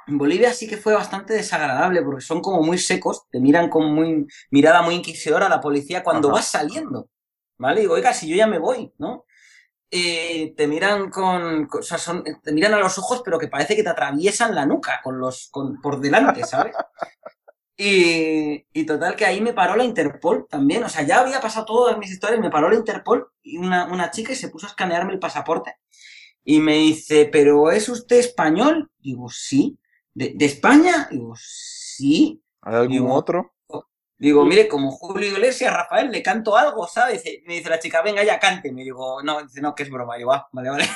En 0.09 0.17
Bolivia 0.17 0.51
sí 0.53 0.67
que 0.67 0.77
fue 0.77 0.93
bastante 0.95 1.33
desagradable 1.33 2.01
porque 2.01 2.21
son 2.21 2.41
como 2.41 2.63
muy 2.63 2.79
secos, 2.79 3.27
te 3.29 3.39
miran 3.39 3.69
con 3.69 3.93
muy, 3.93 4.25
mirada 4.49 4.81
muy 4.81 4.95
inquisidora 4.95 5.45
a 5.45 5.49
la 5.49 5.61
policía 5.61 6.03
cuando 6.03 6.29
Ajá. 6.29 6.37
vas 6.37 6.47
saliendo. 6.47 7.09
¿Vale? 7.59 7.81
Digo, 7.81 7.93
oiga, 7.93 8.13
si 8.13 8.27
yo 8.27 8.35
ya 8.35 8.47
me 8.47 8.57
voy, 8.57 8.91
¿no? 8.97 9.25
Eh, 9.91 10.53
te 10.57 10.67
miran 10.67 11.11
con, 11.11 11.67
o 11.71 11.81
sea, 11.83 11.99
son, 11.99 12.23
te 12.23 12.51
miran 12.51 12.73
a 12.73 12.79
los 12.79 12.97
ojos, 12.97 13.21
pero 13.23 13.37
que 13.37 13.49
parece 13.49 13.75
que 13.75 13.83
te 13.83 13.89
atraviesan 13.89 14.55
la 14.55 14.65
nuca 14.65 14.99
con 15.03 15.19
los, 15.19 15.49
con, 15.51 15.79
por 15.79 15.99
delante, 15.99 16.43
¿sabes? 16.43 16.75
Y, 17.81 18.65
y 18.73 18.85
total 18.85 19.15
que 19.15 19.25
ahí 19.25 19.39
me 19.39 19.53
paró 19.53 19.77
la 19.77 19.85
Interpol 19.85 20.45
también, 20.49 20.83
o 20.83 20.89
sea, 20.89 21.03
ya 21.03 21.21
había 21.21 21.39
pasado 21.39 21.65
todas 21.65 21.97
mis 21.97 22.11
historias, 22.11 22.41
me 22.41 22.49
paró 22.49 22.69
la 22.69 22.75
Interpol 22.75 23.31
y 23.41 23.57
una, 23.57 23.85
una 23.85 24.11
chica 24.11 24.33
y 24.33 24.35
se 24.35 24.49
puso 24.49 24.65
a 24.65 24.71
escanearme 24.71 25.13
el 25.13 25.19
pasaporte 25.19 25.77
y 26.43 26.59
me 26.59 26.73
dice, 26.73 27.29
¿pero 27.31 27.71
es 27.71 27.87
usted 27.89 28.17
español? 28.17 28.89
Digo, 28.97 29.29
sí. 29.29 29.77
¿De, 30.13 30.33
de 30.35 30.45
España? 30.45 31.07
Digo, 31.11 31.33
sí. 31.37 32.43
¿Hay 32.61 32.75
algún 32.75 32.91
Digo, 32.91 33.13
otro? 33.13 33.53
Digo, 34.17 34.43
mire, 34.43 34.67
como 34.67 34.91
Julio 34.91 35.29
Iglesias, 35.29 35.73
Rafael, 35.73 36.11
le 36.11 36.21
canto 36.21 36.57
algo, 36.57 36.85
¿sabes? 36.87 37.25
Y 37.25 37.41
me 37.47 37.53
dice 37.55 37.69
la 37.69 37.79
chica, 37.79 38.01
venga 38.01 38.21
ya, 38.21 38.37
cante. 38.37 38.71
Me 38.73 38.83
digo, 38.83 39.23
no, 39.23 39.41
dice, 39.43 39.61
no, 39.61 39.73
que 39.73 39.83
es 39.83 39.89
broma. 39.89 40.17
Digo, 40.17 40.33
ah, 40.33 40.49
vale, 40.51 40.69
vale. 40.69 40.89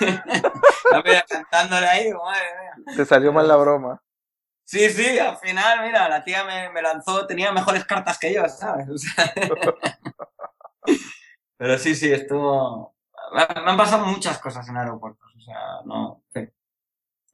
la 0.90 1.24
cantándole 1.28 1.86
ahí, 1.86 2.06
digo, 2.06 2.24
madre 2.24 2.46
mía. 2.60 2.96
Te 2.96 3.04
salió 3.04 3.32
mal 3.32 3.46
la 3.46 3.56
broma. 3.56 4.02
Sí, 4.64 4.90
sí, 4.90 5.18
al 5.18 5.36
final, 5.38 5.82
mira, 5.86 6.08
la 6.08 6.24
tía 6.24 6.44
me, 6.44 6.70
me 6.70 6.82
lanzó, 6.82 7.26
tenía 7.26 7.52
mejores 7.52 7.84
cartas 7.84 8.18
que 8.18 8.34
yo, 8.34 8.46
¿sabes? 8.48 8.88
O 8.88 8.98
sea, 8.98 9.32
Pero 11.58 11.78
sí, 11.78 11.94
sí, 11.94 12.12
estuvo... 12.12 12.94
Me 13.32 13.42
han 13.42 13.76
pasado 13.76 14.06
muchas 14.06 14.38
cosas 14.38 14.68
en 14.68 14.76
aeropuertos, 14.76 15.26
o 15.36 15.40
sea, 15.40 15.58
no... 15.84 16.07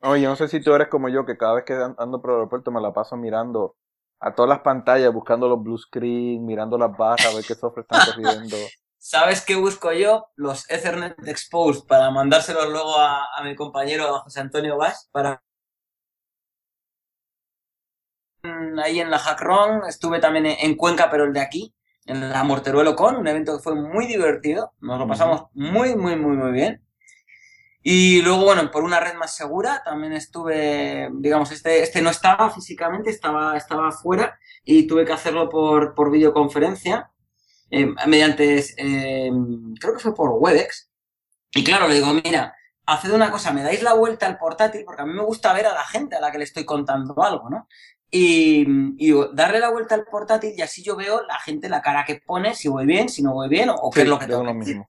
Oye, 0.05 0.25
no 0.27 0.37
sé 0.37 0.47
si 0.49 0.61
tú 0.63 0.73
eres 0.75 0.87
como 0.89 1.09
yo, 1.09 1.27
que 1.27 1.37
cada 1.37 1.55
vez 1.55 1.65
que 1.65 1.73
an- 1.75 1.97
ando 1.99 2.21
por 2.21 2.31
el 2.31 2.37
aeropuerto 2.37 2.71
me 2.71 2.81
la 2.81 2.93
paso 2.93 3.17
mirando 3.17 3.77
a 4.21 4.33
todas 4.35 4.49
las 4.49 4.61
pantallas, 4.61 5.13
buscando 5.13 5.49
los 5.49 5.63
blue 5.63 5.79
screen, 5.79 6.45
mirando 6.47 6.79
las 6.79 6.97
barras, 6.97 7.27
a 7.27 7.31
ver 7.33 7.45
qué 7.45 7.57
software 7.57 7.83
están 7.85 8.03
corriendo. 8.03 8.75
¿Sabes 8.99 9.43
qué 9.45 9.57
busco 9.57 9.93
yo? 9.93 10.29
Los 10.37 10.69
Ethernet 10.71 11.17
Exposed 11.29 11.87
para 11.87 12.11
mandárselos 12.11 12.71
luego 12.71 12.99
a, 12.99 13.27
a 13.37 13.43
mi 13.45 13.55
compañero 13.55 14.21
José 14.21 14.41
Antonio 14.41 14.77
Vaz 14.79 15.09
para 15.13 15.43
Mm, 18.43 18.79
ahí 18.79 19.01
en 19.01 19.11
la 19.11 19.19
Hackron, 19.19 19.83
estuve 19.89 20.21
también 20.21 20.47
en 20.47 20.77
Cuenca, 20.77 21.11
pero 21.11 21.25
el 21.25 21.33
de 21.33 21.41
aquí, 21.41 21.75
en 22.07 22.31
la 22.31 22.45
Morteruelo 22.45 22.95
Con, 22.97 23.17
un 23.17 23.27
evento 23.27 23.57
que 23.57 23.63
fue 23.63 23.75
muy 23.75 24.07
divertido, 24.07 24.73
nos 24.81 24.99
lo 24.99 25.09
pasamos 25.09 25.45
muy, 25.55 25.97
muy, 25.97 26.17
muy, 26.17 26.37
muy 26.37 26.53
bien. 26.53 26.84
Y 27.87 28.23
luego, 28.23 28.45
bueno, 28.45 28.71
por 28.71 28.83
una 28.83 28.99
red 28.99 29.13
más 29.13 29.37
segura, 29.37 29.83
también 29.85 30.15
estuve, 30.15 31.11
digamos, 31.13 31.53
este, 31.53 31.83
este 31.83 32.01
no 32.01 32.09
estaba 32.09 32.49
físicamente, 32.49 33.11
estaba, 33.11 33.59
estaba 33.59 33.93
fuera 33.93 34.41
y 34.65 34.87
tuve 34.87 35.05
que 35.05 35.13
hacerlo 35.13 35.51
por, 35.51 35.95
por 35.95 36.11
videoconferencia, 36.11 37.11
eh, 37.71 37.87
mediante, 38.07 38.65
eh, 38.79 39.31
creo 39.79 39.93
que 39.93 40.01
fue 40.01 40.15
por 40.15 40.31
Webex. 40.31 40.91
Y 41.55 41.63
claro, 41.63 41.87
le 41.87 41.97
digo, 41.97 42.07
mira, 42.15 42.55
haced 42.87 43.13
una 43.13 43.31
cosa, 43.31 43.53
me 43.53 43.63
dais 43.63 43.83
la 43.83 43.93
vuelta 43.93 44.25
al 44.25 44.39
portátil, 44.39 44.83
porque 44.87 45.03
a 45.03 45.07
mí 45.07 45.13
me 45.13 45.23
gusta 45.23 45.53
ver 45.53 45.67
a 45.67 45.75
la 45.75 45.85
gente 45.85 46.17
a 46.17 46.23
la 46.23 46.33
que 46.33 46.39
le 46.39 46.45
estoy 46.45 46.65
contando 46.65 47.23
algo, 47.23 47.51
¿no? 47.51 47.69
Y, 48.11 48.65
darle 49.35 49.61
la 49.61 49.69
vuelta 49.69 49.95
al 49.95 50.07
portátil 50.07 50.55
y 50.57 50.63
así 50.63 50.83
yo 50.83 50.97
veo 50.97 51.23
la 51.27 51.39
gente, 51.39 51.69
la 51.69 51.83
cara 51.83 52.07
que 52.07 52.23
pone, 52.25 52.55
si 52.55 52.69
voy 52.69 52.87
bien, 52.87 53.11
si 53.11 53.23
no 53.23 53.35
voy 53.35 53.51
bien, 53.51 53.69
o, 53.69 53.75
o 53.75 53.91
qué 53.91 54.03
es 54.03 54.09
lo 54.09 54.19
que 54.19 54.27
tengo 54.27 54.43
lo 54.43 54.53
que 54.53 54.59
decir. 54.61 54.77
mismo. 54.77 54.89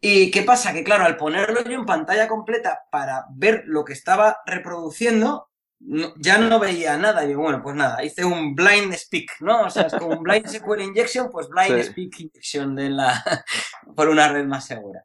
¿Y 0.00 0.30
qué 0.30 0.42
pasa? 0.42 0.72
Que 0.72 0.84
claro, 0.84 1.04
al 1.04 1.16
ponerlo 1.16 1.62
yo 1.64 1.72
en 1.72 1.84
pantalla 1.86 2.28
completa 2.28 2.80
para 2.90 3.24
ver 3.34 3.64
lo 3.66 3.84
que 3.84 3.92
estaba 3.94 4.38
reproduciendo, 4.46 5.48
no- 5.80 6.12
ya 6.18 6.38
no 6.38 6.58
veía 6.60 6.96
nada. 6.96 7.24
Y 7.24 7.34
bueno, 7.34 7.60
pues 7.62 7.74
nada, 7.76 8.04
hice 8.04 8.24
un 8.24 8.54
blind 8.54 8.94
speak, 8.94 9.30
¿no? 9.40 9.62
O 9.66 9.70
sea, 9.70 9.84
es 9.84 9.94
como 9.94 10.16
un 10.18 10.22
blind 10.22 10.46
SQL 10.48 10.82
injection, 10.82 11.30
pues 11.30 11.48
blind 11.48 11.82
Sí. 11.82 11.90
speak 11.90 12.20
injection 12.20 12.76
de 12.76 12.90
la, 12.90 13.22
por 13.96 14.08
una 14.08 14.28
red 14.28 14.44
más 14.46 14.66
segura. 14.66 15.04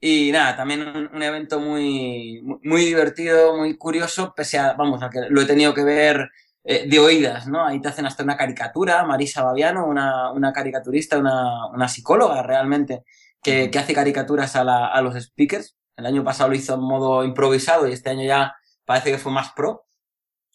Y 0.00 0.32
nada, 0.32 0.56
también 0.56 0.86
un, 0.88 1.10
un 1.14 1.22
evento 1.22 1.60
muy, 1.60 2.40
muy- 2.42 2.60
muy 2.64 2.84
divertido, 2.86 3.56
muy 3.56 3.76
curioso, 3.76 4.32
pese 4.36 4.58
a, 4.58 4.72
vamos, 4.74 5.02
a 5.02 5.10
que 5.10 5.20
lo 5.30 5.42
he 5.42 5.46
tenido 5.46 5.74
que 5.74 5.84
ver 5.84 6.30
eh, 6.64 6.86
de 6.88 6.98
oídas, 6.98 7.46
¿no? 7.48 7.66
Ahí 7.66 7.80
te 7.80 7.88
hacen 7.88 8.06
hasta 8.06 8.22
una 8.24 8.36
caricatura, 8.36 9.04
Marisa 9.04 9.42
Babiano, 9.44 9.86
una, 9.86 10.32
una 10.32 10.52
caricaturista, 10.52 11.18
una, 11.18 11.66
una 11.68 11.88
psicóloga 11.88 12.42
realmente, 12.42 13.04
que, 13.42 13.70
hace 13.78 13.94
caricaturas 13.94 14.56
a, 14.56 14.64
la- 14.64 14.86
a 14.88 15.02
los 15.02 15.14
speakers. 15.22 15.76
El 15.96 16.06
año 16.06 16.24
pasado 16.24 16.50
lo 16.50 16.56
hizo 16.56 16.74
en 16.74 16.80
modo 16.80 17.24
improvisado 17.24 17.86
y 17.88 17.92
este 17.92 18.10
año 18.10 18.24
ya 18.24 18.54
parece 18.84 19.10
que 19.12 19.18
fue 19.18 19.32
más 19.32 19.52
pro. 19.52 19.86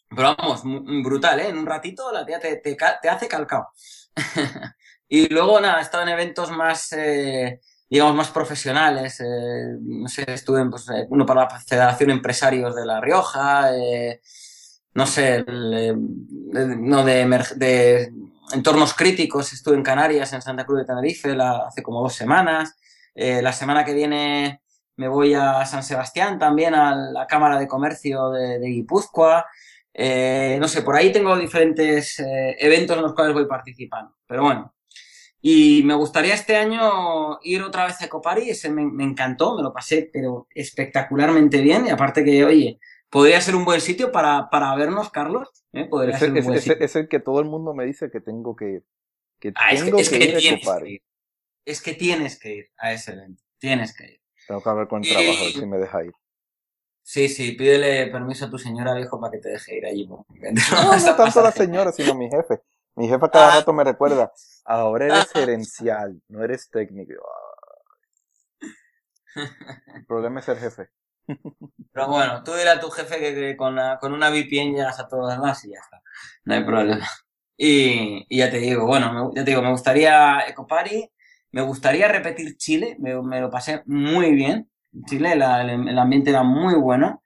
Pero 0.10 0.36
vamos, 0.38 0.62
brutal, 1.04 1.39
¿eh? 1.39 1.50
En 1.50 1.58
un 1.58 1.65
ratito 1.65 2.12
la 2.12 2.26
tía 2.26 2.39
te, 2.39 2.58
te, 2.58 2.78
hace 3.10 3.28
calcao. 3.28 3.67
y 5.10 5.28
luego, 5.34 5.60
nada, 5.60 5.80
he 5.80 5.82
estado 5.82 6.04
en 6.04 6.10
eventos 6.10 6.52
más, 6.52 6.91
eh, 6.93 7.60
digamos, 7.89 8.15
más 8.15 8.30
profesionales. 8.32 9.19
eh, 9.21 9.78
no 9.82 10.08
sé, 10.08 10.24
estuve 10.28 10.62
en 10.62 10.69
pues, 10.69 10.89
eh, 10.89 11.06
uno 11.10 11.26
para 11.26 11.43
la 11.45 11.60
Federación 11.60 12.12
Empresarios 12.12 12.76
de 12.76 12.86
La 12.86 13.02
Rioja, 13.02 13.71
no 14.93 15.06
sé, 15.06 15.43
el, 15.48 15.95
no, 16.80 17.04
de, 17.04 17.26
de 17.58 18.13
entornos 18.53 18.93
críticos. 18.93 19.53
Estuve 19.53 19.75
en 19.75 19.84
Canarias, 19.84 20.31
en 20.34 20.41
Santa 20.41 20.65
Cruz 20.65 20.79
de 20.79 20.86
Tenerife, 20.86 21.36
la- 21.36 21.67
hace 21.67 21.81
como 21.84 22.01
dos 22.01 22.13
semanas. 22.13 22.75
Eh, 23.13 23.41
la 23.41 23.53
semana 23.53 23.86
que 23.86 23.93
viene 23.93 24.62
me 24.97 25.08
voy 25.08 25.34
a 25.34 25.65
San 25.65 25.84
Sebastián 25.84 26.39
también, 26.39 26.73
a 26.73 26.95
la 26.95 27.27
Cámara 27.27 27.60
de 27.60 27.67
Comercio 27.67 28.31
de, 28.31 28.60
Guipúzcoa. 28.60 29.45
Eh, 29.93 30.58
no 30.60 30.67
sé, 30.67 30.81
por 30.81 30.95
ahí 30.95 31.12
tengo 31.12 31.38
diferentes 31.38 32.19
eh, 32.19 32.55
eventos 32.60 32.97
en 32.97 33.03
los 33.03 33.13
cuales 33.13 33.34
voy 33.34 33.45
participando. 33.47 34.15
Pero 34.27 34.43
bueno. 34.43 34.73
Y 35.41 35.84
me 35.84 35.93
gustaría 35.93 36.34
este 36.34 36.55
año 36.58 37.39
ir 37.43 37.62
otra 37.62 37.86
vez 37.86 38.01
a 38.01 38.05
Ecopari, 38.05 38.49
ese 38.49 38.69
me, 38.71 38.84
me 38.84 39.03
encantó, 39.03 39.55
me 39.55 39.62
lo 39.62 39.71
pasé, 39.71 40.10
pero 40.12 40.47
espectacularmente 40.55 41.62
bien. 41.62 41.86
Y 41.86 41.91
aparte 41.91 42.23
que, 42.23 42.43
oye, 42.43 42.79
podría 43.15 43.39
ser 43.39 43.56
un 43.56 43.63
buen 43.63 43.80
sitio 43.80 44.12
para, 44.12 44.49
para 44.49 44.75
vernos, 44.75 45.10
Carlos. 45.10 45.49
¿eh? 45.71 45.86
Podría 45.86 46.19
ser 46.19 46.34
un 46.34 46.43
buen 46.43 46.58
es 46.58 46.95
el 46.97 47.08
que 47.08 47.21
todo 47.21 47.39
el 47.39 47.45
mundo 47.45 47.73
me 47.73 47.86
dice 47.86 48.12
que 48.12 48.19
tengo 48.19 48.58
que 48.58 48.65
ir. 48.71 48.86
Que 49.39 49.54
Ah, 49.56 49.71
es 49.71 49.80
que, 49.80 49.86
tengo 49.86 49.99
es 49.99 50.10
que, 50.10 50.19
que 50.19 50.25
ir 50.25 50.36
a 50.36 50.39
tienes 50.39 50.67
que 50.67 50.89
ir. 50.89 51.01
Es 51.63 51.82
que 51.82 51.93
tienes 51.93 52.38
que 52.39 52.56
ir 52.56 52.71
a 52.78 52.91
ese 52.91 53.13
evento. 53.13 53.41
Tienes 53.58 53.95
que 53.95 54.04
ir. 54.06 54.21
Tengo 54.45 54.62
que 54.62 54.69
hablar 54.69 54.89
con 54.89 55.01
el 55.01 55.08
Y- 55.10 55.13
trabajo, 55.13 55.39
a 55.39 55.43
ver 55.45 55.54
si 55.54 55.65
me 55.65 55.78
deja 55.78 56.04
ir. 56.04 56.12
Sí, 57.04 57.30
sí, 57.30 57.54
pídele 57.54 58.08
permiso 58.08 58.45
a 58.45 58.49
tu 58.49 58.58
señora, 58.58 58.93
viejo, 58.95 59.17
para 59.21 59.32
que 59.32 59.38
te 59.38 59.48
deje 59.50 59.77
ir 59.77 59.85
allí. 59.85 60.06
No, 60.08 60.25
no 61.08 61.15
tanto 61.15 61.42
la 61.42 61.52
señora, 61.54 61.94
sino 61.94 62.15
mi 62.15 62.29
jefe. 62.29 62.63
Mi 62.98 63.08
jefe 63.08 63.25
a 63.25 63.29
cada 63.31 63.48
Ah. 63.54 63.56
rato 63.60 63.71
me 63.71 63.85
recuerda, 63.85 64.33
ahora 64.65 65.06
eres 65.06 65.31
gerencial, 65.33 66.21
no 66.27 66.44
eres 66.44 66.69
técnico. 66.69 67.13
El 69.96 70.06
problema 70.06 70.42
es 70.42 70.46
ser 70.48 70.58
jefe. 70.58 70.89
Pero 71.92 72.08
bueno, 72.10 72.44
tú 72.44 72.54
dile 72.54 72.69
a 72.71 72.80
tu 72.80 72.90
jefe 72.90 73.19
que, 73.19 73.34
que 73.34 73.58
con, 73.58 73.76
la- 73.76 73.98
con 74.00 74.13
una 74.13 74.30
VPN 74.30 74.73
llegas 74.76 75.00
a 75.00 75.08
todas 75.08 75.40
más 75.40 75.63
y 75.65 75.71
ya 75.71 75.80
está. 75.80 76.02
No 76.46 76.56
hay 76.56 76.63
problema. 76.63 77.08
Y, 77.58 78.26
y 78.30 78.40
ya 78.40 78.52
te 78.52 78.58
digo, 78.58 78.86
bueno, 78.86 79.13
me, 79.13 79.36
ya 79.36 79.46
te 79.46 79.52
digo, 79.52 79.62
me 79.62 79.71
gustaría 79.71 80.42
Ecopari, 80.48 81.10
me 81.52 81.62
gustaría 81.62 82.08
repetir 82.10 82.58
Chile, 82.58 82.98
me, 83.00 83.21
me 83.21 83.40
lo 83.42 83.50
pasé 83.50 83.82
muy 83.86 84.34
bien. 84.36 84.69
En 84.94 85.06
Chile 85.06 85.36
la- 85.36 85.62
el, 85.62 85.88
el 85.90 86.00
ambiente 86.00 86.30
era 86.32 86.44
muy 86.44 86.76
bueno. 86.76 87.23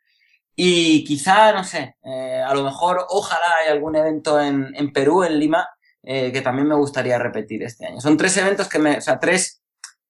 Y 0.55 1.03
quizá, 1.05 1.53
no 1.53 1.63
sé, 1.63 1.97
eh, 2.03 2.43
a 2.45 2.53
lo 2.55 2.63
mejor, 2.63 3.05
ojalá 3.09 3.45
hay 3.63 3.71
algún 3.71 3.95
evento 3.95 4.39
en, 4.41 4.73
en 4.75 4.91
Perú, 4.93 5.23
en 5.23 5.39
Lima, 5.39 5.67
eh, 6.03 6.31
que 6.33 6.41
también 6.41 6.67
me 6.67 6.75
gustaría 6.75 7.17
repetir 7.19 7.63
este 7.63 7.87
año. 7.87 8.01
Son 8.01 8.17
tres 8.17 8.37
eventos 8.37 8.69
que 8.69 8.79
me, 8.79 8.97
o 8.97 9.01
sea, 9.01 9.19
tres 9.19 9.63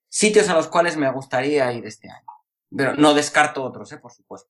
sitios 0.09 0.49
a 0.49 0.55
los 0.55 0.67
cuales 0.69 0.97
me 0.97 1.11
gustaría 1.11 1.71
ir 1.73 1.85
este 1.87 2.09
año. 2.09 2.27
Pero 2.75 2.95
no 2.95 3.13
descarto 3.13 3.63
otros, 3.63 3.91
¿eh? 3.91 3.97
por 3.97 4.11
supuesto. 4.11 4.49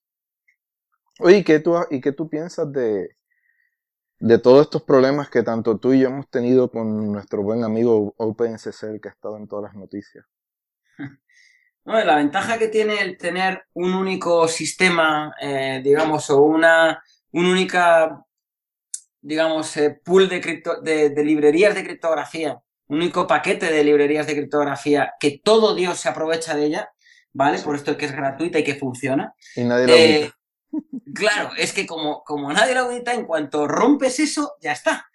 Oye, 1.20 1.38
¿y 1.38 1.43
qué 1.43 1.59
tú, 1.59 1.76
y 1.89 2.01
qué 2.01 2.11
tú 2.11 2.30
piensas 2.30 2.72
de, 2.72 3.15
de 4.20 4.38
todos 4.38 4.61
estos 4.61 4.84
problemas 4.84 5.30
que 5.30 5.43
tanto 5.43 5.78
tú 5.78 5.93
y 5.93 6.01
yo 6.01 6.09
hemos 6.09 6.30
tenido 6.30 6.70
con 6.70 7.11
nuestro 7.11 7.41
buen 7.41 7.63
amigo 7.63 8.13
OpenSSL 8.17 8.99
que 9.01 9.09
ha 9.09 9.11
estado 9.11 9.38
en 9.38 9.47
todas 9.47 9.72
las 9.72 9.76
noticias? 9.76 10.26
No, 11.86 11.99
la 12.03 12.17
ventaja 12.17 12.59
que 12.59 12.67
tiene 12.67 13.01
el 13.01 13.17
tener 13.17 13.63
un 13.74 13.95
único 13.95 14.47
sistema, 14.47 15.34
eh, 15.41 15.82
digamos, 15.84 16.30
o 16.30 16.43
una, 16.43 17.01
una 17.32 17.49
única, 17.49 18.24
digamos, 19.22 19.76
eh, 19.78 19.99
pool 20.03 20.30
de, 20.30 20.39
cripto, 20.39 20.82
de, 20.82 21.09
de, 21.09 21.24
librerías 21.24 21.74
de 21.74 21.84
criptografía, 21.84 22.59
un 22.88 22.97
único 22.97 23.26
paquete 23.26 23.72
de 23.72 23.84
librerías 23.84 24.28
de 24.28 24.36
criptografía, 24.36 25.13
que 25.20 25.39
todo 25.43 25.74
Dios 25.74 25.99
se 25.99 26.09
aprovecha 26.09 26.55
de 26.55 26.65
ella, 26.65 26.89
¿vale? 27.34 27.57
Sí. 27.57 27.63
Por 27.63 27.75
esto 27.75 27.97
que 27.97 28.05
es 28.05 28.11
gratuita 28.11 28.59
y 28.59 28.63
que 28.63 28.75
funciona. 28.75 29.34
Y 29.55 29.63
nadie 29.63 29.88
lo 29.88 29.93
eh, 29.93 30.32
Claro, 31.15 31.51
es 31.57 31.73
que 31.73 31.86
como, 31.86 32.23
como 32.23 32.51
nadie 32.53 32.75
lo 32.75 32.82
audita, 32.82 33.13
en 33.13 33.25
cuanto 33.25 33.67
rompes 33.67 34.19
eso, 34.19 34.55
ya 34.61 34.71
está. 34.71 35.07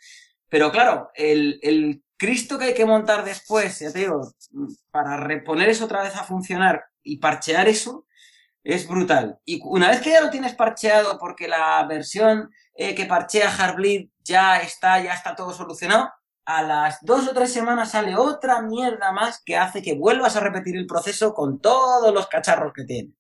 Pero 0.48 0.70
claro, 0.70 1.10
el, 1.14 1.58
el 1.62 2.02
Cristo 2.16 2.58
que 2.58 2.66
hay 2.66 2.74
que 2.74 2.86
montar 2.86 3.24
después, 3.24 3.78
ya 3.78 3.92
te 3.92 4.00
digo, 4.00 4.32
para 4.90 5.16
reponer 5.16 5.68
eso 5.68 5.84
otra 5.84 6.02
vez 6.02 6.14
a 6.16 6.24
funcionar 6.24 6.84
y 7.02 7.18
parchear 7.18 7.68
eso, 7.68 8.06
es 8.62 8.88
brutal. 8.88 9.38
Y 9.44 9.60
una 9.64 9.90
vez 9.90 10.00
que 10.00 10.10
ya 10.10 10.22
lo 10.22 10.30
tienes 10.30 10.54
parcheado 10.54 11.18
porque 11.18 11.48
la 11.48 11.84
versión 11.86 12.50
eh, 12.74 12.94
que 12.94 13.04
parchea 13.04 13.50
Heartbleed 13.50 14.08
ya 14.20 14.58
está, 14.58 15.00
ya 15.00 15.12
está 15.12 15.36
todo 15.36 15.52
solucionado, 15.52 16.10
a 16.47 16.62
las 16.62 16.99
dos 17.03 17.28
o 17.28 17.34
tres 17.34 17.53
semanas 17.53 17.92
sale 17.92 18.16
otra 18.16 18.62
mierda 18.62 19.12
más 19.12 19.42
que 19.45 19.57
hace 19.57 19.82
que 19.82 19.95
vuelvas 19.95 20.36
a 20.36 20.40
repetir 20.40 20.76
el 20.76 20.86
proceso 20.86 21.32
con 21.34 21.61
todos 21.61 22.12
los 22.12 22.26
cacharros 22.26 22.72
que 22.72 22.84
tiene. 22.84 23.12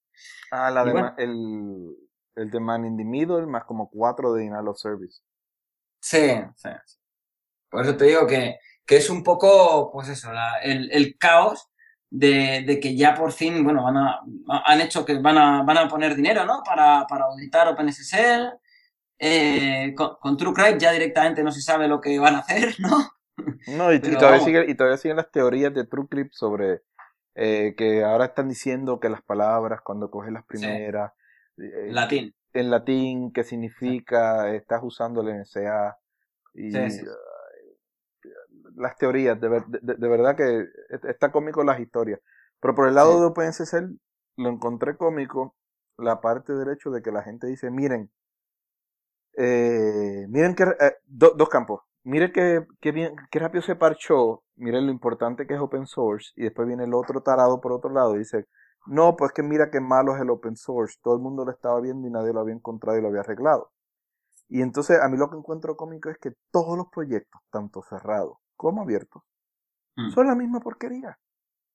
Ah, 0.50 0.70
la 0.70 0.84
de 0.84 0.92
bueno, 0.92 1.14
el, 1.16 1.96
el 2.36 2.50
de 2.50 2.60
Man 2.60 2.84
in 2.84 2.96
the 2.96 3.04
Middle 3.04 3.46
más 3.46 3.64
como 3.64 3.88
cuatro 3.88 4.32
de 4.32 4.42
Denial 4.42 4.68
of 4.68 4.78
Service. 4.78 5.20
Sí, 6.00 6.34
sí. 6.56 6.68
Por 7.70 7.82
eso 7.82 7.96
te 7.96 8.04
digo 8.04 8.26
que, 8.26 8.58
que 8.86 8.96
es 8.96 9.08
un 9.08 9.22
poco, 9.22 9.90
pues 9.90 10.08
eso, 10.08 10.32
la, 10.32 10.58
el, 10.62 10.90
el, 10.92 11.16
caos 11.18 11.70
de, 12.10 12.62
de, 12.66 12.78
que 12.78 12.94
ya 12.94 13.14
por 13.14 13.32
fin, 13.32 13.64
bueno, 13.64 13.82
van 13.82 13.96
a, 13.96 14.20
han 14.66 14.80
hecho 14.80 15.04
que 15.04 15.18
van 15.18 15.38
a, 15.38 15.62
van 15.62 15.78
a 15.78 15.88
poner 15.88 16.14
dinero, 16.14 16.44
¿no? 16.44 16.62
Para, 16.62 17.06
para 17.08 17.24
auditar 17.24 17.68
OpenSSL. 17.68 18.52
Eh, 19.18 19.94
con, 19.96 20.16
con 20.20 20.36
TrueCrypt 20.36 20.80
ya 20.80 20.92
directamente 20.92 21.42
no 21.42 21.52
se 21.52 21.60
sabe 21.60 21.88
lo 21.88 22.00
que 22.00 22.18
van 22.18 22.34
a 22.34 22.38
hacer, 22.40 22.74
¿no? 22.78 23.10
No, 23.66 23.92
y, 23.92 23.98
Pero, 23.98 24.14
y 24.14 24.16
todavía, 24.16 24.40
sigue, 24.40 24.64
y 24.70 24.74
todavía 24.76 24.96
siguen 24.96 25.16
las 25.16 25.30
teorías 25.30 25.74
de 25.74 25.84
TrueCrypt 25.84 26.32
sobre 26.32 26.82
eh, 27.34 27.74
que 27.76 28.04
ahora 28.04 28.26
están 28.26 28.48
diciendo 28.48 29.00
que 29.00 29.08
las 29.08 29.22
palabras, 29.22 29.80
cuando 29.82 30.08
coges 30.08 30.32
las 30.32 30.44
primeras, 30.44 31.12
sí. 31.56 31.64
eh, 31.64 31.88
latín. 31.90 32.34
En 32.52 32.70
latín, 32.70 33.32
que 33.32 33.42
significa, 33.42 34.48
sí. 34.50 34.56
estás 34.56 34.80
usando 34.84 35.20
el 35.20 35.40
NSA. 35.40 35.98
Y, 36.54 36.70
sí, 36.70 37.04
las 38.76 38.96
teorías, 38.96 39.40
de, 39.40 39.48
ver, 39.48 39.64
de, 39.66 39.94
de, 39.94 40.08
verdad 40.08 40.36
que 40.36 40.66
está 41.08 41.32
cómico 41.32 41.64
las 41.64 41.80
historias. 41.80 42.20
Pero 42.60 42.74
por 42.74 42.88
el 42.88 42.94
lado 42.94 43.20
de 43.20 43.26
OpenSSL 43.26 43.98
lo 44.36 44.48
encontré 44.48 44.96
cómico 44.96 45.56
la 45.98 46.20
parte 46.20 46.52
derecho 46.54 46.90
de 46.90 47.02
que 47.02 47.12
la 47.12 47.22
gente 47.22 47.46
dice, 47.46 47.70
miren, 47.70 48.10
eh, 49.36 50.26
miren 50.28 50.54
que 50.54 50.64
eh, 50.64 50.96
do, 51.06 51.34
dos 51.34 51.48
campos. 51.48 51.82
Miren 52.04 52.32
que, 52.32 52.66
que, 52.80 52.92
bien, 52.92 53.16
que 53.30 53.38
rápido 53.38 53.62
se 53.62 53.76
parchó, 53.76 54.42
miren 54.56 54.86
lo 54.86 54.92
importante 54.92 55.46
que 55.46 55.54
es 55.54 55.60
open 55.60 55.86
source, 55.86 56.32
y 56.36 56.42
después 56.42 56.68
viene 56.68 56.84
el 56.84 56.94
otro 56.94 57.22
tarado 57.22 57.60
por 57.60 57.72
otro 57.72 57.90
lado 57.90 58.14
y 58.14 58.18
dice, 58.18 58.46
no, 58.86 59.16
pues 59.16 59.32
que 59.32 59.42
mira 59.42 59.70
qué 59.70 59.80
malo 59.80 60.14
es 60.14 60.20
el 60.20 60.30
open 60.30 60.56
source, 60.56 60.98
todo 61.02 61.14
el 61.14 61.22
mundo 61.22 61.44
lo 61.44 61.50
estaba 61.50 61.80
viendo 61.80 62.06
y 62.06 62.10
nadie 62.10 62.34
lo 62.34 62.40
había 62.40 62.54
encontrado 62.54 62.98
y 62.98 63.02
lo 63.02 63.08
había 63.08 63.20
arreglado. 63.20 63.70
Y 64.48 64.60
entonces 64.60 65.00
a 65.00 65.08
mí 65.08 65.16
lo 65.16 65.30
que 65.30 65.36
encuentro 65.36 65.76
cómico 65.76 66.10
es 66.10 66.18
que 66.18 66.32
todos 66.50 66.76
los 66.76 66.88
proyectos, 66.90 67.40
tanto 67.50 67.82
cerrados 67.82 68.36
como 68.56 68.82
abiertos, 68.82 69.22
mm. 69.96 70.10
son 70.10 70.26
la 70.26 70.34
misma 70.34 70.60
porquería. 70.60 71.18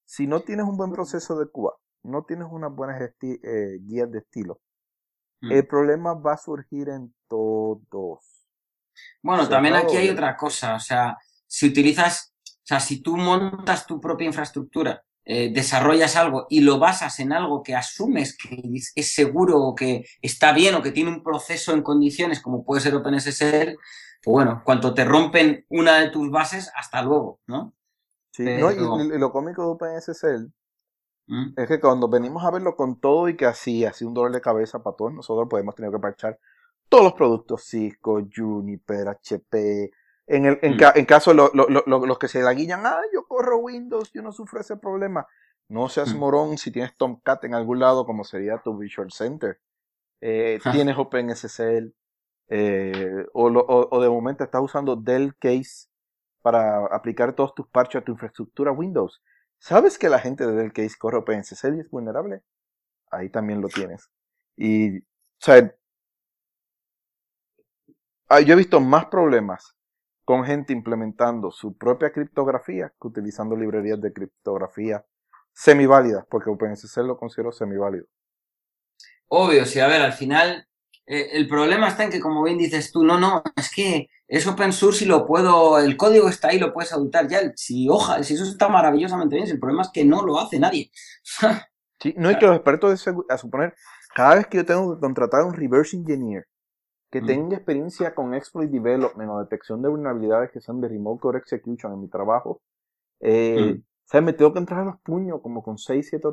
Si 0.06 0.28
no 0.28 0.42
tienes 0.42 0.66
un 0.66 0.78
buen 0.78 0.92
proceso 0.92 1.38
de 1.40 1.48
QA, 1.52 1.74
no 2.04 2.24
tienes 2.24 2.48
unas 2.50 2.74
buenas 2.74 3.02
eh, 3.02 3.80
guías 3.82 4.12
de 4.12 4.20
estilo, 4.20 4.60
mm. 5.42 5.52
el 5.52 5.68
problema 5.68 6.14
va 6.14 6.34
a 6.34 6.38
surgir 6.38 6.90
en 6.90 7.14
todos. 7.28 8.40
Bueno, 9.22 9.48
también 9.48 9.76
aquí 9.76 9.98
hay 9.98 10.10
otra 10.10 10.36
cosa, 10.36 10.76
o 10.76 10.80
sea, 10.80 11.18
si 11.48 11.68
utilizas, 11.68 12.34
o 12.46 12.66
sea, 12.66 12.80
si 12.80 13.02
tú 13.02 13.18
montas 13.18 13.86
tu 13.86 14.00
propia 14.00 14.28
infraestructura, 14.28 15.04
eh, 15.26 15.52
desarrollas 15.54 16.16
algo 16.16 16.48
y 16.50 16.62
lo 16.62 16.80
basas 16.80 17.20
en 17.20 17.34
algo 17.34 17.62
que 17.62 17.76
asumes 17.76 18.36
que 18.36 18.62
es 18.96 19.14
seguro 19.14 19.62
o 19.62 19.76
que 19.76 20.06
está 20.22 20.54
bien 20.54 20.74
o 20.76 20.82
que 20.82 20.92
tiene 20.92 21.12
un 21.12 21.22
proceso 21.22 21.74
en 21.74 21.84
condiciones 21.84 22.42
como 22.42 22.64
puede 22.64 22.82
ser 22.82 22.96
OpenSSL, 22.96 23.78
pues 24.24 24.34
bueno, 24.34 24.62
cuanto 24.66 24.94
te 24.94 25.06
rompen 25.06 25.66
una 25.70 26.00
de 26.00 26.10
tus 26.10 26.32
bases, 26.32 26.72
hasta 26.76 27.02
luego, 27.02 27.40
¿no? 27.48 27.74
Sí, 28.32 28.44
Pero... 28.44 28.72
no, 28.72 29.04
y, 29.04 29.16
y, 29.16 29.20
lo 29.20 29.32
cómico 29.32 29.62
de 29.62 29.70
OpenSSL 29.70 30.52
¿Mm? 31.30 31.54
es 31.58 31.68
que 31.68 31.80
cuando 31.80 32.10
venimos 32.10 32.44
a 32.44 32.50
verlo 32.50 32.76
con 32.76 33.00
todo 33.00 33.30
y 33.30 33.38
que 33.38 33.46
así, 33.46 33.86
así 33.86 34.04
un 34.04 34.16
dolor 34.16 34.32
de 34.32 34.42
cabeza 34.42 34.82
para 34.82 34.96
todos 34.96 35.14
nosotros, 35.14 35.48
podemos 35.48 35.76
tener 35.76 35.92
que 35.92 36.00
parchar 36.00 36.40
todos 36.90 37.04
los 37.04 37.14
productos 37.14 37.64
Cisco, 37.64 38.28
Juniper, 38.36 39.10
HP. 39.10 39.92
En, 40.26 40.46
el, 40.46 40.60
en, 40.64 40.74
mm. 40.74 40.78
ca, 40.78 40.94
en 40.96 41.06
caso 41.06 41.36
los 41.36 41.54
lo, 41.54 41.68
lo, 41.70 41.84
lo, 41.86 42.18
que 42.18 42.28
se 42.28 42.42
la 42.42 42.54
guillan, 42.54 42.84
ah, 42.84 43.02
yo 43.14 43.28
corro 43.28 43.60
Windows, 43.60 44.12
yo 44.12 44.24
no 44.24 44.32
sufro 44.32 44.60
ese 44.60 44.78
problema. 44.78 45.28
No 45.68 45.88
seas 45.88 46.16
mm. 46.16 46.18
morón 46.18 46.58
si 46.58 46.72
tienes 46.72 46.98
Tomcat 46.98 47.44
en 47.44 47.54
algún 47.54 47.80
lado, 47.80 48.08
como 48.08 48.24
sería 48.24 48.58
tu 48.64 48.76
Visual 48.76 49.12
Center. 49.12 49.60
Eh, 50.22 50.60
tienes 50.72 50.98
OpenSSL. 50.98 51.94
Eh, 52.48 53.28
o, 53.34 53.50
o, 53.50 53.88
o, 53.92 54.02
de 54.02 54.10
momento 54.10 54.44
estás 54.44 54.64
usando 54.64 54.96
Dell 54.96 55.36
Case 55.38 55.88
para 56.42 56.88
aplicar 56.88 57.34
todos 57.34 57.54
tus 57.54 57.68
parches 57.68 58.02
a 58.02 58.06
tu 58.06 58.14
infraestructura 58.14 58.72
Windows. 58.72 59.22
¿Sabes 59.60 59.98
que 59.98 60.10
la 60.10 60.20
gente 60.20 60.46
de 60.46 60.54
Dell 60.54 60.74
Case 60.74 60.96
corre 60.98 61.18
OpenSSL 61.18 61.78
y 61.78 61.82
es 61.82 61.90
vulnerable? 61.90 62.42
Ahí 63.12 63.30
también 63.30 63.62
lo 63.62 63.68
tienes. 63.68 64.10
Y, 64.56 65.00
o 65.00 65.04
sea, 65.40 65.74
Ah, 68.32 68.42
yo 68.42 68.54
he 68.54 68.58
visto 68.58 68.80
más 68.80 69.08
problemas 69.08 69.76
con 70.24 70.46
gente 70.46 70.72
implementando 70.72 71.50
su 71.50 71.76
propia 71.76 72.12
criptografía 72.12 72.94
que 73.02 73.08
utilizando 73.08 73.56
librerías 73.56 74.00
de 74.00 74.14
criptografía 74.14 75.04
semiválidas, 75.52 76.28
porque 76.30 76.52
OpenSSL 76.52 77.08
lo 77.08 77.18
considero 77.18 77.52
semiválido. 77.52 78.06
Obvio, 79.30 79.66
sí, 79.66 79.80
a 79.80 79.88
ver, 79.88 80.04
al 80.04 80.14
final 80.14 80.68
eh, 81.08 81.30
el 81.32 81.48
problema 81.48 81.88
está 81.88 82.04
en 82.04 82.12
que, 82.12 82.20
como 82.20 82.44
bien 82.44 82.60
dices 82.60 82.92
tú, 82.92 83.04
no, 83.04 83.20
no, 83.20 83.42
es 83.56 83.74
que 83.74 84.08
es 84.30 84.46
open 84.46 84.72
source 84.72 85.04
y 85.04 85.08
lo 85.08 85.26
puedo, 85.26 85.80
el 85.80 85.98
código 85.98 86.30
está 86.30 86.50
ahí, 86.50 86.60
lo 86.60 86.72
puedes 86.72 86.94
auditar 86.94 87.28
ya, 87.28 87.52
si 87.56 87.90
hoja, 87.90 88.24
si 88.24 88.36
eso 88.36 88.44
está 88.44 88.70
maravillosamente 88.70 89.36
bien, 89.36 89.50
el 89.50 89.60
problema 89.60 89.82
es 89.82 89.90
que 89.92 90.06
no 90.06 90.24
lo 90.24 90.40
hace 90.40 90.60
nadie. 90.60 90.92
sí, 92.00 92.14
no, 92.16 92.30
hay 92.30 92.38
que 92.38 92.46
los 92.46 92.56
expertos, 92.56 93.04
de, 93.04 93.16
a 93.28 93.38
suponer, 93.40 93.74
cada 94.14 94.36
vez 94.36 94.46
que 94.46 94.58
yo 94.58 94.66
tengo 94.66 94.94
que 94.94 95.02
contratar 95.02 95.42
a 95.42 95.46
un 95.46 95.56
reverse 95.56 95.98
engineer 95.98 96.46
que 97.10 97.22
mm. 97.22 97.26
tenga 97.26 97.56
experiencia 97.56 98.14
con 98.14 98.36
exploit 98.36 98.70
development 98.70 99.32
o 99.32 99.40
detección 99.40 99.82
de 99.82 99.90
vulnerabilidades 99.90 100.52
que 100.52 100.62
sean 100.62 100.80
de 100.80 100.90
remote 100.90 101.22
code 101.22 101.40
execution 101.40 101.92
en 101.94 102.02
mi 102.02 102.08
trabajo, 102.08 102.62
eh, 103.22 103.78
mm. 103.78 103.80
o 103.80 103.84
sea, 104.06 104.22
me 104.22 104.34
tengo 104.34 104.54
que 104.54 104.60
entrar 104.60 104.82
a 104.82 104.86
los 104.86 105.02
puños 105.02 105.42
como 105.42 105.64
con 105.64 105.80
6, 105.80 106.08
7, 106.08 106.28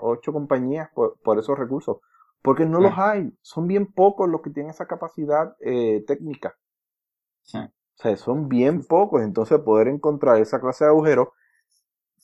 8 0.00 0.32
compañías 0.32 0.90
por, 0.92 1.20
por, 1.20 1.38
esos 1.38 1.56
recursos, 1.56 1.98
porque 2.42 2.66
no 2.66 2.80
mm. 2.80 2.82
los 2.82 2.98
hay, 2.98 3.32
son 3.42 3.68
bien 3.68 3.86
pocos 3.92 4.28
los 4.28 4.42
que 4.42 4.50
tienen 4.50 4.70
esa 4.70 4.86
capacidad 4.86 5.54
eh, 5.60 6.02
técnica. 6.04 6.56
Sí. 7.42 7.58
O 7.58 8.02
sea, 8.02 8.16
son 8.16 8.48
bien 8.48 8.84
pocos, 8.84 9.22
entonces 9.22 9.60
poder 9.60 9.88
encontrar 9.88 10.40
esa 10.40 10.60
clase 10.60 10.84
de 10.84 10.90
agujero 10.90 11.32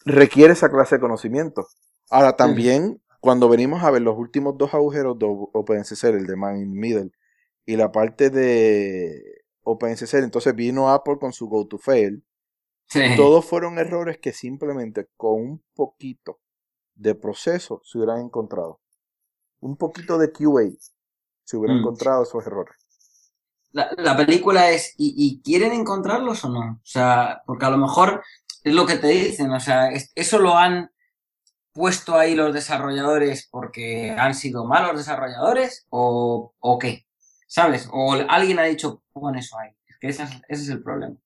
requiere 0.05 0.53
esa 0.53 0.71
clase 0.71 0.97
de 0.97 1.01
conocimiento. 1.01 1.67
Ahora 2.11 2.37
también, 2.37 3.03
cuando 3.21 3.49
venimos 3.49 3.83
a 3.83 3.91
ver 3.91 4.03
los 4.03 4.17
últimos 4.17 4.57
dos 4.57 4.75
agujeros 4.75 5.19
de 5.19 5.27
OpenSSL, 5.27 6.17
el 6.17 6.27
de 6.27 6.37
Man 6.37 6.59
in 6.59 6.73
Middle 6.73 7.11
y 7.67 7.77
la 7.77 7.93
parte 7.93 8.31
de 8.31 9.45
OpenSSL, 9.63 10.25
entonces 10.25 10.55
vino 10.55 10.91
Apple 10.91 11.19
con 11.21 11.33
su 11.33 11.49
GoToFail. 11.49 12.25
Sí. 12.87 13.01
Todos 13.17 13.45
fueron 13.45 13.79
errores 13.79 14.19
que 14.19 14.33
simplemente 14.33 15.09
con 15.17 15.35
un 15.35 15.65
poquito 15.75 16.41
de 16.95 17.15
proceso 17.15 17.83
se 17.85 17.99
hubieran 17.99 18.21
encontrado. 18.21 18.81
Un 19.61 19.77
poquito 19.77 20.17
de 20.17 20.33
QA 20.33 20.71
se 21.45 21.57
hubieran 21.57 21.79
mm. 21.79 21.81
encontrado 21.81 22.23
esos 22.23 22.47
errores. 22.47 22.77
La, 23.79 23.91
la 23.97 24.17
película 24.17 24.71
es, 24.71 24.95
¿y, 24.99 25.15
¿y, 25.17 25.41
quieren 25.43 25.73
encontrarlos 25.73 26.45
o 26.45 26.49
no? 26.51 26.61
O 26.83 26.87
sea, 26.87 27.43
porque 27.47 27.67
a 27.67 27.71
lo 27.71 27.79
mejor 27.79 28.23
es 28.65 28.75
lo 28.75 28.87
que 28.87 28.97
te 28.97 29.09
dicen, 29.09 29.51
o 29.53 29.61
sea, 29.61 29.89
es, 29.89 30.11
eso 30.15 30.39
lo 30.39 30.57
han 30.57 30.91
puesto 31.73 32.17
ahí 32.19 32.35
los 32.35 32.53
desarrolladores 32.53 33.49
porque 33.51 34.11
han 34.19 34.35
sido 34.35 34.65
malos 34.65 34.97
desarrolladores 34.97 35.87
o, 35.91 36.55
o 36.59 36.79
qué? 36.79 37.07
¿Sabes? 37.47 37.89
O 37.93 38.15
alguien 38.29 38.59
ha 38.59 38.65
dicho, 38.65 39.03
pon 39.13 39.37
eso 39.37 39.57
ahí. 39.59 39.71
Es 39.87 39.97
que 40.01 40.09
ese 40.09 40.23
es, 40.25 40.31
ese 40.49 40.63
es 40.65 40.69
el 40.71 40.83
problema. 40.83 41.17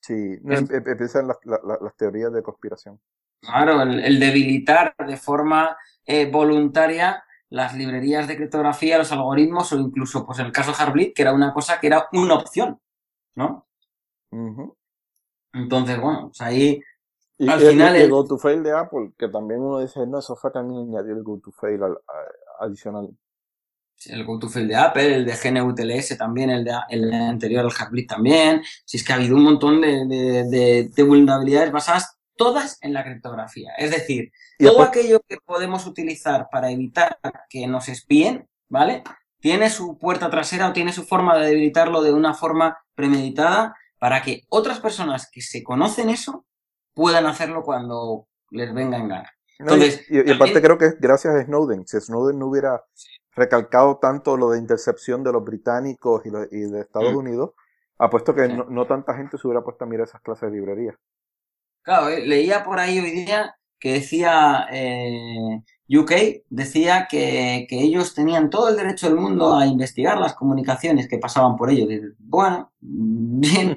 Sí, 0.00 0.38
no, 0.42 0.54
em- 0.54 0.68
em- 0.70 0.88
empiezan 0.88 1.28
las, 1.28 1.36
la- 1.44 1.60
la- 1.62 1.78
las 1.80 1.96
teorías 1.96 2.32
de 2.32 2.42
conspiración. 2.42 2.98
Claro, 3.40 3.82
el, 3.82 4.00
el 4.00 4.18
debilitar 4.18 4.94
de 5.06 5.16
forma 5.16 5.76
eh, 6.06 6.30
voluntaria 6.30 7.22
las 7.52 7.74
librerías 7.76 8.26
de 8.26 8.36
criptografía, 8.36 8.98
los 8.98 9.12
algoritmos 9.12 9.72
o 9.72 9.78
incluso, 9.78 10.24
pues 10.26 10.38
en 10.38 10.46
el 10.46 10.52
caso 10.52 10.72
Heartbleed, 10.72 11.12
que 11.14 11.22
era 11.22 11.32
una 11.34 11.52
cosa 11.52 11.78
que 11.80 11.86
era 11.88 12.08
una 12.12 12.34
opción, 12.34 12.80
¿no? 13.34 13.66
Entonces, 15.52 16.00
bueno, 16.00 16.28
pues 16.28 16.40
ahí 16.40 16.80
Y 17.38 17.48
Al 17.48 17.60
final 17.60 17.96
el 17.96 18.02
el- 18.02 18.10
go 18.10 18.24
to 18.24 18.38
fail 18.38 18.62
de 18.62 18.72
Apple, 18.72 19.12
que 19.18 19.28
también 19.28 19.60
uno 19.60 19.80
dice, 19.80 20.06
no, 20.06 20.18
eso 20.20 20.36
fue 20.36 20.50
también 20.52 20.80
añadir 20.88 21.12
el 21.16 21.22
go 21.24 21.40
to 21.42 21.50
fail 21.50 21.82
al- 21.82 21.98
a- 22.08 22.64
adicional. 22.64 23.08
el 24.06 24.24
GoToFail 24.24 24.66
de 24.66 24.74
Apple, 24.76 25.14
el 25.14 25.24
de 25.24 25.32
GNU-TLS 25.36 26.16
también, 26.18 26.50
el, 26.50 26.64
de, 26.64 26.72
el 26.90 27.12
anterior, 27.12 27.64
el 27.64 27.70
Heartbleed 27.70 28.06
también. 28.08 28.60
Si 28.84 28.96
es 28.96 29.04
que 29.04 29.12
ha 29.12 29.16
habido 29.16 29.36
un 29.36 29.44
montón 29.44 29.80
de, 29.80 30.06
de- 30.06 30.44
de- 30.50 30.88
de 30.92 31.02
vulnerabilidades 31.04 31.70
basadas 31.70 32.18
todas 32.42 32.78
en 32.82 32.92
la 32.92 33.04
criptografía. 33.04 33.72
Es 33.78 33.90
decir, 33.90 34.32
Y 34.58 34.66
todo 34.66 34.82
aquello 34.82 35.20
que 35.28 35.36
podemos 35.44 35.86
utilizar 35.86 36.48
para 36.50 36.70
evitar 36.70 37.18
que 37.48 37.66
nos 37.66 37.88
espíen, 37.88 38.48
¿vale? 38.68 39.02
Tiene 39.40 39.70
su 39.70 39.98
puerta 39.98 40.28
trasera 40.30 40.68
o 40.68 40.72
tiene 40.72 40.92
su 40.92 41.04
forma 41.04 41.36
de 41.38 41.46
debilitarlo 41.46 42.02
de 42.02 42.12
una 42.12 42.34
forma 42.34 42.78
premeditada 42.94 43.76
para 43.98 44.22
que 44.22 44.42
otras 44.48 44.80
personas 44.80 45.28
que 45.30 45.40
se 45.42 45.62
conocen 45.62 46.08
eso 46.10 46.44
puedan 46.94 47.26
hacerlo 47.26 47.62
cuando 47.62 48.26
les 48.50 48.72
venga 48.74 48.96
en 48.98 49.08
gana. 49.08 49.30
No, 49.58 49.72
y- 49.72 49.74
Entonces, 49.74 50.06
y, 50.10 50.28
y 50.28 50.32
aparte 50.32 50.60
creo 50.60 50.76
que 50.78 50.86
es 50.86 51.00
gracias 51.00 51.34
a 51.34 51.44
Snowden. 51.44 51.86
Si 51.86 52.00
Snowden 52.00 52.38
no 52.38 52.46
hubiera 52.46 52.82
recalcado 53.34 53.98
tanto 53.98 54.36
lo 54.36 54.50
de 54.50 54.58
intercepción 54.58 55.22
de 55.22 55.32
los 55.32 55.44
británicos 55.44 56.26
y, 56.26 56.30
lo- 56.30 56.46
de 56.46 56.80
Estados 56.80 57.12
Mm. 57.12 57.16
Unidos, 57.16 57.50
apuesto 57.98 58.34
que 58.34 58.46
Sí. 58.46 58.52
no, 58.52 58.64
no 58.64 58.86
tanta 58.86 59.14
gente 59.14 59.38
se 59.38 59.46
hubiera 59.46 59.62
puesto 59.62 59.84
a 59.84 59.86
mirar 59.88 60.06
esas 60.08 60.20
clases 60.20 60.50
de 60.50 60.56
librerías. 60.56 60.96
Claro, 61.82 62.08
eh, 62.08 62.26
leía 62.26 62.62
por 62.64 62.78
ahí 62.78 62.98
hoy 62.98 63.10
día 63.10 63.56
que 63.78 63.94
decía 63.94 64.68
eh, 64.70 65.60
UK, 65.88 66.12
decía 66.48 67.08
que, 67.10 67.66
que 67.68 67.80
ellos 67.80 68.14
tenían 68.14 68.48
todo 68.48 68.68
el 68.68 68.76
derecho 68.76 69.08
del 69.08 69.18
mundo 69.18 69.56
a 69.56 69.66
investigar 69.66 70.18
las 70.18 70.34
comunicaciones 70.34 71.08
que 71.08 71.18
pasaban 71.18 71.56
por 71.56 71.70
ellos. 71.70 71.88
Bueno, 72.18 72.72
bien, 72.80 73.76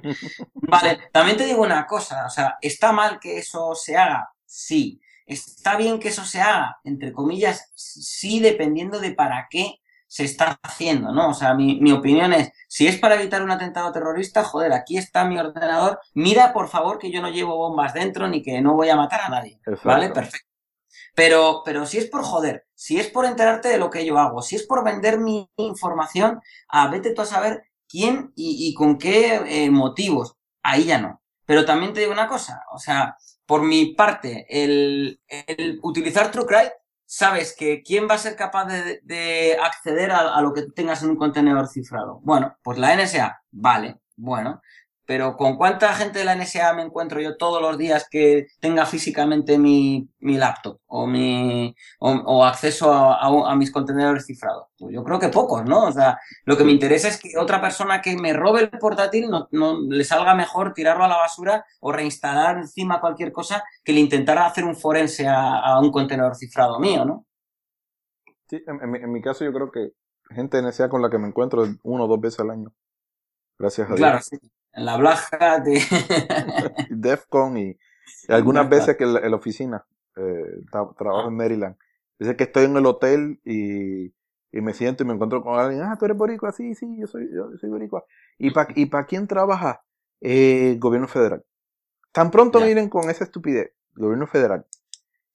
vale. 0.53 0.99
También 1.11 1.37
te 1.37 1.45
digo 1.45 1.63
una 1.63 1.87
cosa, 1.87 2.25
o 2.27 2.29
sea, 2.29 2.57
¿está 2.61 2.91
mal 2.91 3.19
que 3.19 3.39
eso 3.39 3.73
se 3.75 3.97
haga? 3.97 4.29
Sí. 4.45 5.01
¿Está 5.25 5.75
bien 5.75 5.99
que 5.99 6.09
eso 6.09 6.23
se 6.23 6.39
haga? 6.39 6.77
Entre 6.83 7.11
comillas, 7.11 7.71
sí, 7.73 8.39
dependiendo 8.39 8.99
de 8.99 9.11
para 9.11 9.47
qué 9.49 9.79
se 10.07 10.23
está 10.23 10.59
haciendo, 10.63 11.11
¿no? 11.11 11.29
O 11.29 11.33
sea, 11.33 11.53
mi, 11.53 11.79
mi 11.81 11.91
opinión 11.91 12.33
es, 12.33 12.51
si 12.67 12.87
es 12.87 12.97
para 12.97 13.15
evitar 13.15 13.41
un 13.43 13.51
atentado 13.51 13.91
terrorista, 13.91 14.43
joder, 14.43 14.73
aquí 14.73 14.97
está 14.97 15.25
mi 15.25 15.37
ordenador, 15.37 15.99
mira 16.13 16.53
por 16.53 16.69
favor 16.69 16.99
que 16.99 17.11
yo 17.11 17.21
no 17.21 17.29
llevo 17.29 17.57
bombas 17.57 17.93
dentro 17.93 18.27
ni 18.27 18.41
que 18.41 18.61
no 18.61 18.75
voy 18.75 18.89
a 18.89 18.95
matar 18.95 19.21
a 19.21 19.29
nadie, 19.29 19.59
Exacto. 19.65 19.89
¿vale? 19.89 20.09
Perfecto. 20.09 20.47
Pero, 21.15 21.61
pero 21.63 21.85
si 21.85 21.97
es 21.97 22.07
por 22.07 22.23
joder, 22.23 22.65
si 22.73 22.99
es 22.99 23.07
por 23.07 23.25
enterarte 23.25 23.69
de 23.69 23.77
lo 23.77 23.89
que 23.89 24.05
yo 24.05 24.17
hago, 24.17 24.41
si 24.41 24.55
es 24.55 24.63
por 24.63 24.83
vender 24.83 25.19
mi 25.19 25.49
información, 25.57 26.41
a 26.67 26.87
vete 26.89 27.13
tú 27.13 27.21
a 27.21 27.25
saber 27.25 27.63
quién 27.87 28.33
y, 28.35 28.69
y 28.69 28.73
con 28.73 28.97
qué 28.97 29.35
eh, 29.65 29.71
motivos, 29.71 30.35
ahí 30.61 30.85
ya 30.85 30.97
no. 30.99 31.21
Pero 31.45 31.65
también 31.65 31.93
te 31.93 32.01
digo 32.01 32.11
una 32.11 32.27
cosa, 32.27 32.63
o 32.71 32.79
sea, 32.79 33.15
por 33.45 33.61
mi 33.61 33.93
parte, 33.93 34.45
el, 34.49 35.21
el 35.27 35.79
utilizar 35.83 36.31
TrueCrypt, 36.31 36.73
sabes 37.05 37.55
que 37.57 37.83
quién 37.83 38.07
va 38.09 38.15
a 38.15 38.19
ser 38.19 38.35
capaz 38.35 38.65
de, 38.65 38.99
de 39.03 39.57
acceder 39.61 40.11
a, 40.11 40.35
a 40.35 40.41
lo 40.41 40.53
que 40.53 40.63
tú 40.63 40.71
tengas 40.73 41.03
en 41.03 41.11
un 41.11 41.17
contenedor 41.17 41.67
cifrado. 41.67 42.19
Bueno, 42.23 42.57
pues 42.63 42.77
la 42.77 42.95
NSA, 42.95 43.41
vale, 43.51 43.99
bueno. 44.15 44.61
Pero 45.05 45.37
¿con 45.37 45.55
cuánta 45.57 45.93
gente 45.93 46.19
de 46.19 46.25
la 46.25 46.33
NSA 46.35 46.73
me 46.73 46.81
encuentro 46.83 47.21
yo 47.21 47.37
todos 47.37 47.61
los 47.61 47.77
días 47.77 48.07
que 48.09 48.47
tenga 48.59 48.85
físicamente 48.85 49.57
mi, 49.59 50.09
mi 50.19 50.37
laptop 50.37 50.79
o, 50.87 51.05
mi, 51.07 51.75
o, 51.99 52.11
o 52.11 52.43
acceso 52.45 52.91
a, 52.91 53.15
a- 53.15 53.51
a 53.51 53.55
mis 53.55 53.71
contenedores 53.71 54.25
cifrados? 54.25 54.67
Pues 54.77 54.93
yo 54.93 55.03
creo 55.03 55.19
que 55.19 55.29
pocos, 55.29 55.63
¿no? 55.65 55.83
O 55.85 55.91
sea, 55.91 56.17
lo 56.45 56.57
que 56.57 56.63
me 56.63 56.71
interesa 56.71 57.07
es 57.07 57.19
que 57.21 57.37
otra 57.37 57.61
persona 57.61 58.01
que 58.01 58.15
me 58.17 58.33
robe 58.33 58.61
el 58.61 58.69
portátil 58.69 59.29
no, 59.29 59.47
no 59.51 59.79
le 59.89 60.03
salga 60.03 60.33
mejor 60.35 60.73
tirarlo 60.73 61.03
a 61.05 61.07
la 61.07 61.17
basura 61.17 61.65
o 61.79 61.91
reinstalar 61.91 62.57
encima 62.57 62.99
cualquier 63.01 63.31
cosa 63.31 63.63
que 63.83 63.93
le 63.93 63.99
intentara 63.99 64.45
hacer 64.45 64.65
un 64.65 64.75
forense 64.75 65.27
a, 65.27 65.59
a 65.59 65.79
un 65.79 65.91
contenedor 65.91 66.35
cifrado 66.35 66.79
mío, 66.79 67.05
¿no? 67.05 67.25
Sí, 68.49 68.63
en, 68.67 68.81
en 68.81 68.91
mi, 68.91 68.97
en 68.99 69.11
mi 69.11 69.21
caso 69.21 69.43
yo 69.45 69.53
creo 69.53 69.71
que 69.71 69.91
gente 70.31 70.59
NSA 70.61 70.89
con 70.89 71.01
la 71.01 71.09
que 71.09 71.17
me 71.19 71.27
encuentro 71.27 71.63
uno 71.83 72.05
o 72.05 72.07
dos 72.07 72.19
veces 72.19 72.39
al 72.39 72.49
año. 72.51 72.73
Gracias 73.59 73.91
a 73.91 73.95
Claro, 73.95 74.21
Dios. 74.21 74.21
sí. 74.21 74.37
En 74.75 74.85
la 74.85 74.97
blaja 74.97 75.59
de... 75.59 75.81
DEFCON 76.89 77.57
y, 77.57 77.69
y 78.27 78.33
algunas 78.33 78.69
veces 78.69 78.97
que 78.97 79.03
en 79.05 79.13
la, 79.13 79.19
en 79.21 79.31
la 79.31 79.37
oficina, 79.37 79.85
eh, 80.15 80.61
tra- 80.71 80.95
trabajo 80.97 81.27
en 81.29 81.35
Maryland. 81.35 81.75
Dice 82.19 82.35
que 82.35 82.45
estoy 82.45 82.65
en 82.65 82.77
el 82.77 82.85
hotel 82.85 83.39
y, 83.43 84.05
y 84.51 84.61
me 84.61 84.73
siento 84.73 85.03
y 85.03 85.05
me 85.05 85.13
encuentro 85.13 85.43
con 85.43 85.59
alguien. 85.59 85.81
Ah, 85.83 85.97
tú 85.99 86.05
eres 86.05 86.17
boricua. 86.17 86.51
Sí, 86.51 86.75
sí, 86.75 86.97
yo 86.99 87.07
soy, 87.07 87.29
yo 87.33 87.49
soy 87.57 87.69
boricua. 87.69 88.05
¿Y 88.37 88.51
para 88.51 88.71
y 88.75 88.85
pa 88.85 89.05
quién 89.05 89.27
trabaja? 89.27 89.83
Eh, 90.21 90.77
gobierno 90.79 91.07
federal. 91.07 91.43
Tan 92.13 92.31
pronto 92.31 92.59
Ya. 92.59 92.65
miren 92.67 92.87
con 92.89 93.09
esa 93.09 93.25
estupidez. 93.25 93.73
Gobierno 93.95 94.27
federal. 94.27 94.65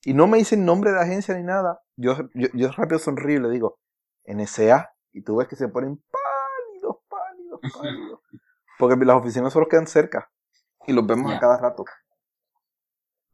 Y 0.04 0.14
no 0.14 0.26
me 0.26 0.38
dicen 0.38 0.64
nombre 0.64 0.92
de 0.92 1.00
agencia 1.00 1.34
ni 1.36 1.42
nada. 1.42 1.82
Yo, 1.96 2.16
yo, 2.34 2.48
yo 2.54 2.70
rápido 2.72 2.98
sonrío 2.98 3.38
y 3.38 3.42
le 3.42 3.50
digo, 3.50 3.78
NSA. 4.24 4.90
Y 5.12 5.22
tú 5.22 5.36
ves 5.36 5.48
que 5.48 5.56
se 5.56 5.68
ponen 5.68 6.02
pálidos, 6.10 6.96
pálidos, 7.08 7.60
pálidos. 7.78 8.20
Porque 8.80 8.96
las 9.04 9.16
oficinas 9.16 9.52
solo 9.52 9.68
quedan 9.68 9.86
cerca. 9.86 10.30
Y 10.86 10.92
los 10.92 11.06
vemos 11.06 11.32
a 11.32 11.38
cada 11.38 11.58
rato. 11.58 11.84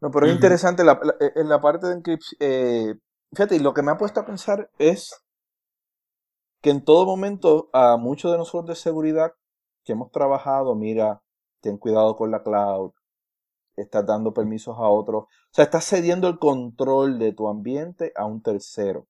No, 0.01 0.11
pero 0.11 0.27
es 0.27 0.33
interesante 0.33 0.85
la, 0.85 0.99
la- 1.03 1.17
eh, 1.21 1.33
en 1.37 1.49
la 1.49 1.61
parte 1.61 1.87
de 1.87 1.95
encripción. 1.95 2.37
Eh, 2.41 2.95
fíjate, 3.33 3.57
y 3.57 3.61
lo 3.61 3.75
que 3.75 3.83
me 3.83 3.93
ha 3.93 3.99
puesto 3.99 4.21
a 4.21 4.27
pensar 4.27 4.71
es 4.79 5.15
que 6.63 6.71
en 6.71 6.85
todo 6.85 7.07
momento 7.07 7.71
a 7.73 7.97
muchos 7.97 8.33
de 8.33 8.39
nosotros 8.39 8.67
de 8.67 8.75
seguridad 8.83 9.33
que 9.85 9.93
hemos 9.93 10.11
trabajado, 10.11 10.75
mira, 10.75 11.23
ten 11.61 11.79
cuidado 11.79 12.17
con 12.17 12.31
la 12.31 12.43
cloud, 12.43 12.93
estás 13.77 14.07
dando 14.07 14.35
permisos 14.35 14.77
a 14.79 14.89
otros, 14.89 15.25
o 15.25 15.29
sea, 15.53 15.65
estás 15.67 15.87
cediendo 15.87 16.29
el 16.29 16.39
control 16.39 17.19
de 17.19 17.33
tu 17.33 17.49
ambiente 17.49 18.13
a 18.17 18.27
un 18.27 18.43
tercero. 18.43 19.09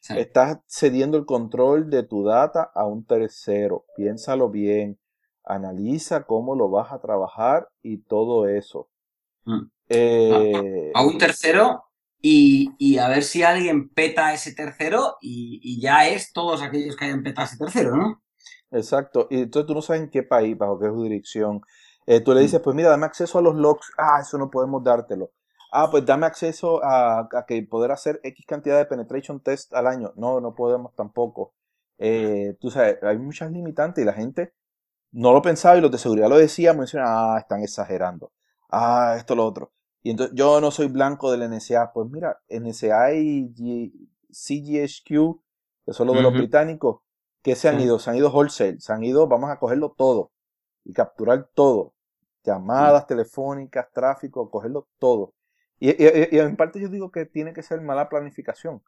Sí. 0.00 0.14
Estás 0.18 0.58
cediendo 0.68 1.18
el 1.18 1.26
control 1.26 1.90
de 1.90 2.02
tu 2.04 2.24
data 2.24 2.70
a 2.74 2.86
un 2.86 3.04
tercero. 3.06 3.84
Piénsalo 3.96 4.50
bien. 4.50 4.98
Analiza 5.44 6.24
cómo 6.24 6.54
lo 6.54 6.70
vas 6.70 6.92
a 6.92 7.00
trabajar 7.00 7.68
y 7.82 7.98
todo 7.98 8.48
eso. 8.48 8.88
Mm. 9.44 9.62
Eh, 9.88 10.92
a 10.94 11.02
un 11.02 11.18
tercero 11.18 11.84
y, 12.20 12.70
y 12.78 12.98
a 12.98 13.08
ver 13.08 13.22
si 13.22 13.42
alguien 13.42 13.88
peta 13.88 14.32
ese 14.32 14.54
tercero 14.54 15.16
y, 15.20 15.60
y 15.62 15.80
ya 15.80 16.06
es 16.08 16.32
todos 16.32 16.62
aquellos 16.62 16.96
que 16.96 17.06
hayan 17.06 17.22
petado 17.22 17.46
ese 17.46 17.58
tercero, 17.58 17.96
¿no? 17.96 18.22
Exacto. 18.70 19.26
Y 19.30 19.42
entonces 19.42 19.66
tú 19.66 19.74
no 19.74 19.82
sabes 19.82 20.02
en 20.02 20.10
qué 20.10 20.22
país, 20.22 20.56
bajo 20.56 20.78
qué 20.78 20.88
jurisdicción. 20.88 21.60
Eh, 22.06 22.20
tú 22.20 22.32
le 22.34 22.40
dices, 22.40 22.60
pues 22.60 22.76
mira, 22.76 22.90
dame 22.90 23.06
acceso 23.06 23.38
a 23.38 23.42
los 23.42 23.54
logs. 23.54 23.92
Ah, 23.98 24.20
eso 24.20 24.38
no 24.38 24.50
podemos 24.50 24.82
dártelo. 24.84 25.32
Ah, 25.72 25.88
pues 25.90 26.04
dame 26.04 26.26
acceso 26.26 26.82
a, 26.82 27.28
a 27.32 27.44
que 27.46 27.62
poder 27.62 27.92
hacer 27.92 28.20
X 28.22 28.44
cantidad 28.46 28.78
de 28.78 28.86
penetration 28.86 29.40
test 29.40 29.72
al 29.74 29.86
año. 29.86 30.12
No, 30.16 30.40
no 30.40 30.54
podemos 30.54 30.94
tampoco. 30.94 31.54
Eh, 31.98 32.56
tú 32.60 32.70
sabes, 32.70 33.02
hay 33.02 33.18
muchas 33.18 33.50
limitantes 33.52 34.02
y 34.02 34.06
la 34.06 34.12
gente 34.12 34.52
no 35.12 35.32
lo 35.32 35.42
pensaba 35.42 35.76
y 35.76 35.80
los 35.80 35.90
de 35.90 35.98
seguridad 35.98 36.28
lo 36.28 36.38
decían, 36.38 36.78
mencionan, 36.78 37.08
ah, 37.10 37.38
están 37.38 37.62
exagerando. 37.62 38.32
Ah, 38.70 39.14
esto, 39.18 39.34
lo 39.34 39.44
otro. 39.46 39.72
Y 40.02 40.10
entonces 40.10 40.34
yo 40.36 40.60
no 40.60 40.70
soy 40.70 40.88
blanco 40.88 41.30
del 41.30 41.42
NSA. 41.42 41.92
Pues 41.92 42.08
mira, 42.10 42.40
NSA 42.48 43.12
y 43.14 43.52
G- 43.54 43.92
CGHQ, 44.30 45.42
que 45.84 45.92
son 45.92 46.06
los 46.06 46.16
de 46.16 46.22
los 46.22 46.36
británicos, 46.36 47.00
que 47.42 47.56
se 47.56 47.68
han 47.68 47.80
ido, 47.80 47.98
se 47.98 48.10
han 48.10 48.16
ido 48.16 48.30
wholesale, 48.30 48.80
se 48.80 48.92
han 48.92 49.02
ido, 49.04 49.26
vamos 49.28 49.50
a 49.50 49.58
cogerlo 49.58 49.94
todo 49.96 50.32
y 50.84 50.92
capturar 50.92 51.48
todo. 51.54 51.94
Llamadas 52.44 53.06
telefónicas, 53.06 53.88
tráfico, 53.92 54.50
cogerlo 54.50 54.88
todo. 54.98 55.34
Y, 55.78 55.90
y- 55.90 56.28
y 56.32 56.38
en 56.38 56.56
parte 56.56 56.80
yo 56.80 56.88
digo 56.88 57.10
que 57.10 57.26
tiene 57.26 57.52
que 57.52 57.62
ser 57.62 57.80
mala 57.80 58.08
planificación. 58.08 58.82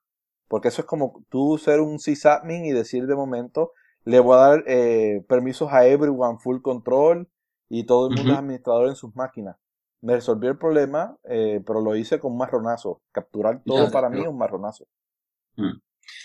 Porque 0.48 0.68
eso 0.68 0.82
es 0.82 0.86
como 0.86 1.24
tú 1.30 1.58
ser 1.58 1.80
un 1.80 1.98
sysadmin 1.98 2.64
y 2.66 2.72
decir 2.72 3.06
de 3.06 3.14
momento, 3.16 3.72
le 4.04 4.20
voy 4.20 4.36
a 4.36 4.40
dar 4.40 4.64
eh, 4.66 5.24
permisos 5.28 5.72
a 5.72 5.86
everyone, 5.86 6.38
full 6.38 6.60
control, 6.60 7.28
y 7.68 7.84
todo 7.84 8.08
el 8.08 8.16
mundo 8.16 8.32
es 8.32 8.38
administrador 8.38 8.88
en 8.88 8.96
sus 8.96 9.14
máquinas. 9.16 9.56
Me 10.02 10.14
resolvió 10.14 10.50
el 10.50 10.58
problema, 10.58 11.16
eh, 11.24 11.62
pero 11.66 11.80
lo 11.80 11.96
hice 11.96 12.18
con 12.18 12.32
un 12.32 12.38
marronazo. 12.38 13.00
Capturar 13.12 13.62
todo 13.64 13.90
para 13.90 14.10
mí 14.10 14.20
es 14.20 14.26
un 14.26 14.36
marronazo. 14.36 14.86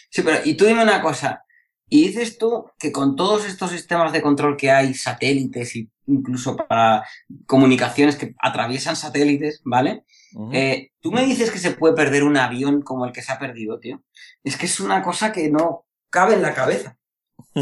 Sí, 0.09 0.23
pero 0.23 0.39
y 0.43 0.55
tú 0.55 0.65
dime 0.65 0.83
una 0.83 1.01
cosa. 1.01 1.43
Y 1.89 2.07
dices 2.07 2.37
tú 2.37 2.65
que 2.77 2.91
con 2.91 3.15
todos 3.15 3.47
estos 3.47 3.71
sistemas 3.71 4.11
de 4.11 4.21
control 4.21 4.57
que 4.57 4.71
hay, 4.71 4.93
satélites 4.93 5.75
y 5.77 5.89
incluso 6.07 6.57
para 6.57 7.05
comunicaciones 7.45 8.17
que 8.17 8.33
atraviesan 8.41 8.95
satélites, 8.95 9.61
¿vale? 9.63 10.03
Eh, 10.51 10.91
tú 10.99 11.11
me 11.11 11.25
dices 11.25 11.49
que 11.49 11.59
se 11.59 11.71
puede 11.71 11.95
perder 11.95 12.23
un 12.23 12.35
avión 12.35 12.81
como 12.81 13.05
el 13.05 13.13
que 13.13 13.21
se 13.21 13.31
ha 13.31 13.39
perdido, 13.39 13.79
tío. 13.79 14.03
Es 14.43 14.57
que 14.57 14.65
es 14.65 14.79
una 14.81 15.01
cosa 15.01 15.31
que 15.31 15.49
no 15.49 15.85
cabe 16.09 16.33
en 16.33 16.41
la 16.41 16.53
cabeza, 16.53 16.97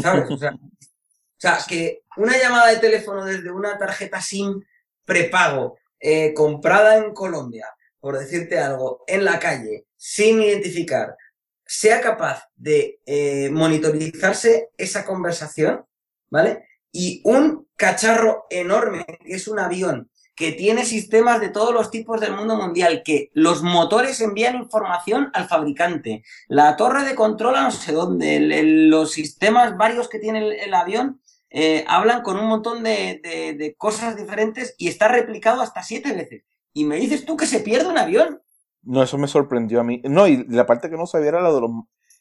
¿sabes? 0.02 0.30
O 0.30 0.36
sea, 0.36 0.52
o 0.52 1.40
sea, 1.40 1.58
que 1.68 2.02
una 2.16 2.38
llamada 2.38 2.68
de 2.68 2.78
teléfono 2.78 3.24
desde 3.24 3.50
una 3.50 3.76
tarjeta 3.76 4.20
SIM 4.20 4.62
prepago 5.04 5.78
eh, 6.00 6.32
comprada 6.32 6.96
en 6.96 7.12
Colombia, 7.12 7.66
por 8.00 8.18
decirte 8.18 8.58
algo, 8.58 9.04
en 9.06 9.24
la 9.24 9.38
calle, 9.38 9.86
sin 9.96 10.42
identificar, 10.42 11.14
sea 11.66 12.00
capaz 12.00 12.48
de 12.54 13.00
eh, 13.04 13.50
monitorizarse 13.50 14.70
esa 14.78 15.04
conversación, 15.04 15.84
¿vale? 16.30 16.64
Y 16.90 17.20
un 17.24 17.68
cacharro 17.76 18.46
enorme, 18.48 19.04
que 19.04 19.34
es 19.34 19.46
un 19.48 19.58
avión, 19.58 20.10
que 20.36 20.52
tiene 20.52 20.84
sistemas 20.84 21.40
de 21.40 21.48
todos 21.48 21.72
los 21.72 21.90
tipos 21.90 22.20
del 22.20 22.36
mundo 22.36 22.56
mundial, 22.56 23.02
que 23.02 23.30
los 23.32 23.62
motores 23.62 24.20
envían 24.20 24.56
información 24.56 25.30
al 25.32 25.48
fabricante, 25.48 26.22
la 26.46 26.76
torre 26.76 27.04
de 27.04 27.14
control 27.14 27.56
a 27.56 27.62
no 27.62 27.70
sé 27.70 27.92
dónde, 27.92 28.38
los 28.62 29.12
sistemas 29.12 29.78
varios 29.78 30.08
que 30.10 30.18
tiene 30.18 30.62
el, 30.62 30.74
avión 30.74 31.22
eh, 31.48 31.86
hablan 31.88 32.20
con 32.20 32.36
un 32.36 32.48
montón 32.48 32.84
de, 32.84 33.74
cosas 33.78 34.14
diferentes 34.14 34.74
y 34.76 34.88
está 34.88 35.08
replicado 35.08 35.62
hasta 35.62 35.82
siete 35.82 36.12
veces. 36.12 36.44
Y 36.74 36.84
me 36.84 36.96
dices 36.96 37.24
tú 37.24 37.38
que 37.38 37.46
se 37.46 37.60
pierde 37.60 37.88
un 37.88 37.96
avión. 37.96 38.42
No, 38.82 39.02
eso 39.02 39.16
me 39.16 39.28
sorprendió 39.28 39.80
a 39.80 39.84
mí. 39.84 40.02
No, 40.04 40.28
y 40.28 40.44
la 40.48 40.66
parte 40.66 40.90
que 40.90 40.98
no 40.98 41.06
sabía 41.06 41.28
era 41.28 41.40
la 41.40 41.50
de 41.50 41.62
los... 41.62 41.70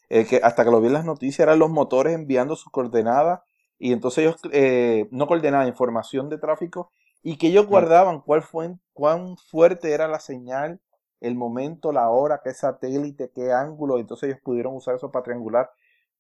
eh, 0.08 0.26
que 0.26 0.40
hasta 0.42 0.64
que 0.64 0.72
lo 0.72 0.80
vi 0.80 0.88
en 0.88 0.94
las 0.94 1.06
noticias 1.06 1.42
eran 1.42 1.60
los 1.60 1.70
motores 1.70 2.16
enviando 2.16 2.56
sus 2.56 2.72
coordenadas 2.72 3.42
y 3.78 3.92
entonces 3.92 4.20
ellos, 4.20 4.38
eh, 4.54 5.08
no 5.12 5.28
coordenadas, 5.28 5.68
información 5.68 6.30
de 6.30 6.38
tráfico 6.38 6.94
y 7.28 7.38
que 7.38 7.48
ellos 7.48 7.66
guardaban 7.66 8.22
cuál 8.22 8.44
fue, 8.44 8.76
cuán 8.94 9.36
fuerte 9.36 9.92
era 9.92 10.08
la 10.08 10.20
señal, 10.20 10.80
el 11.20 11.34
momento, 11.34 11.92
la 11.92 12.10
hora, 12.12 12.40
qué 12.44 12.54
satélite, 12.54 13.32
qué 13.34 13.52
ángulo, 13.52 13.98
entonces 13.98 14.30
ellos 14.30 14.42
pudieron 14.44 14.76
usar 14.76 14.94
eso 14.94 15.12
para 15.12 15.24
triangular. 15.24 15.72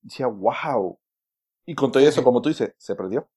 Y 0.01 0.08
decía, 0.08 0.26
wow. 0.26 0.99
Y 1.64 1.76
con 1.76 1.91
todo 1.91 2.01
eso, 2.01 2.24
como 2.24 2.41
tú 2.41 2.49
dices, 2.49 2.74
se 2.80 2.95
perdió. 2.95 3.30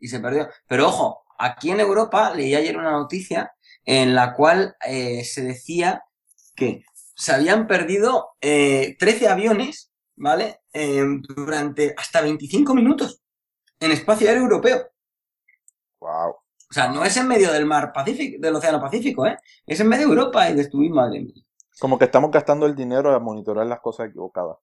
y 0.00 0.08
se 0.08 0.18
perdió. 0.18 0.48
Pero 0.66 0.88
ojo, 0.88 1.24
aquí 1.38 1.70
en 1.70 1.78
Europa 1.78 2.34
leí 2.34 2.56
ayer 2.56 2.76
una 2.76 2.90
noticia 2.90 3.54
en 3.84 4.16
la 4.16 4.34
cual 4.34 4.74
eh, 4.84 5.22
se 5.24 5.42
decía 5.44 6.02
que 6.56 6.84
se 7.14 7.32
habían 7.32 7.68
perdido 7.68 8.30
eh, 8.40 8.96
13 8.98 9.28
aviones, 9.28 9.92
¿vale? 10.16 10.60
Eh, 10.72 11.04
durante 11.36 11.94
hasta 11.96 12.20
25 12.20 12.74
minutos 12.74 13.22
en 13.78 13.92
espacio 13.92 14.26
aéreo 14.28 14.42
europeo. 14.42 14.88
Wow. 16.00 16.43
O 16.74 16.76
sea, 16.76 16.88
no 16.88 17.04
es 17.04 17.16
en 17.16 17.28
medio 17.28 17.52
del 17.52 17.66
mar 17.66 17.92
Pacífico, 17.92 18.36
del 18.40 18.56
Océano 18.56 18.80
Pacífico, 18.80 19.24
¿eh? 19.24 19.38
Es 19.64 19.78
en 19.78 19.86
medio 19.88 20.08
de 20.08 20.14
Europa 20.14 20.50
y 20.50 20.56
de 20.56 20.68
madre 20.90 21.20
mía. 21.20 21.44
Como 21.78 21.96
que 21.96 22.06
estamos 22.06 22.32
gastando 22.32 22.66
el 22.66 22.74
dinero 22.74 23.14
a 23.14 23.20
monitorear 23.20 23.64
las 23.64 23.78
cosas 23.78 24.08
equivocadas. 24.08 24.56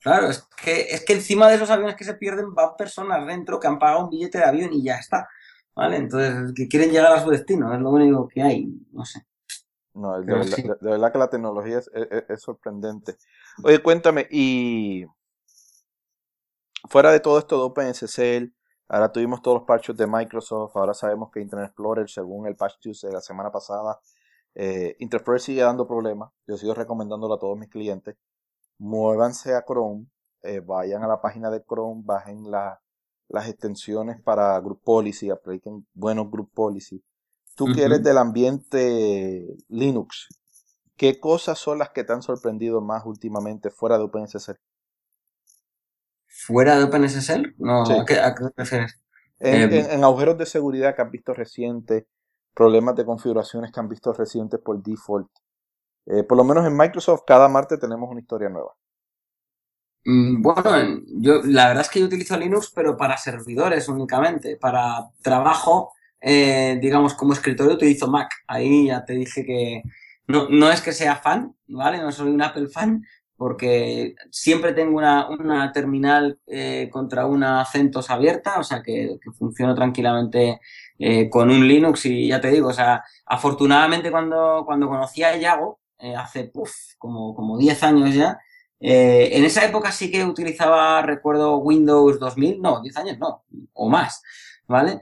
Claro, 0.00 0.28
es 0.30 0.48
que, 0.56 0.80
es 0.88 1.04
que 1.04 1.12
encima 1.12 1.48
de 1.50 1.56
esos 1.56 1.68
aviones 1.68 1.96
que 1.96 2.04
se 2.04 2.14
pierden 2.14 2.54
van 2.54 2.76
personas 2.78 3.26
dentro 3.26 3.60
que 3.60 3.66
han 3.66 3.78
pagado 3.78 4.04
un 4.04 4.08
billete 4.10 4.38
de 4.38 4.44
avión 4.44 4.72
y 4.72 4.84
ya 4.84 4.96
está. 4.96 5.28
¿Vale? 5.74 5.98
Entonces, 5.98 6.54
que 6.56 6.66
quieren 6.66 6.90
llegar 6.90 7.12
a 7.12 7.22
su 7.22 7.28
destino, 7.28 7.74
es 7.74 7.80
lo 7.82 7.90
único 7.90 8.26
que 8.26 8.40
hay, 8.40 8.66
no 8.92 9.04
sé. 9.04 9.26
No, 9.92 10.18
de, 10.18 10.24
verdad, 10.24 10.56
sí. 10.56 10.62
de- 10.62 10.68
de 10.80 10.90
verdad 10.92 11.12
que 11.12 11.18
la 11.18 11.28
tecnología 11.28 11.78
es, 11.80 11.90
es- 11.92 12.24
es 12.26 12.40
sorprendente. 12.40 13.16
Oye, 13.62 13.82
cuéntame, 13.82 14.26
y 14.30 15.04
fuera 16.88 17.12
de 17.12 17.20
todo 17.20 17.38
esto 17.38 17.58
de 17.58 17.64
OpenSSL, 17.64 18.54
ahora 18.88 19.10
tuvimos 19.12 19.42
todos 19.42 19.58
los 19.58 19.66
patches 19.66 19.96
de 19.96 20.06
Microsoft, 20.06 20.76
ahora 20.76 20.94
sabemos 20.94 21.30
que 21.30 21.40
Internet 21.40 21.68
Explorer, 21.70 22.08
según 22.08 22.46
el 22.46 22.56
patch 22.56 22.74
Tuesday 22.80 23.10
de 23.10 23.14
la 23.16 23.20
semana 23.20 23.50
pasada, 23.50 23.98
eh, 24.54 24.96
Interface 25.00 25.40
sigue 25.46 25.62
dando 25.62 25.86
problemas. 25.86 26.30
Yo 26.46 26.56
sigo 26.56 26.74
recomendándolo 26.74 27.34
a 27.34 27.38
todos 27.38 27.58
mis 27.58 27.68
clientes. 27.68 28.16
Muévanse 28.78 29.54
a 29.54 29.62
Chrome, 29.64 30.06
eh, 30.42 30.60
vayan 30.60 31.02
a 31.02 31.08
la 31.08 31.20
página 31.20 31.50
de 31.50 31.62
Chrome, 31.64 32.02
bajen 32.04 32.50
la- 32.50 32.80
las 33.28 33.48
extensiones 33.48 34.20
para 34.22 34.58
Group 34.60 34.82
Policy, 34.84 35.30
apliquen 35.30 35.86
buenos 35.94 36.30
Group 36.30 36.50
Policy. 36.54 37.02
Tú 37.56 37.66
que 37.74 37.82
eres 37.84 38.02
del 38.02 38.18
ambiente 38.18 39.56
Linux, 39.68 40.28
¿qué 40.96 41.18
cosas 41.18 41.58
son 41.58 41.78
las 41.78 41.90
que 41.90 42.04
te 42.04 42.12
han 42.12 42.22
sorprendido 42.22 42.80
más 42.82 43.04
últimamente 43.06 43.70
fuera 43.70 43.96
de 43.98 44.04
OpenSSL? 44.04 44.58
¿Fuera 46.46 46.76
de 46.78 46.84
OpenSSL? 46.84 47.54
No, 47.58 47.82
Sí. 47.82 47.94
¿a, 48.00 48.04
qué, 48.04 48.20
a 48.20 48.34
qué 48.34 48.44
te 48.44 48.62
refieres? 48.62 49.00
En, 49.50 49.62
Eh, 49.62 49.68
en- 49.72 49.90
en 49.90 50.04
agujeros 50.04 50.38
de 50.38 50.46
seguridad 50.46 50.94
que 50.94 51.02
has 51.02 51.10
visto 51.10 51.34
recientes, 51.34 52.04
problemas 52.54 52.94
de 52.96 53.04
configuraciones 53.04 53.72
que 53.72 53.80
han 53.80 53.88
visto 53.88 54.12
recientes 54.12 54.60
por 54.60 54.82
default. 54.82 55.28
Eh, 56.06 56.24
por 56.24 56.38
lo 56.38 56.44
menos 56.44 56.66
en 56.66 56.76
Microsoft 56.76 57.22
cada 57.26 57.48
martes 57.48 57.80
tenemos 57.80 58.10
una 58.10 58.20
historia 58.20 58.48
nueva. 58.50 58.74
Mm, 60.04 60.40
Bueno, 60.42 60.76
en- 60.76 61.04
yo 61.22 61.42
la 61.44 61.68
verdad 61.68 61.82
es 61.82 61.90
que 61.90 62.00
yo 62.00 62.06
utilizo 62.06 62.36
Linux, 62.36 62.70
pero 62.74 62.96
para 62.96 63.16
servidores 63.16 63.88
únicamente. 63.88 64.56
Para 64.56 65.08
trabajo, 65.22 65.92
eh, 66.20 66.78
digamos, 66.80 67.14
como 67.14 67.32
escritorio 67.32 67.74
utilizo 67.74 68.06
Mac. 68.08 68.30
Ahí 68.46 68.86
ya 68.88 69.04
te 69.04 69.14
dije 69.14 69.44
que 69.44 69.82
no, 70.28 70.48
no 70.48 70.70
es 70.70 70.80
que 70.80 70.92
sea 70.92 71.16
fan, 71.16 71.54
¿vale? 71.68 71.98
No 71.98 72.12
soy 72.12 72.30
un 72.30 72.42
Apple 72.42 72.68
fan, 72.68 73.04
porque 73.36 74.14
siempre 74.30 74.72
tengo 74.72 74.96
una, 74.96 75.28
una 75.28 75.70
terminal 75.72 76.38
eh, 76.46 76.88
contra 76.90 77.26
una 77.26 77.64
CentOS 77.66 78.10
abierta, 78.10 78.58
o 78.58 78.64
sea 78.64 78.82
que, 78.82 79.18
que 79.22 79.30
funciona 79.32 79.74
tranquilamente 79.74 80.60
eh, 80.98 81.28
con 81.28 81.50
un 81.50 81.68
Linux 81.68 82.06
y 82.06 82.28
ya 82.28 82.40
te 82.40 82.50
digo, 82.50 82.68
o 82.68 82.72
sea, 82.72 83.04
afortunadamente 83.26 84.10
cuando, 84.10 84.62
cuando 84.64 84.88
conocí 84.88 85.22
a 85.22 85.36
Yago, 85.36 85.80
eh, 85.98 86.14
hace 86.16 86.44
puf, 86.44 86.72
como, 86.98 87.34
como 87.34 87.58
10 87.58 87.82
años 87.82 88.14
ya, 88.14 88.38
en 88.78 89.42
esa 89.44 89.64
época 89.64 89.90
sí 89.90 90.10
que 90.10 90.22
utilizaba, 90.24 91.00
recuerdo, 91.02 91.56
Windows 91.58 92.20
2000, 92.20 92.60
no, 92.60 92.82
10 92.82 92.96
años 92.98 93.18
no, 93.18 93.44
o 93.72 93.88
más, 93.88 94.22
¿vale? 94.66 95.00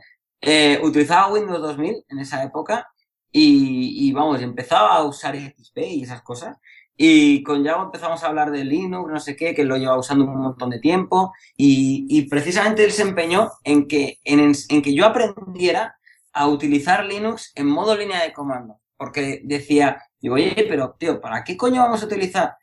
Utilizaba 0.82 1.32
Windows 1.32 1.60
2000 1.60 2.04
en 2.08 2.18
esa 2.20 2.42
época 2.44 2.88
y, 3.32 4.08
y, 4.08 4.12
vamos, 4.12 4.40
empezaba 4.42 4.94
a 4.94 5.02
usar 5.02 5.34
XP 5.36 5.78
y 5.78 6.02
esas 6.04 6.22
cosas. 6.22 6.56
Y 6.96 7.42
con 7.42 7.64
Yago 7.64 7.84
empezamos 7.84 8.22
a 8.22 8.28
hablar 8.28 8.50
de 8.50 8.64
Linux, 8.64 9.10
no 9.12 9.20
sé 9.20 9.34
qué, 9.34 9.54
que 9.54 9.64
lo 9.64 9.76
lleva 9.76 9.98
usando 9.98 10.24
un 10.24 10.36
montón 10.36 10.70
de 10.70 10.78
tiempo. 10.78 11.32
Y, 11.56 12.06
y 12.08 12.28
precisamente 12.28 12.84
él 12.84 12.92
se 12.92 13.02
empeñó 13.02 13.50
en 13.64 13.88
que, 13.88 14.18
en, 14.24 14.54
que 14.82 14.94
yo 14.94 15.06
aprendiera 15.06 15.98
a 16.32 16.46
utilizar 16.48 17.04
Linux 17.04 17.52
en 17.54 17.66
modo 17.66 17.96
línea 17.96 18.22
de 18.22 18.32
comando. 18.32 18.80
Porque 18.96 19.40
decía, 19.44 20.02
digo, 20.20 20.36
oye, 20.36 20.66
pero 20.68 20.94
tío, 20.98 21.20
¿para 21.20 21.42
qué 21.42 21.56
coño 21.56 21.82
vamos 21.82 22.02
a 22.02 22.06
utilizar 22.06 22.56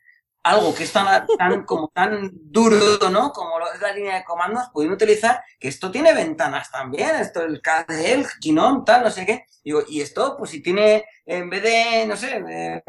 algo 0.44 0.74
que 0.74 0.84
es 0.84 0.92
tan, 0.92 1.26
tan, 1.38 1.64
como 1.64 1.88
tan 1.88 2.30
duro, 2.32 2.76
¿no? 3.10 3.32
Como 3.32 3.58
lo 3.58 3.72
es 3.72 3.80
la 3.80 3.92
línea 3.92 4.16
de 4.16 4.24
comandos, 4.24 4.70
pueden 4.72 4.90
utilizar 4.90 5.40
que 5.60 5.68
esto 5.68 5.90
tiene 5.90 6.14
ventanas 6.14 6.70
también, 6.70 7.10
esto, 7.16 7.42
el 7.42 7.60
KDE, 7.62 8.12
el 8.12 8.26
Gnome, 8.42 8.82
tal, 8.84 9.04
no 9.04 9.10
sé 9.10 9.24
qué. 9.24 9.44
Digo, 9.62 9.82
y 9.88 10.00
esto, 10.00 10.36
pues 10.36 10.50
si 10.50 10.60
tiene, 10.60 11.04
en 11.24 11.48
vez 11.48 11.62
de, 11.62 12.06
no 12.06 12.16
sé, 12.16 12.42
de 12.42 12.82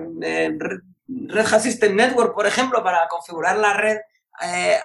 Red 1.08 1.54
Hat 1.54 1.62
System 1.62 1.96
Network, 1.96 2.34
por 2.34 2.48
ejemplo, 2.48 2.84
para 2.84 3.08
configurar 3.08 3.58
la 3.58 3.74
red, 3.74 3.98
eh, 4.42 4.80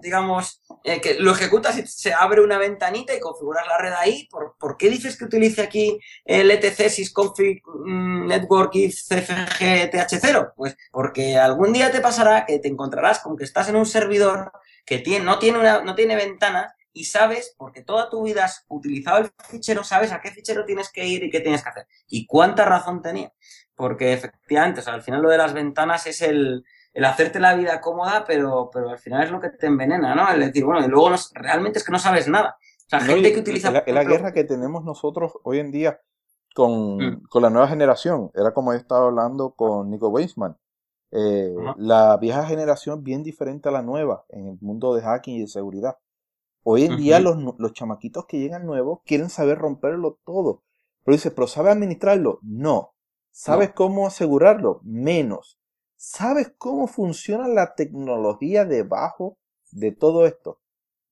digamos, 0.00 0.62
eh, 0.84 1.00
que 1.00 1.14
lo 1.14 1.32
ejecutas 1.32 1.76
y 1.78 1.86
se 1.86 2.12
abre 2.12 2.40
una 2.40 2.58
ventanita 2.58 3.14
y 3.14 3.20
configuras 3.20 3.66
la 3.66 3.78
red 3.78 3.92
ahí. 3.92 4.28
¿Por, 4.30 4.56
¿por 4.58 4.76
qué 4.76 4.90
dices 4.90 5.16
que 5.16 5.24
utilice 5.24 5.62
aquí 5.62 5.98
el 6.24 6.50
etc 6.50 6.88
sysconfig 6.88 7.62
mm, 7.66 8.26
network 8.26 8.72
cfg 8.72 9.90
th0? 9.90 10.52
Pues 10.56 10.76
porque 10.92 11.36
algún 11.36 11.72
día 11.72 11.90
te 11.90 12.00
pasará 12.00 12.46
que 12.46 12.58
te 12.58 12.68
encontrarás 12.68 13.20
con 13.20 13.36
que 13.36 13.44
estás 13.44 13.68
en 13.68 13.76
un 13.76 13.86
servidor 13.86 14.52
que 14.84 15.02
no, 15.20 15.38
tiene 15.38 15.58
una, 15.58 15.82
no 15.82 15.94
tiene 15.94 16.14
ventanas 16.14 16.72
y 16.96 17.04
sabes, 17.04 17.54
porque 17.58 17.82
toda 17.82 18.08
tu 18.08 18.22
vida 18.22 18.46
has 18.46 18.64
utilizado 18.68 19.18
el 19.18 19.30
fichero, 19.50 19.84
sabes 19.84 20.12
a 20.12 20.20
qué 20.22 20.30
fichero 20.30 20.64
tienes 20.64 20.90
que 20.90 21.04
ir 21.04 21.24
y 21.24 21.30
qué 21.30 21.40
tienes 21.40 21.62
que 21.62 21.68
hacer. 21.68 21.86
¿Y 22.08 22.26
cuánta 22.26 22.64
razón 22.64 23.02
tenía? 23.02 23.30
Porque 23.76 24.12
efectivamente, 24.12 24.80
o 24.80 24.82
sea, 24.82 24.94
al 24.94 25.02
final 25.02 25.22
lo 25.22 25.28
de 25.30 25.38
las 25.38 25.52
ventanas 25.52 26.06
es 26.06 26.22
el, 26.22 26.64
el 26.94 27.04
hacerte 27.04 27.38
la 27.40 27.54
vida 27.54 27.80
cómoda, 27.80 28.24
pero, 28.26 28.70
pero 28.72 28.90
al 28.90 28.98
final 28.98 29.22
es 29.24 29.30
lo 29.30 29.40
que 29.40 29.50
te 29.50 29.66
envenena, 29.66 30.14
¿no? 30.14 30.30
El 30.30 30.40
decir, 30.40 30.64
bueno, 30.64 30.84
y 30.84 30.88
luego 30.88 31.10
no, 31.10 31.16
realmente 31.34 31.78
es 31.78 31.84
que 31.84 31.92
no 31.92 31.98
sabes 31.98 32.26
nada. 32.28 32.56
O 32.58 32.88
sea, 32.88 33.00
No, 33.00 33.06
gente 33.06 33.32
que 33.32 33.40
utiliza... 33.40 33.68
es 33.68 33.74
la, 33.74 33.78
es 33.80 33.94
la 33.94 34.04
guerra 34.04 34.32
que 34.32 34.44
tenemos 34.44 34.84
nosotros 34.84 35.32
hoy 35.42 35.58
en 35.58 35.70
día 35.72 36.00
con, 36.54 36.96
Mm. 36.98 37.22
con 37.28 37.42
la 37.42 37.50
nueva 37.50 37.68
generación. 37.68 38.30
Era 38.34 38.54
como 38.54 38.72
yo 38.72 38.78
estaba 38.78 39.06
hablando 39.06 39.50
con 39.54 39.90
Nico 39.90 40.08
Weisman. 40.08 40.56
Eh, 41.12 41.54
la 41.76 42.16
vieja 42.16 42.44
generación 42.46 43.02
bien 43.04 43.22
diferente 43.22 43.68
a 43.68 43.72
la 43.72 43.82
nueva 43.82 44.24
en 44.28 44.48
el 44.48 44.58
mundo 44.60 44.94
de 44.94 45.02
hacking 45.02 45.36
y 45.36 45.40
de 45.42 45.46
seguridad. 45.48 45.96
Hoy 46.64 46.84
en 46.84 46.96
día 46.96 47.20
los, 47.20 47.36
los 47.58 47.72
chamaquitos 47.74 48.26
que 48.26 48.38
llegan 48.40 48.66
nuevos 48.66 49.00
quieren 49.04 49.28
saber 49.30 49.58
romperlo 49.58 50.18
todo. 50.24 50.62
Pero 51.04 51.14
dice, 51.14 51.30
¿pero 51.30 51.46
sabe 51.46 51.70
administrarlo? 51.70 52.40
No. 52.42 52.94
¿Sabes 53.38 53.72
cómo 53.72 54.06
asegurarlo? 54.06 54.80
Menos. 54.82 55.58
¿Sabes 55.94 56.54
cómo 56.56 56.86
funciona 56.86 57.46
la 57.46 57.74
tecnología 57.74 58.64
debajo 58.64 59.36
de 59.72 59.92
todo 59.92 60.24
esto? 60.24 60.62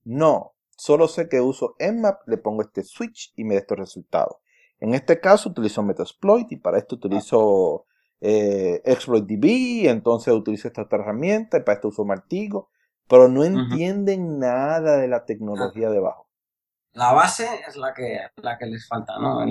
No. 0.04 0.54
Solo 0.70 1.06
sé 1.06 1.28
que 1.28 1.42
uso 1.42 1.76
Nmap, 1.78 2.26
le 2.26 2.38
pongo 2.38 2.62
este 2.62 2.82
switch 2.82 3.34
y 3.36 3.44
me 3.44 3.54
da 3.54 3.60
estos 3.60 3.78
resultados. 3.78 4.38
En 4.80 4.94
este 4.94 5.20
caso 5.20 5.50
utilizo 5.50 5.82
Metasploit 5.82 6.50
y 6.50 6.56
para 6.56 6.78
esto 6.78 6.94
utilizo 6.94 7.84
eh, 8.22 8.80
ExploitDB, 8.86 9.90
entonces 9.90 10.32
utilizo 10.32 10.68
esta 10.68 10.82
otra 10.82 11.00
herramienta 11.00 11.58
y 11.58 11.60
para 11.60 11.74
esto 11.74 11.88
uso 11.88 12.06
Martigo, 12.06 12.70
pero 13.06 13.28
no 13.28 13.44
entienden 13.44 14.38
nada 14.38 14.96
de 14.96 15.08
la 15.08 15.26
tecnología 15.26 15.90
debajo. 15.90 16.26
La 16.94 17.12
base 17.12 17.48
es 17.68 17.76
la 17.76 17.92
que, 17.92 18.20
la 18.36 18.56
que 18.56 18.66
les 18.66 18.86
falta, 18.86 19.18
¿no? 19.18 19.44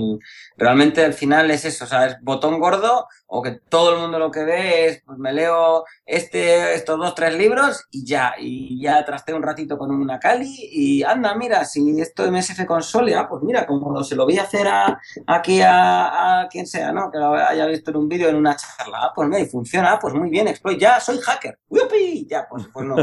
Realmente 0.58 1.04
al 1.04 1.14
final 1.14 1.52
es 1.52 1.66
eso, 1.66 1.84
o 1.84 1.88
sea, 1.88 2.06
es 2.06 2.18
botón 2.22 2.60
gordo 2.60 3.08
o 3.28 3.42
que 3.42 3.52
todo 3.52 3.94
el 3.94 4.00
mundo 4.00 4.18
lo 4.18 4.32
que 4.32 4.44
ve 4.44 4.86
es, 4.86 5.04
pues 5.06 5.18
me 5.18 5.34
leo 5.34 5.84
este, 6.06 6.74
estos 6.74 6.98
dos, 6.98 7.14
tres 7.16 7.36
libros 7.36 7.86
y 7.92 8.06
ya, 8.06 8.36
y 8.40 8.82
ya 8.82 9.04
trasteo 9.04 9.36
un 9.36 9.44
ratito 9.44 9.78
con 9.78 9.92
una 9.92 10.20
Kali 10.20 10.56
y 10.72 11.04
anda, 11.04 11.36
mira, 11.36 11.66
si 11.66 12.00
esto 12.00 12.32
MSF 12.32 12.66
Console, 12.66 13.16
ah, 13.16 13.28
pues 13.28 13.44
mira, 13.44 13.66
como 13.66 14.04
se 14.04 14.16
lo 14.16 14.26
voy 14.26 14.38
a 14.38 14.44
hacer 14.44 14.68
a, 14.68 15.00
aquí 15.28 15.62
a, 15.62 16.42
a 16.42 16.48
quien 16.48 16.66
sea, 16.66 16.92
¿no? 16.92 17.12
Que 17.12 17.18
lo 17.18 17.34
haya 17.34 17.66
visto 17.66 17.92
en 17.92 17.98
un 17.98 18.08
vídeo, 18.08 18.30
en 18.30 18.36
una 18.38 18.56
charla, 18.56 19.00
ah, 19.02 19.12
pues 19.14 19.28
mira, 19.28 19.42
y 19.42 19.48
funciona, 19.48 19.94
ah, 19.94 20.00
pues 20.00 20.14
muy 20.14 20.30
bien, 20.30 20.48
exploit, 20.48 20.80
ya, 20.80 21.00
soy 21.00 21.20
hacker, 21.20 21.60
¡Yupi! 21.70 22.26
Ya, 22.30 22.48
pues, 22.50 22.68
pues 22.72 22.86
no. 22.86 22.96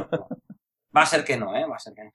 Va 0.97 1.03
a 1.03 1.07
ser 1.07 1.24
que 1.24 1.36
no, 1.36 1.55
¿eh? 1.57 1.64
Va 1.66 1.76
a 1.76 1.78
ser 1.78 1.95
que 1.95 2.05
no. 2.05 2.12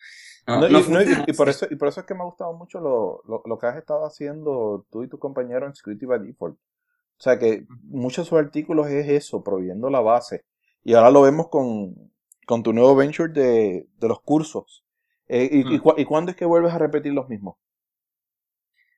No, 0.47 0.61
No, 0.61 0.69
y, 0.69 0.76
no 0.78 0.82
no, 0.88 1.01
y- 1.03 1.07
funciona 1.07 1.26
y 1.28 1.34
por 1.34 1.49
eso, 1.49 1.67
y 1.69 1.76
por 1.76 1.89
eso 1.89 1.99
es 2.01 2.05
que 2.05 2.13
me 2.13 2.21
ha 2.21 2.26
gustado 2.26 2.53
mucho 2.53 2.80
lo, 2.80 3.21
lo, 3.28 3.41
lo 3.45 3.57
que 3.59 3.67
has 3.67 3.78
estado 3.78 4.05
haciendo 4.05 4.86
tú 4.89 5.03
y 5.03 5.09
tu 5.09 5.19
compañero 5.19 5.65
en 5.67 5.76
Security 5.76 6.05
by 6.05 6.19
Default. 6.19 6.55
O 6.57 7.23
sea 7.23 7.39
que 7.39 7.65
muchos 7.84 8.26
de 8.26 8.30
sus 8.30 8.39
artículos 8.39 8.88
es 8.89 9.09
eso, 9.09 9.43
proveyendo 9.43 9.89
la 9.89 10.01
base. 10.01 10.45
Y 10.84 10.95
ahora 10.95 11.11
lo 11.11 11.21
vemos 11.23 11.49
con, 11.49 12.11
con 12.47 12.63
tu 12.63 12.73
nuevo 12.73 12.95
venture 12.95 13.32
de, 13.34 13.88
de 13.99 14.07
los 14.09 14.21
cursos. 14.21 14.86
Eh, 15.28 15.49
y, 15.51 15.76
y, 15.76 15.80
Mm. 15.80 15.82
cu- 15.82 15.95
¿Y 15.97 16.05
cuándo 16.05 16.32
es 16.32 16.38
que 16.38 16.45
vuelves 16.45 16.73
a 16.73 16.80
repetir 16.80 17.13
los 17.13 17.30
mismos? 17.30 17.57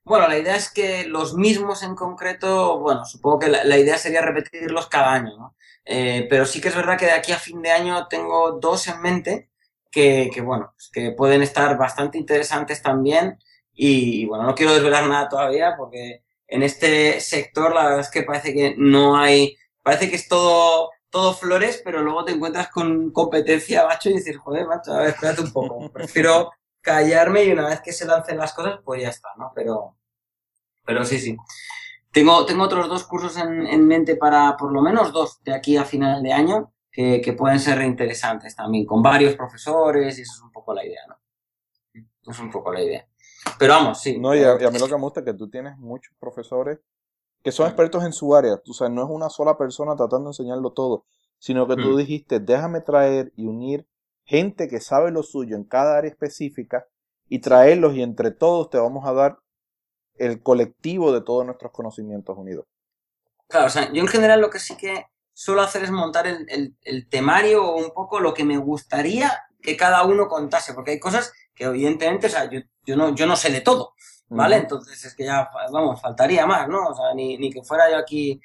Bueno, 0.03 0.27
la 0.27 0.37
idea 0.37 0.55
es 0.55 0.71
que 0.71 1.05
los 1.05 1.33
mismos 1.35 1.83
en 1.83 1.93
concreto, 1.95 2.79
bueno, 2.79 3.05
supongo 3.05 3.39
que 3.39 3.47
la, 3.49 3.63
la 3.65 3.77
idea 3.77 3.97
sería 3.97 4.21
repetirlos 4.21 4.87
cada 4.87 5.11
año, 5.13 5.35
¿no? 5.37 5.55
Eh, 5.85 6.27
pero 6.29 6.45
sí 6.45 6.61
que 6.61 6.69
es 6.69 6.75
verdad 6.75 6.97
que 6.97 7.05
de 7.05 7.11
aquí 7.11 7.31
a 7.33 7.37
fin 7.39 7.61
de 7.61 7.71
año 7.71 8.07
tengo 8.07 8.53
dos 8.53 8.87
en 8.87 9.01
mente 9.01 9.49
que, 9.91 10.29
que, 10.33 10.41
bueno, 10.41 10.71
pues 10.73 10.89
que 10.91 11.11
pueden 11.11 11.41
estar 11.41 11.77
bastante 11.77 12.17
interesantes 12.17 12.81
también. 12.81 13.37
Y, 13.73 14.25
bueno, 14.25 14.43
no 14.43 14.55
quiero 14.55 14.73
desvelar 14.73 15.07
nada 15.07 15.29
todavía 15.29 15.75
porque 15.77 16.23
en 16.47 16.63
este 16.63 17.19
sector 17.19 17.73
la 17.73 17.83
verdad 17.83 17.99
es 17.99 18.09
que 18.09 18.23
parece 18.23 18.53
que 18.53 18.75
no 18.77 19.17
hay, 19.17 19.55
parece 19.83 20.09
que 20.09 20.15
es 20.15 20.27
todo, 20.27 20.89
todo 21.09 21.33
flores, 21.33 21.81
pero 21.83 22.01
luego 22.01 22.25
te 22.25 22.31
encuentras 22.31 22.69
con 22.69 23.11
competencia, 23.11 23.85
macho, 23.85 24.09
y 24.09 24.13
dices, 24.13 24.37
joder, 24.37 24.65
macho, 24.65 24.93
a 24.93 24.99
ver, 24.99 25.09
espérate 25.09 25.41
un 25.41 25.51
poco. 25.51 25.89
Prefiero 25.93 26.51
callarme 26.81 27.43
y 27.43 27.51
una 27.51 27.67
vez 27.67 27.81
que 27.81 27.91
se 27.91 28.05
lancen 28.05 28.37
las 28.37 28.53
cosas, 28.53 28.79
pues 28.83 29.01
ya 29.01 29.09
está, 29.09 29.29
¿no? 29.37 29.51
Pero, 29.53 29.97
pero 30.85 31.03
sí, 31.03 31.19
sí. 31.19 31.35
Tengo, 32.11 32.45
tengo 32.45 32.63
otros 32.63 32.87
dos 32.87 33.03
cursos 33.03 33.37
en, 33.37 33.67
en 33.67 33.85
mente 33.85 34.15
para, 34.15 34.55
por 34.57 34.71
lo 34.71 34.81
menos 34.81 35.11
dos, 35.11 35.43
de 35.43 35.53
aquí 35.53 35.77
a 35.77 35.83
final 35.83 36.23
de 36.23 36.33
año, 36.33 36.73
que, 36.97 37.21
que 37.21 37.33
pueden 37.33 37.59
ser 37.59 37.79
interesantes 37.83 38.55
también, 38.55 38.83
con 38.83 39.03
varios 39.03 39.35
profesores, 39.35 40.17
y 40.17 40.23
eso 40.23 40.33
es 40.33 40.41
un 40.41 40.51
poco 40.51 40.73
la 40.73 40.83
idea, 40.83 41.01
¿no? 41.07 41.15
Eso 41.93 42.31
es 42.31 42.39
un 42.39 42.49
poco 42.49 42.73
la 42.73 42.81
idea. 42.81 43.07
Pero 43.59 43.73
vamos, 43.73 44.01
sí. 44.01 44.17
No, 44.17 44.33
y 44.33 44.39
a, 44.39 44.57
y 44.59 44.65
a 44.65 44.71
mí 44.71 44.79
lo 44.79 44.87
que 44.87 44.95
me 44.95 45.01
gusta 45.01 45.19
es 45.19 45.25
que 45.27 45.35
tú 45.35 45.47
tienes 45.47 45.77
muchos 45.77 46.15
profesores 46.19 46.79
que 47.43 47.51
son 47.51 47.67
expertos 47.67 48.03
en 48.03 48.13
su 48.13 48.35
área. 48.35 48.57
Tú 48.57 48.73
sabes, 48.73 48.95
no 48.95 49.03
es 49.03 49.09
una 49.11 49.29
sola 49.29 49.59
persona 49.59 49.95
tratando 49.95 50.25
de 50.25 50.29
enseñarlo 50.31 50.71
todo, 50.71 51.05
sino 51.37 51.67
que 51.67 51.75
tú 51.75 51.89
Mm. 51.89 51.97
dijiste, 51.97 52.39
déjame 52.39 52.81
traer 52.81 53.31
y 53.35 53.45
unir 53.45 53.85
gente 54.25 54.67
que 54.67 54.79
sabe 54.81 55.11
lo 55.11 55.21
suyo 55.21 55.55
en 55.55 55.65
cada 55.65 55.99
área 55.99 56.09
específica 56.09 56.87
y 57.29 57.39
traerlos 57.39 57.93
y 57.93 58.01
entre 58.01 58.31
todos 58.31 58.71
te 58.71 58.79
vamos 58.79 59.05
a 59.07 59.13
dar 59.13 59.37
el 60.15 60.41
colectivo 60.41 61.11
de 61.13 61.21
todos 61.21 61.45
nuestros 61.45 61.71
conocimientos 61.71 62.35
unidos. 62.35 62.65
Claro, 63.47 63.67
o 63.67 63.69
sea, 63.69 63.93
yo 63.93 64.01
en 64.01 64.07
general 64.07 64.41
lo 64.41 64.49
que 64.49 64.57
sí 64.59 64.75
que 64.75 65.05
suelo 65.39 65.61
hacer 65.61 65.83
es 65.83 65.91
montar 65.91 66.25
el, 66.27 66.45
el- 66.49 66.75
el 66.81 67.07
temario 67.09 67.63
o 67.63 67.77
un 67.77 67.91
poco 67.91 68.19
lo 68.19 68.33
que 68.33 68.43
me 68.43 68.57
gustaría 68.57 69.39
que 69.61 69.77
cada 69.77 70.03
uno 70.03 70.27
contase, 70.27 70.73
porque 70.73 70.91
hay 70.91 70.99
cosas 70.99 71.31
que 71.53 71.65
evidentemente, 71.65 72.27
o 72.27 72.29
sea, 72.29 72.49
yo, 72.49 72.59
yo, 72.85 72.95
no, 72.95 73.13
yo 73.15 73.25
no 73.27 73.35
sé 73.35 73.49
de 73.51 73.61
todo, 73.61 73.93
¿vale? 74.29 74.55
Entonces 74.57 75.03
es 75.05 75.13
que 75.15 75.25
ya, 75.25 75.49
vamos, 75.71 76.01
faltaría 76.01 76.45
más, 76.45 76.67
¿no? 76.67 76.87
O 76.87 76.95
sea, 76.95 77.13
ni, 77.15 77.37
ni 77.37 77.51
que 77.51 77.61
fuera 77.63 77.89
yo 77.91 77.97
aquí, 77.97 78.39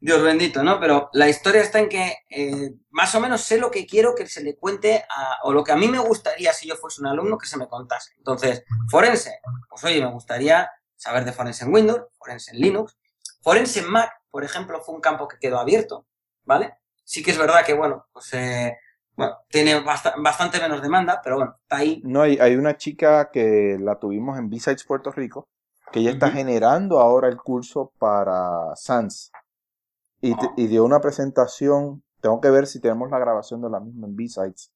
Dios 0.00 0.22
bendito, 0.22 0.62
¿no? 0.62 0.80
Pero 0.80 1.10
la 1.12 1.28
historia 1.28 1.60
está 1.62 1.78
en 1.80 1.88
que 1.88 2.16
eh, 2.30 2.70
más 2.90 3.14
o 3.14 3.20
menos 3.20 3.42
sé 3.42 3.58
lo 3.58 3.70
que 3.70 3.86
quiero 3.86 4.14
que 4.14 4.26
se 4.26 4.42
le 4.42 4.56
cuente, 4.56 5.04
a- 5.08 5.38
o 5.44 5.52
lo 5.52 5.62
que 5.64 5.72
a 5.72 5.76
mí 5.76 5.88
me 5.88 5.98
gustaría 5.98 6.52
si 6.54 6.66
yo 6.68 6.76
fuese 6.76 7.00
un 7.02 7.08
alumno 7.08 7.36
que 7.38 7.46
se 7.46 7.58
me 7.58 7.68
contase. 7.68 8.12
Entonces, 8.18 8.64
forense, 8.90 9.38
pues 9.68 9.84
oye, 9.84 10.00
me 10.00 10.10
gustaría 10.12 10.70
saber 10.96 11.24
de 11.24 11.32
forense 11.32 11.64
en 11.64 11.74
Windows, 11.74 12.02
forense 12.18 12.52
en 12.52 12.60
Linux, 12.60 12.96
forense 13.42 13.80
en 13.80 13.90
Mac, 13.90 14.10
por 14.30 14.44
ejemplo, 14.44 14.80
fue 14.82 14.94
un 14.94 15.00
campo 15.00 15.28
que 15.28 15.38
quedó 15.38 15.58
abierto, 15.58 16.06
¿vale? 16.44 16.74
Sí 17.04 17.22
que 17.22 17.30
es 17.32 17.38
verdad 17.38 17.64
que, 17.64 17.74
bueno, 17.74 18.06
pues, 18.12 18.32
eh, 18.34 18.76
bueno, 19.16 19.34
tiene 19.48 19.80
basta- 19.80 20.14
bastante 20.18 20.60
menos 20.60 20.80
demanda, 20.82 21.20
pero 21.22 21.36
bueno, 21.36 21.56
está 21.60 21.76
ahí. 21.78 22.00
No, 22.04 22.22
hay, 22.22 22.38
hay 22.38 22.56
una 22.56 22.76
chica 22.76 23.30
que 23.30 23.76
la 23.80 23.98
tuvimos 23.98 24.38
en 24.38 24.48
B-Sides 24.48 24.84
Puerto 24.84 25.10
Rico, 25.10 25.48
que 25.90 26.00
ella 26.00 26.12
está 26.12 26.30
generando 26.30 27.00
ahora 27.00 27.28
el 27.28 27.36
curso 27.36 27.92
para 27.98 28.74
SANS. 28.74 29.30
Y, 30.22 30.32
Ah. 30.32 30.52
y 30.56 30.66
dio 30.68 30.84
una 30.84 31.00
presentación, 31.00 32.02
tengo 32.20 32.40
que 32.40 32.48
ver 32.50 32.66
si 32.66 32.80
tenemos 32.80 33.10
la 33.10 33.18
grabación 33.18 33.60
de 33.60 33.68
la 33.70 33.80
misma 33.80 34.06
en 34.06 34.16
B-Sides. 34.16 34.72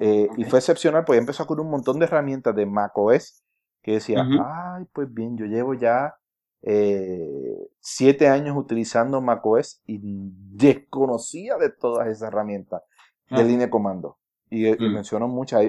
Eh, 0.00 0.28
Y 0.36 0.44
fue 0.44 0.58
excepcional, 0.60 1.04
pues 1.04 1.18
empezó 1.18 1.46
con 1.46 1.60
un 1.60 1.70
montón 1.70 1.98
de 1.98 2.06
herramientas 2.06 2.54
de 2.54 2.66
macOS 2.66 3.42
que 3.82 3.92
decía, 3.92 4.24
ay, 4.44 4.84
pues 4.92 5.12
bien, 5.12 5.36
yo 5.36 5.44
llevo 5.46 5.74
ya 5.74 6.16
eh, 6.62 7.68
siete 7.80 8.28
años 8.28 8.56
utilizando 8.56 9.20
macOS 9.20 9.80
y 9.86 10.00
desconocía 10.02 11.56
de 11.56 11.70
todas 11.70 12.08
esas 12.08 12.28
herramientas 12.28 12.82
de 13.30 13.40
Ah. 13.40 13.44
línea 13.44 13.66
de 13.66 13.70
comando. 13.70 14.18
Y, 14.50 14.66
y 14.68 14.88
Mm. 14.88 14.94
mencionó 14.94 15.28
muchas. 15.28 15.62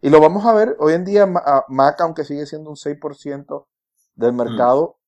Y, 0.00 0.10
lo 0.10 0.20
vamos 0.20 0.44
a 0.46 0.52
ver, 0.52 0.76
hoy 0.78 0.92
en 0.94 1.04
día 1.04 1.26
Ma- 1.26 1.42
a- 1.44 1.64
Mac, 1.68 2.00
aunque 2.00 2.24
sigue 2.24 2.46
siendo 2.46 2.70
un 2.70 2.76
6% 2.76 3.68
del 4.14 4.32
Mm. 4.32 4.36
mercado, 4.36 4.98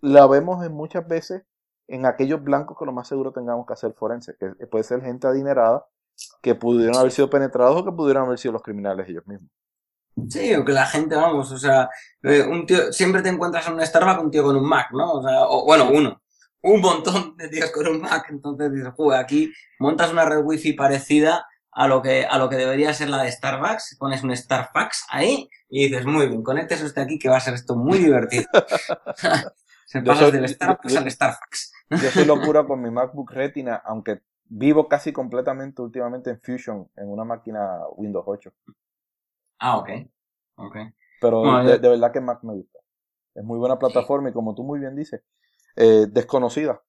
la 0.00 0.26
vemos 0.26 0.64
en 0.64 0.72
muchas 0.72 1.06
veces 1.08 1.44
en 1.88 2.06
aquellos 2.06 2.42
blancos 2.42 2.76
que 2.78 2.84
lo 2.84 2.92
más 2.92 3.08
seguro 3.08 3.32
tengamos 3.32 3.66
que 3.66 3.72
hacer 3.72 3.92
forense, 3.94 4.36
que 4.38 4.66
puede 4.66 4.84
ser 4.84 5.02
gente 5.02 5.26
adinerada 5.26 5.86
que 6.42 6.54
pudieron 6.54 6.96
haber 6.96 7.10
sido 7.10 7.28
penetrados 7.28 7.80
o 7.80 7.84
que 7.84 7.90
pudieron 7.92 8.24
haber 8.26 8.38
sido 8.38 8.52
los 8.52 8.62
criminales 8.62 9.08
ellos 9.08 9.26
mismos. 9.26 9.50
Sí, 10.28 10.54
o 10.54 10.64
que 10.64 10.72
la 10.72 10.86
gente, 10.86 11.16
vamos, 11.16 11.50
o 11.50 11.58
sea, 11.58 11.88
eh, 12.22 12.42
un 12.42 12.66
tío, 12.66 12.92
siempre 12.92 13.20
te 13.22 13.28
encuentras 13.28 13.66
en 13.66 13.74
un 13.74 13.84
Starbucks 13.84 14.22
un 14.22 14.30
tío 14.30 14.44
con 14.44 14.56
un 14.56 14.66
Mac, 14.68 14.88
¿no? 14.92 15.12
O 15.14 15.22
sea, 15.22 15.42
o, 15.42 15.64
bueno, 15.64 15.90
uno, 15.92 16.22
un 16.62 16.80
montón 16.80 17.36
de 17.36 17.48
tíos 17.48 17.70
con 17.72 17.86
un 17.88 18.00
Mac, 18.00 18.26
entonces 18.30 18.72
dices, 18.72 18.92
joder, 18.96 19.18
aquí 19.20 19.52
montas 19.80 20.12
una 20.12 20.24
red 20.24 20.42
wifi 20.44 20.72
parecida 20.74 21.46
a 21.72 21.88
lo 21.88 22.00
que, 22.00 22.24
a 22.24 22.38
lo 22.38 22.48
que 22.48 22.54
debería 22.56 22.94
ser 22.94 23.08
la 23.10 23.22
de 23.24 23.32
Starbucks, 23.32 23.96
pones 23.98 24.22
un 24.22 24.34
Starbucks 24.34 25.06
ahí 25.10 25.48
y 25.68 25.88
dices, 25.88 26.06
muy 26.06 26.28
bien, 26.28 26.42
conéctese 26.44 26.84
usted 26.84 27.02
aquí 27.02 27.18
que 27.18 27.28
va 27.28 27.38
a 27.38 27.40
ser 27.40 27.54
esto 27.54 27.74
muy 27.74 27.98
divertido. 27.98 28.44
Se 29.86 30.00
pasas 30.02 30.30
soy- 30.30 30.32
del 30.32 30.48
Starbucks 30.48 30.92
yo- 30.92 31.00
al 31.00 31.10
Starbucks. 31.10 31.72
Yo 31.90 32.10
soy 32.10 32.24
locura 32.24 32.64
con 32.64 32.80
mi 32.80 32.90
MacBook 32.90 33.30
Retina, 33.32 33.82
aunque 33.84 34.22
vivo 34.44 34.88
casi 34.88 35.12
completamente 35.12 35.82
últimamente 35.82 36.30
en 36.30 36.40
Fusion, 36.40 36.88
en 36.96 37.08
una 37.08 37.24
máquina 37.24 37.78
Windows 37.96 38.24
8. 38.26 38.52
Ah, 39.58 39.78
ok, 39.78 39.88
ok. 40.56 40.76
Pero 41.20 41.62
de 41.62 41.88
verdad 41.88 42.12
que 42.12 42.20
Mac 42.20 42.42
me 42.42 42.52
gusta. 42.54 42.78
Es 43.34 43.44
muy 43.44 43.58
buena 43.58 43.78
plataforma 43.78 44.30
y 44.30 44.32
como 44.32 44.54
tú 44.54 44.64
muy 44.64 44.80
bien 44.80 44.96
dices, 44.96 45.22
eh, 45.76 46.06
desconocida. 46.10 46.82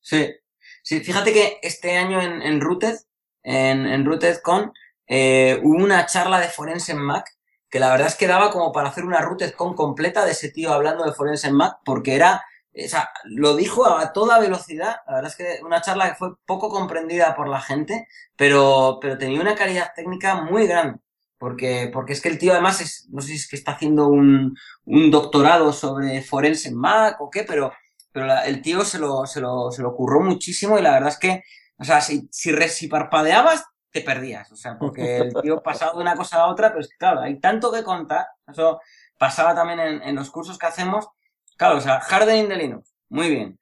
Sí, 0.00 0.34
sí, 0.82 1.00
fíjate 1.00 1.32
que 1.32 1.58
este 1.62 1.96
año 1.96 2.20
en, 2.20 2.42
en 2.42 2.60
Rooted, 2.60 2.96
en, 3.42 3.86
en 3.86 4.04
RootedCon, 4.04 4.72
eh, 5.06 5.60
hubo 5.62 5.82
una 5.84 6.06
charla 6.06 6.40
de 6.40 6.48
Forense 6.48 6.92
en 6.92 6.98
Mac 6.98 7.26
que 7.70 7.80
la 7.80 7.90
verdad 7.90 8.08
es 8.08 8.16
que 8.16 8.26
daba 8.26 8.50
como 8.50 8.70
para 8.70 8.90
hacer 8.90 9.04
una 9.04 9.20
RootedCon 9.22 9.74
completa 9.74 10.26
de 10.26 10.32
ese 10.32 10.50
tío 10.50 10.72
hablando 10.74 11.04
de 11.04 11.12
Forense 11.12 11.48
en 11.48 11.54
Mac, 11.54 11.78
porque 11.86 12.14
era, 12.14 12.44
o 12.74 12.88
sea, 12.88 13.08
lo 13.24 13.56
dijo 13.56 13.86
a 13.86 14.12
toda 14.12 14.38
velocidad, 14.38 14.96
la 15.06 15.14
verdad 15.14 15.30
es 15.30 15.36
que 15.36 15.64
una 15.64 15.80
charla 15.80 16.10
que 16.10 16.16
fue 16.16 16.34
poco 16.44 16.68
comprendida 16.68 17.34
por 17.34 17.48
la 17.48 17.62
gente, 17.62 18.06
pero, 18.36 18.98
pero 19.00 19.16
tenía 19.16 19.40
una 19.40 19.54
calidad 19.54 19.92
técnica 19.96 20.34
muy 20.42 20.66
grande. 20.66 20.98
Porque, 21.42 21.90
porque 21.92 22.12
es 22.12 22.20
que 22.22 22.28
el 22.28 22.38
tío 22.38 22.52
además 22.52 22.80
es, 22.80 23.08
no 23.10 23.20
sé 23.20 23.28
si 23.30 23.34
es 23.34 23.48
que 23.48 23.56
está 23.56 23.72
haciendo 23.72 24.06
un, 24.06 24.56
un 24.84 25.10
doctorado 25.10 25.72
sobre 25.72 26.22
forense 26.22 26.68
en 26.68 26.76
Mac 26.76 27.20
o 27.20 27.30
qué, 27.30 27.42
pero, 27.42 27.72
pero 28.12 28.26
la- 28.26 28.46
el 28.46 28.62
tío 28.62 28.84
se 28.84 28.98
lo, 29.00 29.26
se, 29.26 29.40
lo, 29.40 29.72
se 29.72 29.82
lo 29.82 29.92
curró 29.94 30.20
muchísimo 30.20 30.78
y 30.78 30.82
la 30.82 30.92
verdad 30.92 31.08
es 31.10 31.18
que, 31.18 31.42
o 31.78 31.84
sea, 31.84 32.00
si, 32.00 32.28
si, 32.30 32.52
si 32.68 32.86
parpadeabas, 32.88 33.64
te 33.90 34.02
perdías. 34.02 34.52
O 34.52 34.56
sea, 34.56 34.78
porque 34.78 35.18
el 35.18 35.36
tío 35.40 35.60
pasaba 35.62 35.94
de 35.94 35.98
una 36.02 36.14
cosa 36.14 36.36
a 36.42 36.46
otra, 36.46 36.68
pero 36.68 36.80
es 36.80 36.88
que, 36.88 36.96
claro, 36.96 37.20
hay 37.22 37.40
tanto 37.40 37.72
que 37.72 37.82
contar. 37.82 38.26
Eso 38.46 38.80
pasaba 39.18 39.52
también 39.54 39.80
en, 39.80 40.02
en 40.02 40.14
los 40.14 40.30
cursos 40.30 40.58
que 40.58 40.66
hacemos. 40.66 41.08
Claro, 41.56 41.78
o 41.78 41.80
sea, 41.80 41.96
hardening 41.98 42.48
de 42.48 42.56
Linux, 42.56 42.94
muy 43.08 43.28
bien. 43.30 43.58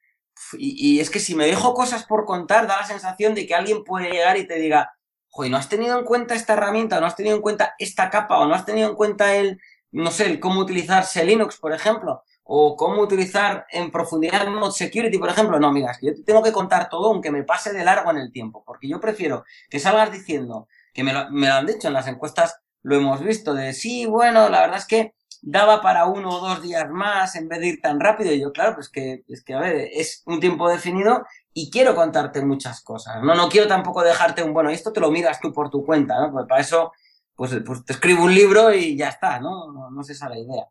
Y, 0.59 0.97
y 0.97 1.01
es 1.01 1.11
que 1.11 1.21
si 1.21 1.35
me 1.35 1.47
dejo 1.47 1.75
cosas 1.75 2.05
por 2.07 2.25
contar, 2.27 2.67
da 2.67 2.79
la 2.81 2.87
sensación 2.87 3.35
de 3.35 3.47
que 3.47 3.55
alguien 3.55 3.85
puede 3.85 4.11
llegar 4.11 4.37
y 4.37 4.47
te 4.47 4.57
diga, 4.57 4.93
joder, 5.31 5.51
¿no 5.51 5.57
has 5.57 5.69
tenido 5.69 5.99
en 5.99 6.05
cuenta 6.05 6.35
esta 6.35 6.53
herramienta? 6.53 7.01
¿No 7.01 7.07
has 7.07 7.17
tenido 7.17 7.37
en 7.37 7.43
cuenta 7.43 7.75
esta 7.79 8.11
capa? 8.11 8.39
¿O 8.39 8.47
no 8.47 8.55
has 8.55 8.67
tenido 8.67 8.89
en 8.89 8.95
cuenta 8.95 9.35
el, 9.37 9.61
no 9.93 10.11
sé, 10.11 10.27
el 10.27 10.41
cómo 10.41 10.61
utilizar 10.61 11.05
Linux, 11.25 11.57
por 11.57 11.73
ejemplo? 11.73 12.23
o 12.53 12.75
cómo 12.77 13.01
utilizar 13.03 13.65
en 13.71 13.93
profundidad 13.93 14.49
Mod 14.49 14.73
Security, 14.73 15.19
por 15.19 15.29
ejemplo. 15.29 15.61
No, 15.61 15.71
mira, 15.71 15.93
es 15.93 15.99
que 15.99 16.07
yo 16.07 16.15
te 16.17 16.25
tengo 16.25 16.43
que 16.43 16.51
contar 16.51 16.89
todo 16.89 17.13
aunque 17.13 17.31
me 17.31 17.45
pase 17.45 17.73
de 17.73 17.85
largo 17.85 18.11
en 18.11 18.17
el 18.17 18.33
tiempo, 18.33 18.65
porque 18.67 18.89
yo 18.89 18.99
prefiero 19.01 19.45
que 19.69 19.79
salgas 19.79 20.11
diciendo, 20.11 20.67
que 20.93 21.05
me 21.05 21.13
lo, 21.13 21.31
me 21.31 21.47
lo 21.47 21.55
han 21.55 21.67
dicho 21.67 21.87
en 21.87 21.95
las 21.95 22.09
encuestas 22.09 22.57
lo 22.83 22.97
hemos 22.97 23.23
visto, 23.23 23.55
de 23.55 23.73
sí, 23.73 24.05
bueno, 24.07 24.49
la 24.49 24.63
verdad 24.63 24.79
es 24.79 24.87
que 24.87 25.15
daba 25.43 25.81
para 25.81 26.07
uno 26.07 26.29
o 26.29 26.41
dos 26.41 26.61
días 26.61 26.89
más 26.91 27.37
en 27.37 27.49
vez 27.49 27.61
de 27.61 27.69
ir 27.69 27.81
tan 27.81 28.01
rápido. 28.01 28.33
Y 28.33 28.41
yo, 28.41 28.53
claro, 28.53 28.75
pues 28.75 28.89
que, 28.89 29.23
es 29.29 29.45
que, 29.45 29.55
a 29.55 29.61
ver, 29.61 29.89
es 29.93 30.23
un 30.27 30.41
tiempo 30.41 30.69
definido 30.69 31.25
y 31.55 31.71
quiero 31.71 31.95
contarte 31.95 32.45
muchas 32.45 32.83
cosas. 32.83 33.23
No, 33.23 33.35
no 33.35 33.49
quiero 33.49 33.67
tampoco 33.69 34.03
dejarte 34.03 34.43
un, 34.43 34.53
bueno, 34.55 34.71
esto 34.71 34.93
te 34.93 35.01
lo 35.01 35.11
miras 35.11 35.41
tú 35.41 35.53
por 35.53 35.71
tu 35.71 35.85
cuenta, 35.85 36.21
¿no? 36.21 36.33
Pues 36.33 36.47
para 36.49 36.61
eso, 36.61 36.93
pues, 37.35 37.53
pues 37.67 37.85
te 37.85 37.93
escribo 37.95 38.25
un 38.25 38.35
libro 38.35 38.73
y 38.75 38.97
ya 38.97 39.09
está, 39.09 39.41
¿no? 39.41 39.73
No, 39.73 39.91
no 39.91 40.01
es 40.03 40.11
esa 40.11 40.29
la 40.29 40.39
idea. 40.39 40.67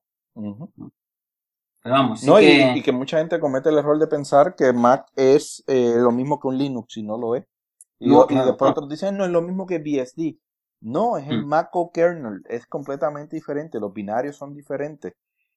Pero 1.81 1.95
vamos, 1.95 2.21
sí 2.21 2.27
No, 2.27 2.39
y- 2.41 2.45
que... 2.45 2.77
y, 2.79 2.83
que 2.83 2.91
mucha 2.91 3.17
gente 3.17 3.39
comete 3.39 3.69
el 3.69 3.77
error 3.77 3.97
de 3.99 4.07
pensar 4.07 4.55
que 4.55 4.73
Mac 4.73 5.07
es 5.15 5.63
eh, 5.67 5.95
lo 5.97 6.11
mismo 6.11 6.39
que 6.39 6.47
un 6.47 6.57
Linux 6.57 6.97
y 6.97 7.03
no 7.03 7.17
lo 7.17 7.35
es. 7.35 7.45
Y, 7.99 8.09
No, 8.09 8.23
y 8.27 8.27
claro, 8.27 8.45
después 8.47 8.71
otros 8.71 8.89
dicen, 8.89 9.17
no, 9.17 9.25
es 9.25 9.31
lo 9.31 9.41
mismo 9.41 9.65
que 9.65 9.79
BSD. 9.79 10.37
No, 10.81 11.17
es 11.17 11.27
el 11.27 11.41
Mm. 11.41 11.45
Mac 11.45 11.69
o 11.75 11.91
kernel, 11.91 12.41
es 12.47 12.65
completamente 12.67 13.35
diferente, 13.35 13.79
los 13.79 13.93
binarios 13.93 14.37
son 14.37 14.53
diferentes. 14.53 15.13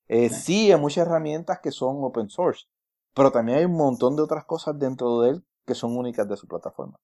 Eh, 0.09 0.31
sí, 0.31 0.73
hay 0.73 0.81
muchas 0.81 1.07
herramientas 1.07 1.61
que 1.63 1.71
son 1.71 2.03
open 2.05 2.29
source, 2.29 2.67
pero 3.15 3.31
también 3.31 3.59
hay 3.59 3.65
un 3.65 3.77
montón 3.77 4.17
de 4.17 4.23
otras 4.23 4.45
cosas 4.45 4.79
dentro 4.79 5.21
de 5.21 5.31
él 5.31 5.45
que 5.67 5.75
son 5.75 5.97
únicas 5.97 6.29
de 6.29 6.37
su 6.37 6.47
plataforma. 6.47 6.99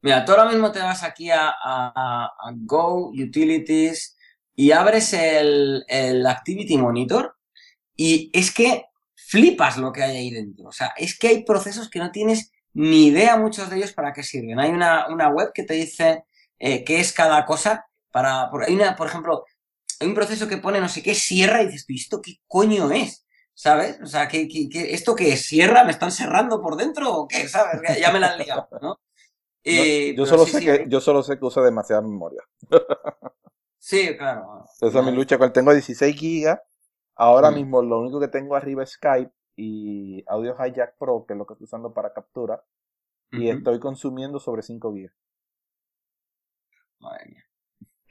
Mira, 0.00 0.24
tú 0.24 0.32
ahora 0.32 0.50
mismo 0.50 0.70
te 0.70 0.78
vas 0.78 1.02
aquí 1.02 1.30
a, 1.32 2.30
Go, 2.58 3.08
Utilities, 3.08 4.16
y 4.54 4.70
abres 4.70 5.12
el, 5.12 6.26
Activity 6.26 6.76
Monitor, 6.76 7.36
y 7.96 8.30
es 8.32 8.52
que 8.52 8.84
flipas 9.14 9.76
lo 9.76 9.92
que 9.92 10.02
hay 10.02 10.16
ahí 10.16 10.30
dentro. 10.30 10.68
O 10.68 10.72
sea, 10.72 10.92
es 10.96 11.18
que 11.18 11.28
hay 11.28 11.44
procesos 11.44 11.90
que 11.90 11.98
no 11.98 12.12
tienes 12.12 12.52
ni 12.74 13.06
idea 13.06 13.36
muchos 13.36 13.68
de 13.70 13.76
ellos 13.76 13.92
para 13.92 14.12
qué 14.12 14.22
sirven. 14.22 14.60
Hay 14.60 14.70
una, 14.70 15.08
una 15.08 15.28
web 15.28 15.50
que 15.52 15.64
te 15.64 15.74
dice 15.74 16.24
eh, 16.58 16.84
qué 16.84 17.00
es 17.00 17.12
cada 17.12 17.44
cosa. 17.44 17.86
Para, 18.12 18.50
por, 18.50 18.64
hay 18.64 18.74
una, 18.74 18.94
por 18.94 19.08
ejemplo, 19.08 19.44
hay 20.00 20.06
un 20.06 20.14
proceso 20.14 20.46
que 20.46 20.58
pone 20.58 20.80
no 20.80 20.88
sé 20.88 21.02
qué 21.02 21.14
sierra 21.14 21.62
y 21.62 21.66
dices, 21.66 21.84
"¿Pero 21.86 21.96
¿esto 21.96 22.22
qué 22.22 22.36
coño 22.46 22.90
es? 22.92 23.26
¿Sabes? 23.64 24.00
O 24.02 24.06
sea, 24.06 24.28
¿qué, 24.28 24.46
qué, 24.48 24.68
qué- 24.68 24.94
esto 24.94 25.14
qué 25.16 25.32
es? 25.32 25.46
¿Sierra? 25.46 25.84
¿Me 25.84 25.90
están 25.92 26.12
serrando 26.12 26.60
por 26.62 26.76
dentro 26.76 27.12
o 27.14 27.28
qué? 27.28 27.48
¿Sabes? 27.48 27.80
Ya, 28.00 28.12
me 28.12 28.20
la 28.20 28.32
han 28.32 28.38
liado, 28.38 28.68
¿no? 28.80 29.00
Eh, 29.64 30.16
yo, 30.16 30.26
pero 30.26 30.26
solo 30.26 30.46
sí, 30.46 30.52
sé 30.52 30.62
sí, 30.62 30.64
que, 30.64 30.84
yo 30.88 31.00
solo 31.00 31.22
sé 31.22 31.38
que 31.38 31.44
usa 31.44 31.62
demasiada 31.62 32.02
memoria. 32.02 32.42
Sí, 33.78 34.16
claro. 34.16 34.64
Esa 34.80 34.98
es 35.00 35.04
mi 35.04 35.12
lucha. 35.12 35.38
Cuando 35.38 35.52
tengo 35.52 35.72
16 35.72 36.16
gigas, 36.16 36.60
ahora 37.16 37.50
Mm. 37.50 37.52
mismo 37.52 37.82
lo 37.82 38.00
único 38.00 38.20
que 38.20 38.28
tengo 38.28 38.56
arriba 38.56 38.82
es 38.82 38.90
Skype 38.92 39.32
y 39.56 40.24
Audio 40.28 40.54
Hijack 40.56 40.96
Pro, 40.98 41.24
que 41.26 41.34
es 41.34 41.38
lo 41.38 41.46
que 41.46 41.54
estoy 41.54 41.64
usando 41.66 41.92
para 41.94 42.12
captura, 42.12 42.64
y 43.32 43.50
estoy 43.50 43.80
consumiendo 43.80 44.40
sobre 44.40 44.62
5 44.62 44.94
gigas. 44.94 45.14
Madre 47.00 47.24
mía. 47.28 47.44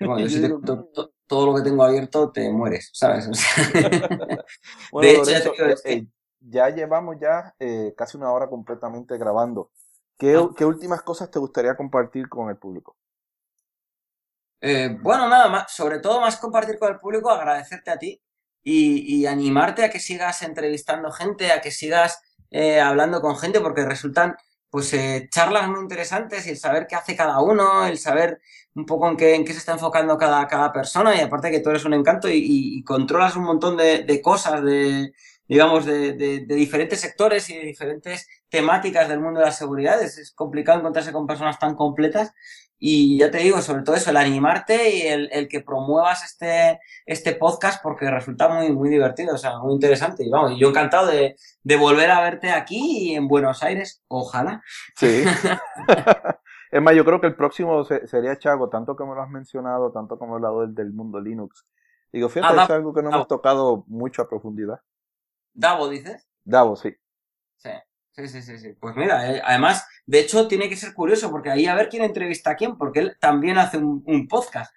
Bueno, 0.01 0.27
yo 0.27 0.39
digo, 0.41 0.61
todo 1.27 1.45
lo 1.47 1.55
que 1.55 1.61
tengo 1.63 1.83
abierto 1.83 2.31
te 2.31 2.49
mueres, 2.51 2.89
¿sabes? 2.93 3.27
O 3.27 3.33
sea, 3.33 3.53
Bueno, 4.91 5.07
De 5.07 5.15
hecho, 5.15 5.31
ya 5.31 5.43
te 5.43 5.49
eh, 5.71 5.75
eh, 5.83 6.07
ya 6.39 6.69
llevamos 6.69 7.17
ya 7.19 7.55
eh, 7.59 7.93
casi 7.97 8.17
una 8.17 8.31
hora 8.31 8.49
completamente 8.49 9.17
grabando. 9.17 9.71
¿Qué, 10.17 10.35
Ah. 10.35 10.49
qué 10.55 10.65
últimas 10.65 11.01
cosas 11.03 11.29
te 11.31 11.39
gustaría 11.39 11.75
compartir 11.77 12.29
con 12.29 12.49
el 12.49 12.57
público? 12.57 12.97
Eh, 14.61 14.97
bueno, 15.01 15.27
nada 15.29 15.49
más, 15.49 15.71
sobre 15.71 15.99
todo 15.99 16.19
más 16.21 16.37
compartir 16.37 16.79
con 16.79 16.91
el 16.91 16.99
público, 16.99 17.29
agradecerte 17.29 17.91
a 17.91 17.99
ti 17.99 18.21
y, 18.63 19.21
y 19.21 19.25
animarte 19.27 19.83
a 19.83 19.89
que 19.91 19.99
sigas 19.99 20.41
entrevistando 20.41 21.11
gente, 21.11 21.51
a 21.51 21.61
que 21.61 21.71
sigas 21.71 22.19
hablando 22.81 23.21
con 23.21 23.37
gente, 23.37 23.59
porque 23.59 23.85
resultan 23.85 24.35
pues 24.69 24.93
eh, 24.93 25.27
charlas 25.31 25.67
muy 25.69 25.81
interesantes 25.81 26.45
y 26.47 26.51
el 26.51 26.57
saber 26.57 26.87
qué 26.87 26.95
hace 26.95 27.15
cada 27.15 27.41
uno, 27.41 27.85
el 27.85 27.97
saber 27.97 28.41
un 28.77 28.85
poco 28.85 29.09
en 29.09 29.17
qué, 29.17 29.35
en 29.35 29.43
qué 29.43 29.51
se 29.53 29.59
está 29.59 29.73
enfocando 29.73 30.17
cada, 30.17 30.47
cada 30.47 30.71
persona 30.71 31.15
y 31.15 31.19
aparte 31.19 31.51
que 31.51 31.59
tú 31.59 31.69
eres 31.71 31.83
un 31.85 31.93
encanto 31.95 32.29
y, 32.29 32.35
y- 32.37 32.77
y 32.79 32.83
controlas 32.83 33.35
un 33.35 33.43
montón 33.43 33.75
de, 33.75 34.03
de 34.03 34.21
cosas, 34.21 34.63
de 34.63 35.11
digamos, 35.49 35.85
de, 35.85 36.13
de- 36.13 36.45
de 36.45 36.55
diferentes 36.55 36.99
sectores 36.99 37.49
y 37.49 37.55
de 37.57 37.63
diferentes 37.65 38.27
temáticas 38.49 39.07
del 39.09 39.19
mundo 39.21 39.39
de 39.39 39.45
la 39.47 39.51
seguridad. 39.51 40.01
Es, 40.01 40.17
es 40.17 40.31
complicado 40.31 40.79
encontrarse 40.79 41.11
con 41.13 41.25
personas 41.27 41.57
tan 41.59 41.75
completas 41.75 42.33
y 42.79 43.17
ya 43.17 43.31
te 43.31 43.39
digo, 43.39 43.59
sobre 43.61 43.81
todo 43.81 43.95
eso, 43.95 44.11
el 44.11 44.17
animarte 44.17 44.95
y 44.95 45.01
el, 45.07 45.29
el 45.31 45.47
que 45.47 45.61
promuevas 45.61 46.23
este, 46.23 46.79
este 47.07 47.33
podcast 47.33 47.81
porque 47.81 48.11
resulta 48.11 48.49
muy, 48.49 48.71
muy 48.71 48.89
divertido, 48.89 49.33
o 49.35 49.37
sea, 49.39 49.57
muy 49.57 49.73
interesante. 49.73 50.23
Y 50.25 50.29
vamos, 50.29 50.51
y 50.51 50.59
yo 50.59 50.69
encantado 50.69 51.07
de, 51.07 51.35
de 51.63 51.75
volver 51.77 52.11
a 52.11 52.21
verte 52.21 52.51
aquí 52.51 53.15
en 53.15 53.27
Buenos 53.27 53.63
Aires, 53.63 54.03
ojalá. 54.07 54.61
Sí. 54.95 55.23
es 56.71 56.81
más, 56.81 56.95
yo 56.95 57.05
creo 57.05 57.19
que 57.21 57.27
el 57.27 57.35
próximo 57.35 57.83
se- 57.83 58.05
sería 58.07 58.37
Chago, 58.37 58.69
tanto 58.69 58.95
me 58.95 59.15
lo 59.15 59.21
has 59.21 59.29
mencionado, 59.29 59.91
tanto 59.91 60.17
como 60.19 60.33
he 60.33 60.35
hablado 60.37 60.61
del, 60.61 60.75
del 60.75 60.91
mundo 60.93 61.19
Linux. 61.19 61.65
Digo, 62.11 62.29
fíjate, 62.29 62.55
Ah, 62.59 62.63
es 62.63 62.69
algo 62.69 62.93
que 62.93 63.01
no 63.01 63.09
Davo. 63.09 63.17
hemos 63.21 63.27
tocado 63.27 63.83
mucho 63.87 64.21
a 64.21 64.29
profundidad. 64.29 64.79
Davo, 65.53 65.89
dices. 65.89 66.27
Davo, 66.43 66.75
sí. 66.75 66.95
Sí, 67.57 67.69
sí, 68.11 68.27
sí, 68.27 68.41
sí. 68.41 68.57
sí. 68.59 68.73
Pues 68.79 68.95
mira, 68.95 69.31
eh, 69.31 69.41
además, 69.45 69.87
de 70.05 70.19
hecho, 70.19 70.47
tiene 70.47 70.69
que 70.69 70.75
ser 70.75 70.93
curioso 70.93 71.29
porque 71.29 71.51
ahí 71.51 71.65
a 71.67 71.75
ver 71.75 71.89
quién 71.89 72.03
entrevista 72.03 72.51
a 72.51 72.55
quién, 72.55 72.77
porque 72.77 72.99
él 73.01 73.17
también 73.19 73.57
hace 73.57 73.77
un, 73.77 74.03
un 74.07 74.27
podcast. 74.27 74.73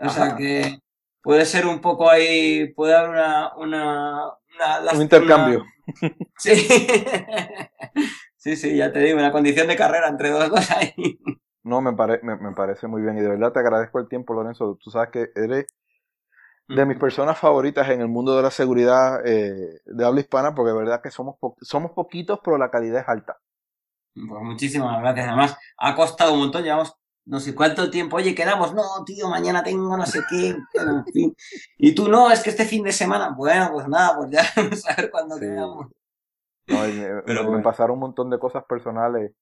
O 0.00 0.08
sea 0.10 0.36
que 0.36 0.78
puede 1.22 1.44
ser 1.46 1.66
un 1.66 1.80
poco 1.80 2.08
ahí, 2.10 2.72
puede 2.74 2.94
haber 2.94 3.10
una... 3.10 3.54
una, 3.56 4.24
una- 4.56 4.80
las- 4.80 4.94
Un 4.94 5.02
intercambio. 5.02 5.64
una- 6.02 6.14
Sí. 6.38 6.52
sí, 8.44 8.56
sí, 8.56 8.76
ya 8.76 8.92
te 8.92 9.00
digo, 9.00 9.18
una 9.18 9.32
condición 9.32 9.66
de 9.68 9.76
carrera 9.76 10.08
entre 10.08 10.30
dos 10.30 10.48
dos 10.50 10.70
ahí. 10.70 11.18
No, 11.64 11.80
me, 11.80 11.92
pare- 11.94 12.20
me, 12.22 12.36
me 12.36 12.52
parece 12.54 12.86
muy 12.86 13.02
bien 13.02 13.18
y 13.18 13.20
de 13.22 13.28
verdad 13.28 13.52
te 13.52 13.58
agradezco 13.58 13.98
el 13.98 14.08
tiempo, 14.08 14.34
Lorenzo. 14.34 14.78
Tú 14.80 14.90
sabes 14.90 15.10
que 15.10 15.30
eres 15.34 15.66
de 16.68 16.84
mis 16.86 16.98
personas 16.98 17.38
favoritas 17.38 17.88
en 17.90 18.00
el 18.02 18.08
mundo 18.08 18.36
de 18.36 18.42
la 18.42 18.50
seguridad 18.50 19.26
eh, 19.26 19.80
de 19.86 20.04
habla 20.04 20.20
hispana 20.20 20.54
porque 20.54 20.72
de 20.72 20.78
verdad 20.78 21.00
que 21.02 21.10
somos, 21.10 21.36
po- 21.38 21.56
somos 21.60 21.92
poquitos, 21.92 22.40
pero 22.44 22.58
la 22.58 22.70
calidad 22.70 23.00
es 23.02 23.08
alta. 23.08 23.38
Pues 24.14 24.42
muchísimas 24.42 25.00
gracias. 25.00 25.26
Además, 25.28 25.56
ha 25.78 25.94
costado 25.96 26.34
un 26.34 26.40
montón. 26.40 26.62
Llevamos 26.62 26.94
no 27.26 27.40
sé 27.40 27.54
cuánto 27.54 27.90
tiempo. 27.90 28.16
Oye, 28.16 28.34
quedamos. 28.34 28.72
No, 28.74 28.82
tío, 29.04 29.28
mañana 29.28 29.62
tengo 29.62 29.96
no 29.96 30.06
sé 30.06 30.20
qué. 30.30 30.56
Bueno, 30.74 30.98
en 31.06 31.12
fin. 31.12 31.36
Y 31.78 31.94
tú 31.94 32.08
no, 32.08 32.30
es 32.30 32.40
que 32.42 32.50
este 32.50 32.64
fin 32.64 32.84
de 32.84 32.92
semana. 32.92 33.30
Bueno, 33.36 33.70
pues 33.72 33.88
nada, 33.88 34.16
pues 34.16 34.30
ya 34.30 34.42
vamos 34.56 34.86
a 34.88 34.94
ver 34.96 35.10
cuándo 35.10 35.38
Sí. 35.38 35.44
quedamos. 35.46 35.88
¿No? 36.68 36.88
Y 36.88 36.92
me, 36.92 37.22
Pero 37.26 37.42
me 37.44 37.48
bueno. 37.48 37.62
pasaron 37.62 37.94
un 37.94 38.00
montón 38.00 38.30
de 38.30 38.38
cosas 38.38 38.64
personales 38.64 39.32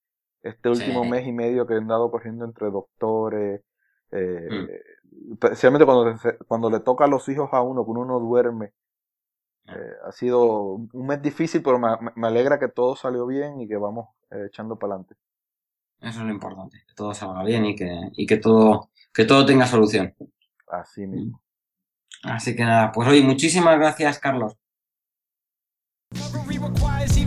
este 0.43 0.69
último 0.69 1.05
Sí. 1.05 1.11
mes 1.11 1.27
y 1.27 1.33
medio 1.33 1.67
que 1.67 1.75
he 1.75 1.79
andado 1.79 2.11
corriendo 2.11 2.45
entre 2.45 2.71
doctores, 2.71 3.63
eh, 4.11 4.49
Mm. 4.51 5.33
especialmente 5.35 5.85
cuando, 5.87 6.15
cuando 6.49 6.71
le 6.71 6.81
toca 6.81 7.05
a 7.05 7.09
los 7.09 7.29
hijos 7.29 7.49
a 7.53 7.63
uno, 7.63 7.85
cuando 7.85 8.01
uno 8.03 8.19
duerme. 8.19 8.73
Ah. 9.67 9.75
Eh, 9.77 9.93
ha 10.09 10.13
sido 10.13 10.65
un 10.75 11.07
mes 11.07 11.23
difícil, 11.23 11.63
pero 11.63 11.79
me, 11.79 11.89
me 12.17 12.27
alegra 12.27 12.59
que 12.59 12.69
todo 12.69 12.97
salió 12.97 13.27
bien 13.27 13.61
y 13.61 13.69
que 13.69 13.77
vamos 13.77 14.09
eh, 14.31 14.47
echando 14.49 14.77
para 14.77 14.95
adelante. 14.95 15.15
Eso 16.01 16.19
es 16.21 16.27
lo 16.27 16.33
importante. 16.33 16.79
Que 16.89 16.95
todo 16.95 17.15
salga 17.15 17.45
bien 17.45 17.65
y 17.67 17.77
que, 17.77 18.11
y 18.15 18.27
que 18.27 18.39
todo, 18.39 18.91
que 19.15 19.25
todo 19.25 19.47
tenga 19.47 19.67
solución. 19.67 20.13
Así 20.67 21.07
mismo. 21.07 21.41
Así 22.25 22.57
que 22.57 22.65
nada, 22.65 22.91
pues 22.91 23.07
oye, 23.09 23.23
muchísimas 23.23 23.79
gracias, 23.79 24.19
Carlos. 24.19 24.57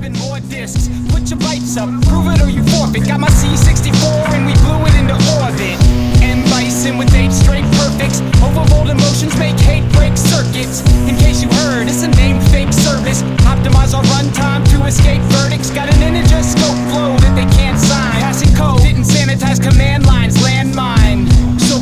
Even 0.06 0.20
more 0.22 0.40
discs. 0.54 0.88
Put 1.10 1.32
your 1.32 1.40
bites 1.40 1.78
up, 1.78 1.90
prove 2.06 2.30
it 2.30 2.40
or 2.40 2.48
you 2.48 2.62
forfeit. 2.78 3.08
Got 3.08 3.22
my 3.22 3.30
C64 3.30 4.38
and 4.38 4.46
we 4.46 4.54
blew 4.62 4.78
it 4.86 4.94
into 4.94 5.18
orbit. 5.42 5.82
M 6.22 6.46
Bison 6.46 7.00
with 7.00 7.10
eight 7.16 7.34
straight 7.34 7.66
perfects. 7.74 8.22
Overload 8.46 8.94
emotions 8.94 9.36
make 9.40 9.58
hate 9.58 9.82
break 9.94 10.16
circuits. 10.16 10.86
In 11.10 11.18
case 11.18 11.42
you 11.42 11.50
heard, 11.66 11.88
it's 11.88 12.04
a 12.04 12.10
name 12.22 12.40
fake 12.54 12.72
service. 12.72 13.24
Optimize 13.50 13.98
our 13.98 14.04
runtime 14.14 14.62
to 14.78 14.86
escape 14.86 15.22
verdicts. 15.34 15.72
Got 15.72 15.90
an 15.90 16.00
integer 16.04 16.44
scope 16.44 16.78
flow 16.94 17.18
that 17.26 17.34
they 17.34 17.50
can't 17.58 17.80
sign. 17.80 18.22
Passing 18.22 18.54
code, 18.54 18.82
didn't 18.82 19.10
sanitize 19.10 19.58
command 19.58 20.06
lines, 20.06 20.38
landmine. 20.38 21.35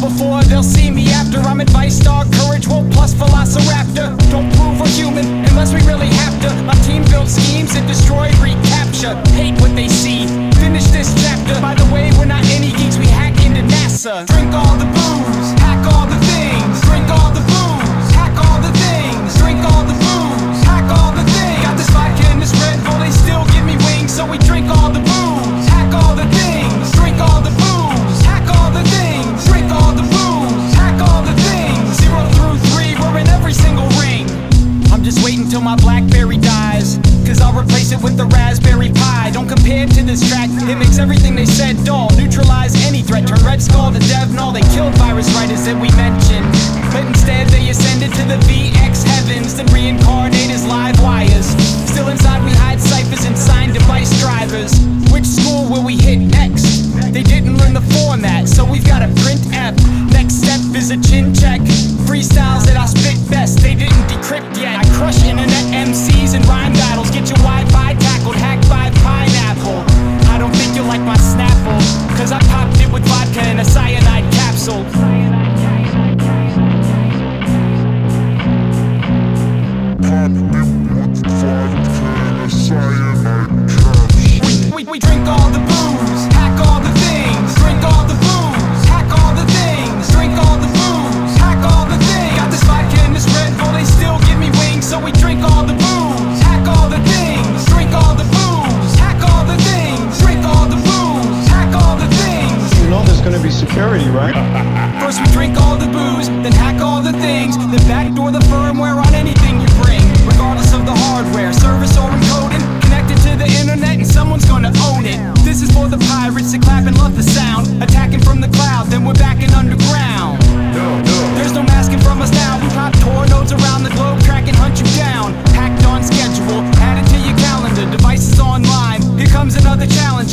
Before 0.04 0.44
they'll 0.44 0.64
see 0.64 0.92
me 0.92 1.08
after, 1.12 1.40
I'm 1.40 1.62
advice 1.62 1.98
dog, 1.98 2.30
courage, 2.34 2.68
woke 2.68 2.92
plus 2.92 3.14
velociraptor. 3.14 4.18
Don't 4.30 4.54
prove 4.56 4.78
we're 4.78 4.90
human 4.90 5.26
unless 5.46 5.74
we 5.74 5.80
really 5.88 6.08
have 6.08 6.42
to. 6.42 6.64
My 6.64 6.74
team 6.84 7.06
built 7.06 7.30
schemes 7.30 7.74
that 7.74 7.88
destroy, 7.88 8.28
recapture. 8.42 9.16
Hate 9.32 9.58
what 9.62 9.74
they 9.78 9.88
see. 9.88 10.43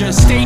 just 0.01 0.23
stay 0.23 0.40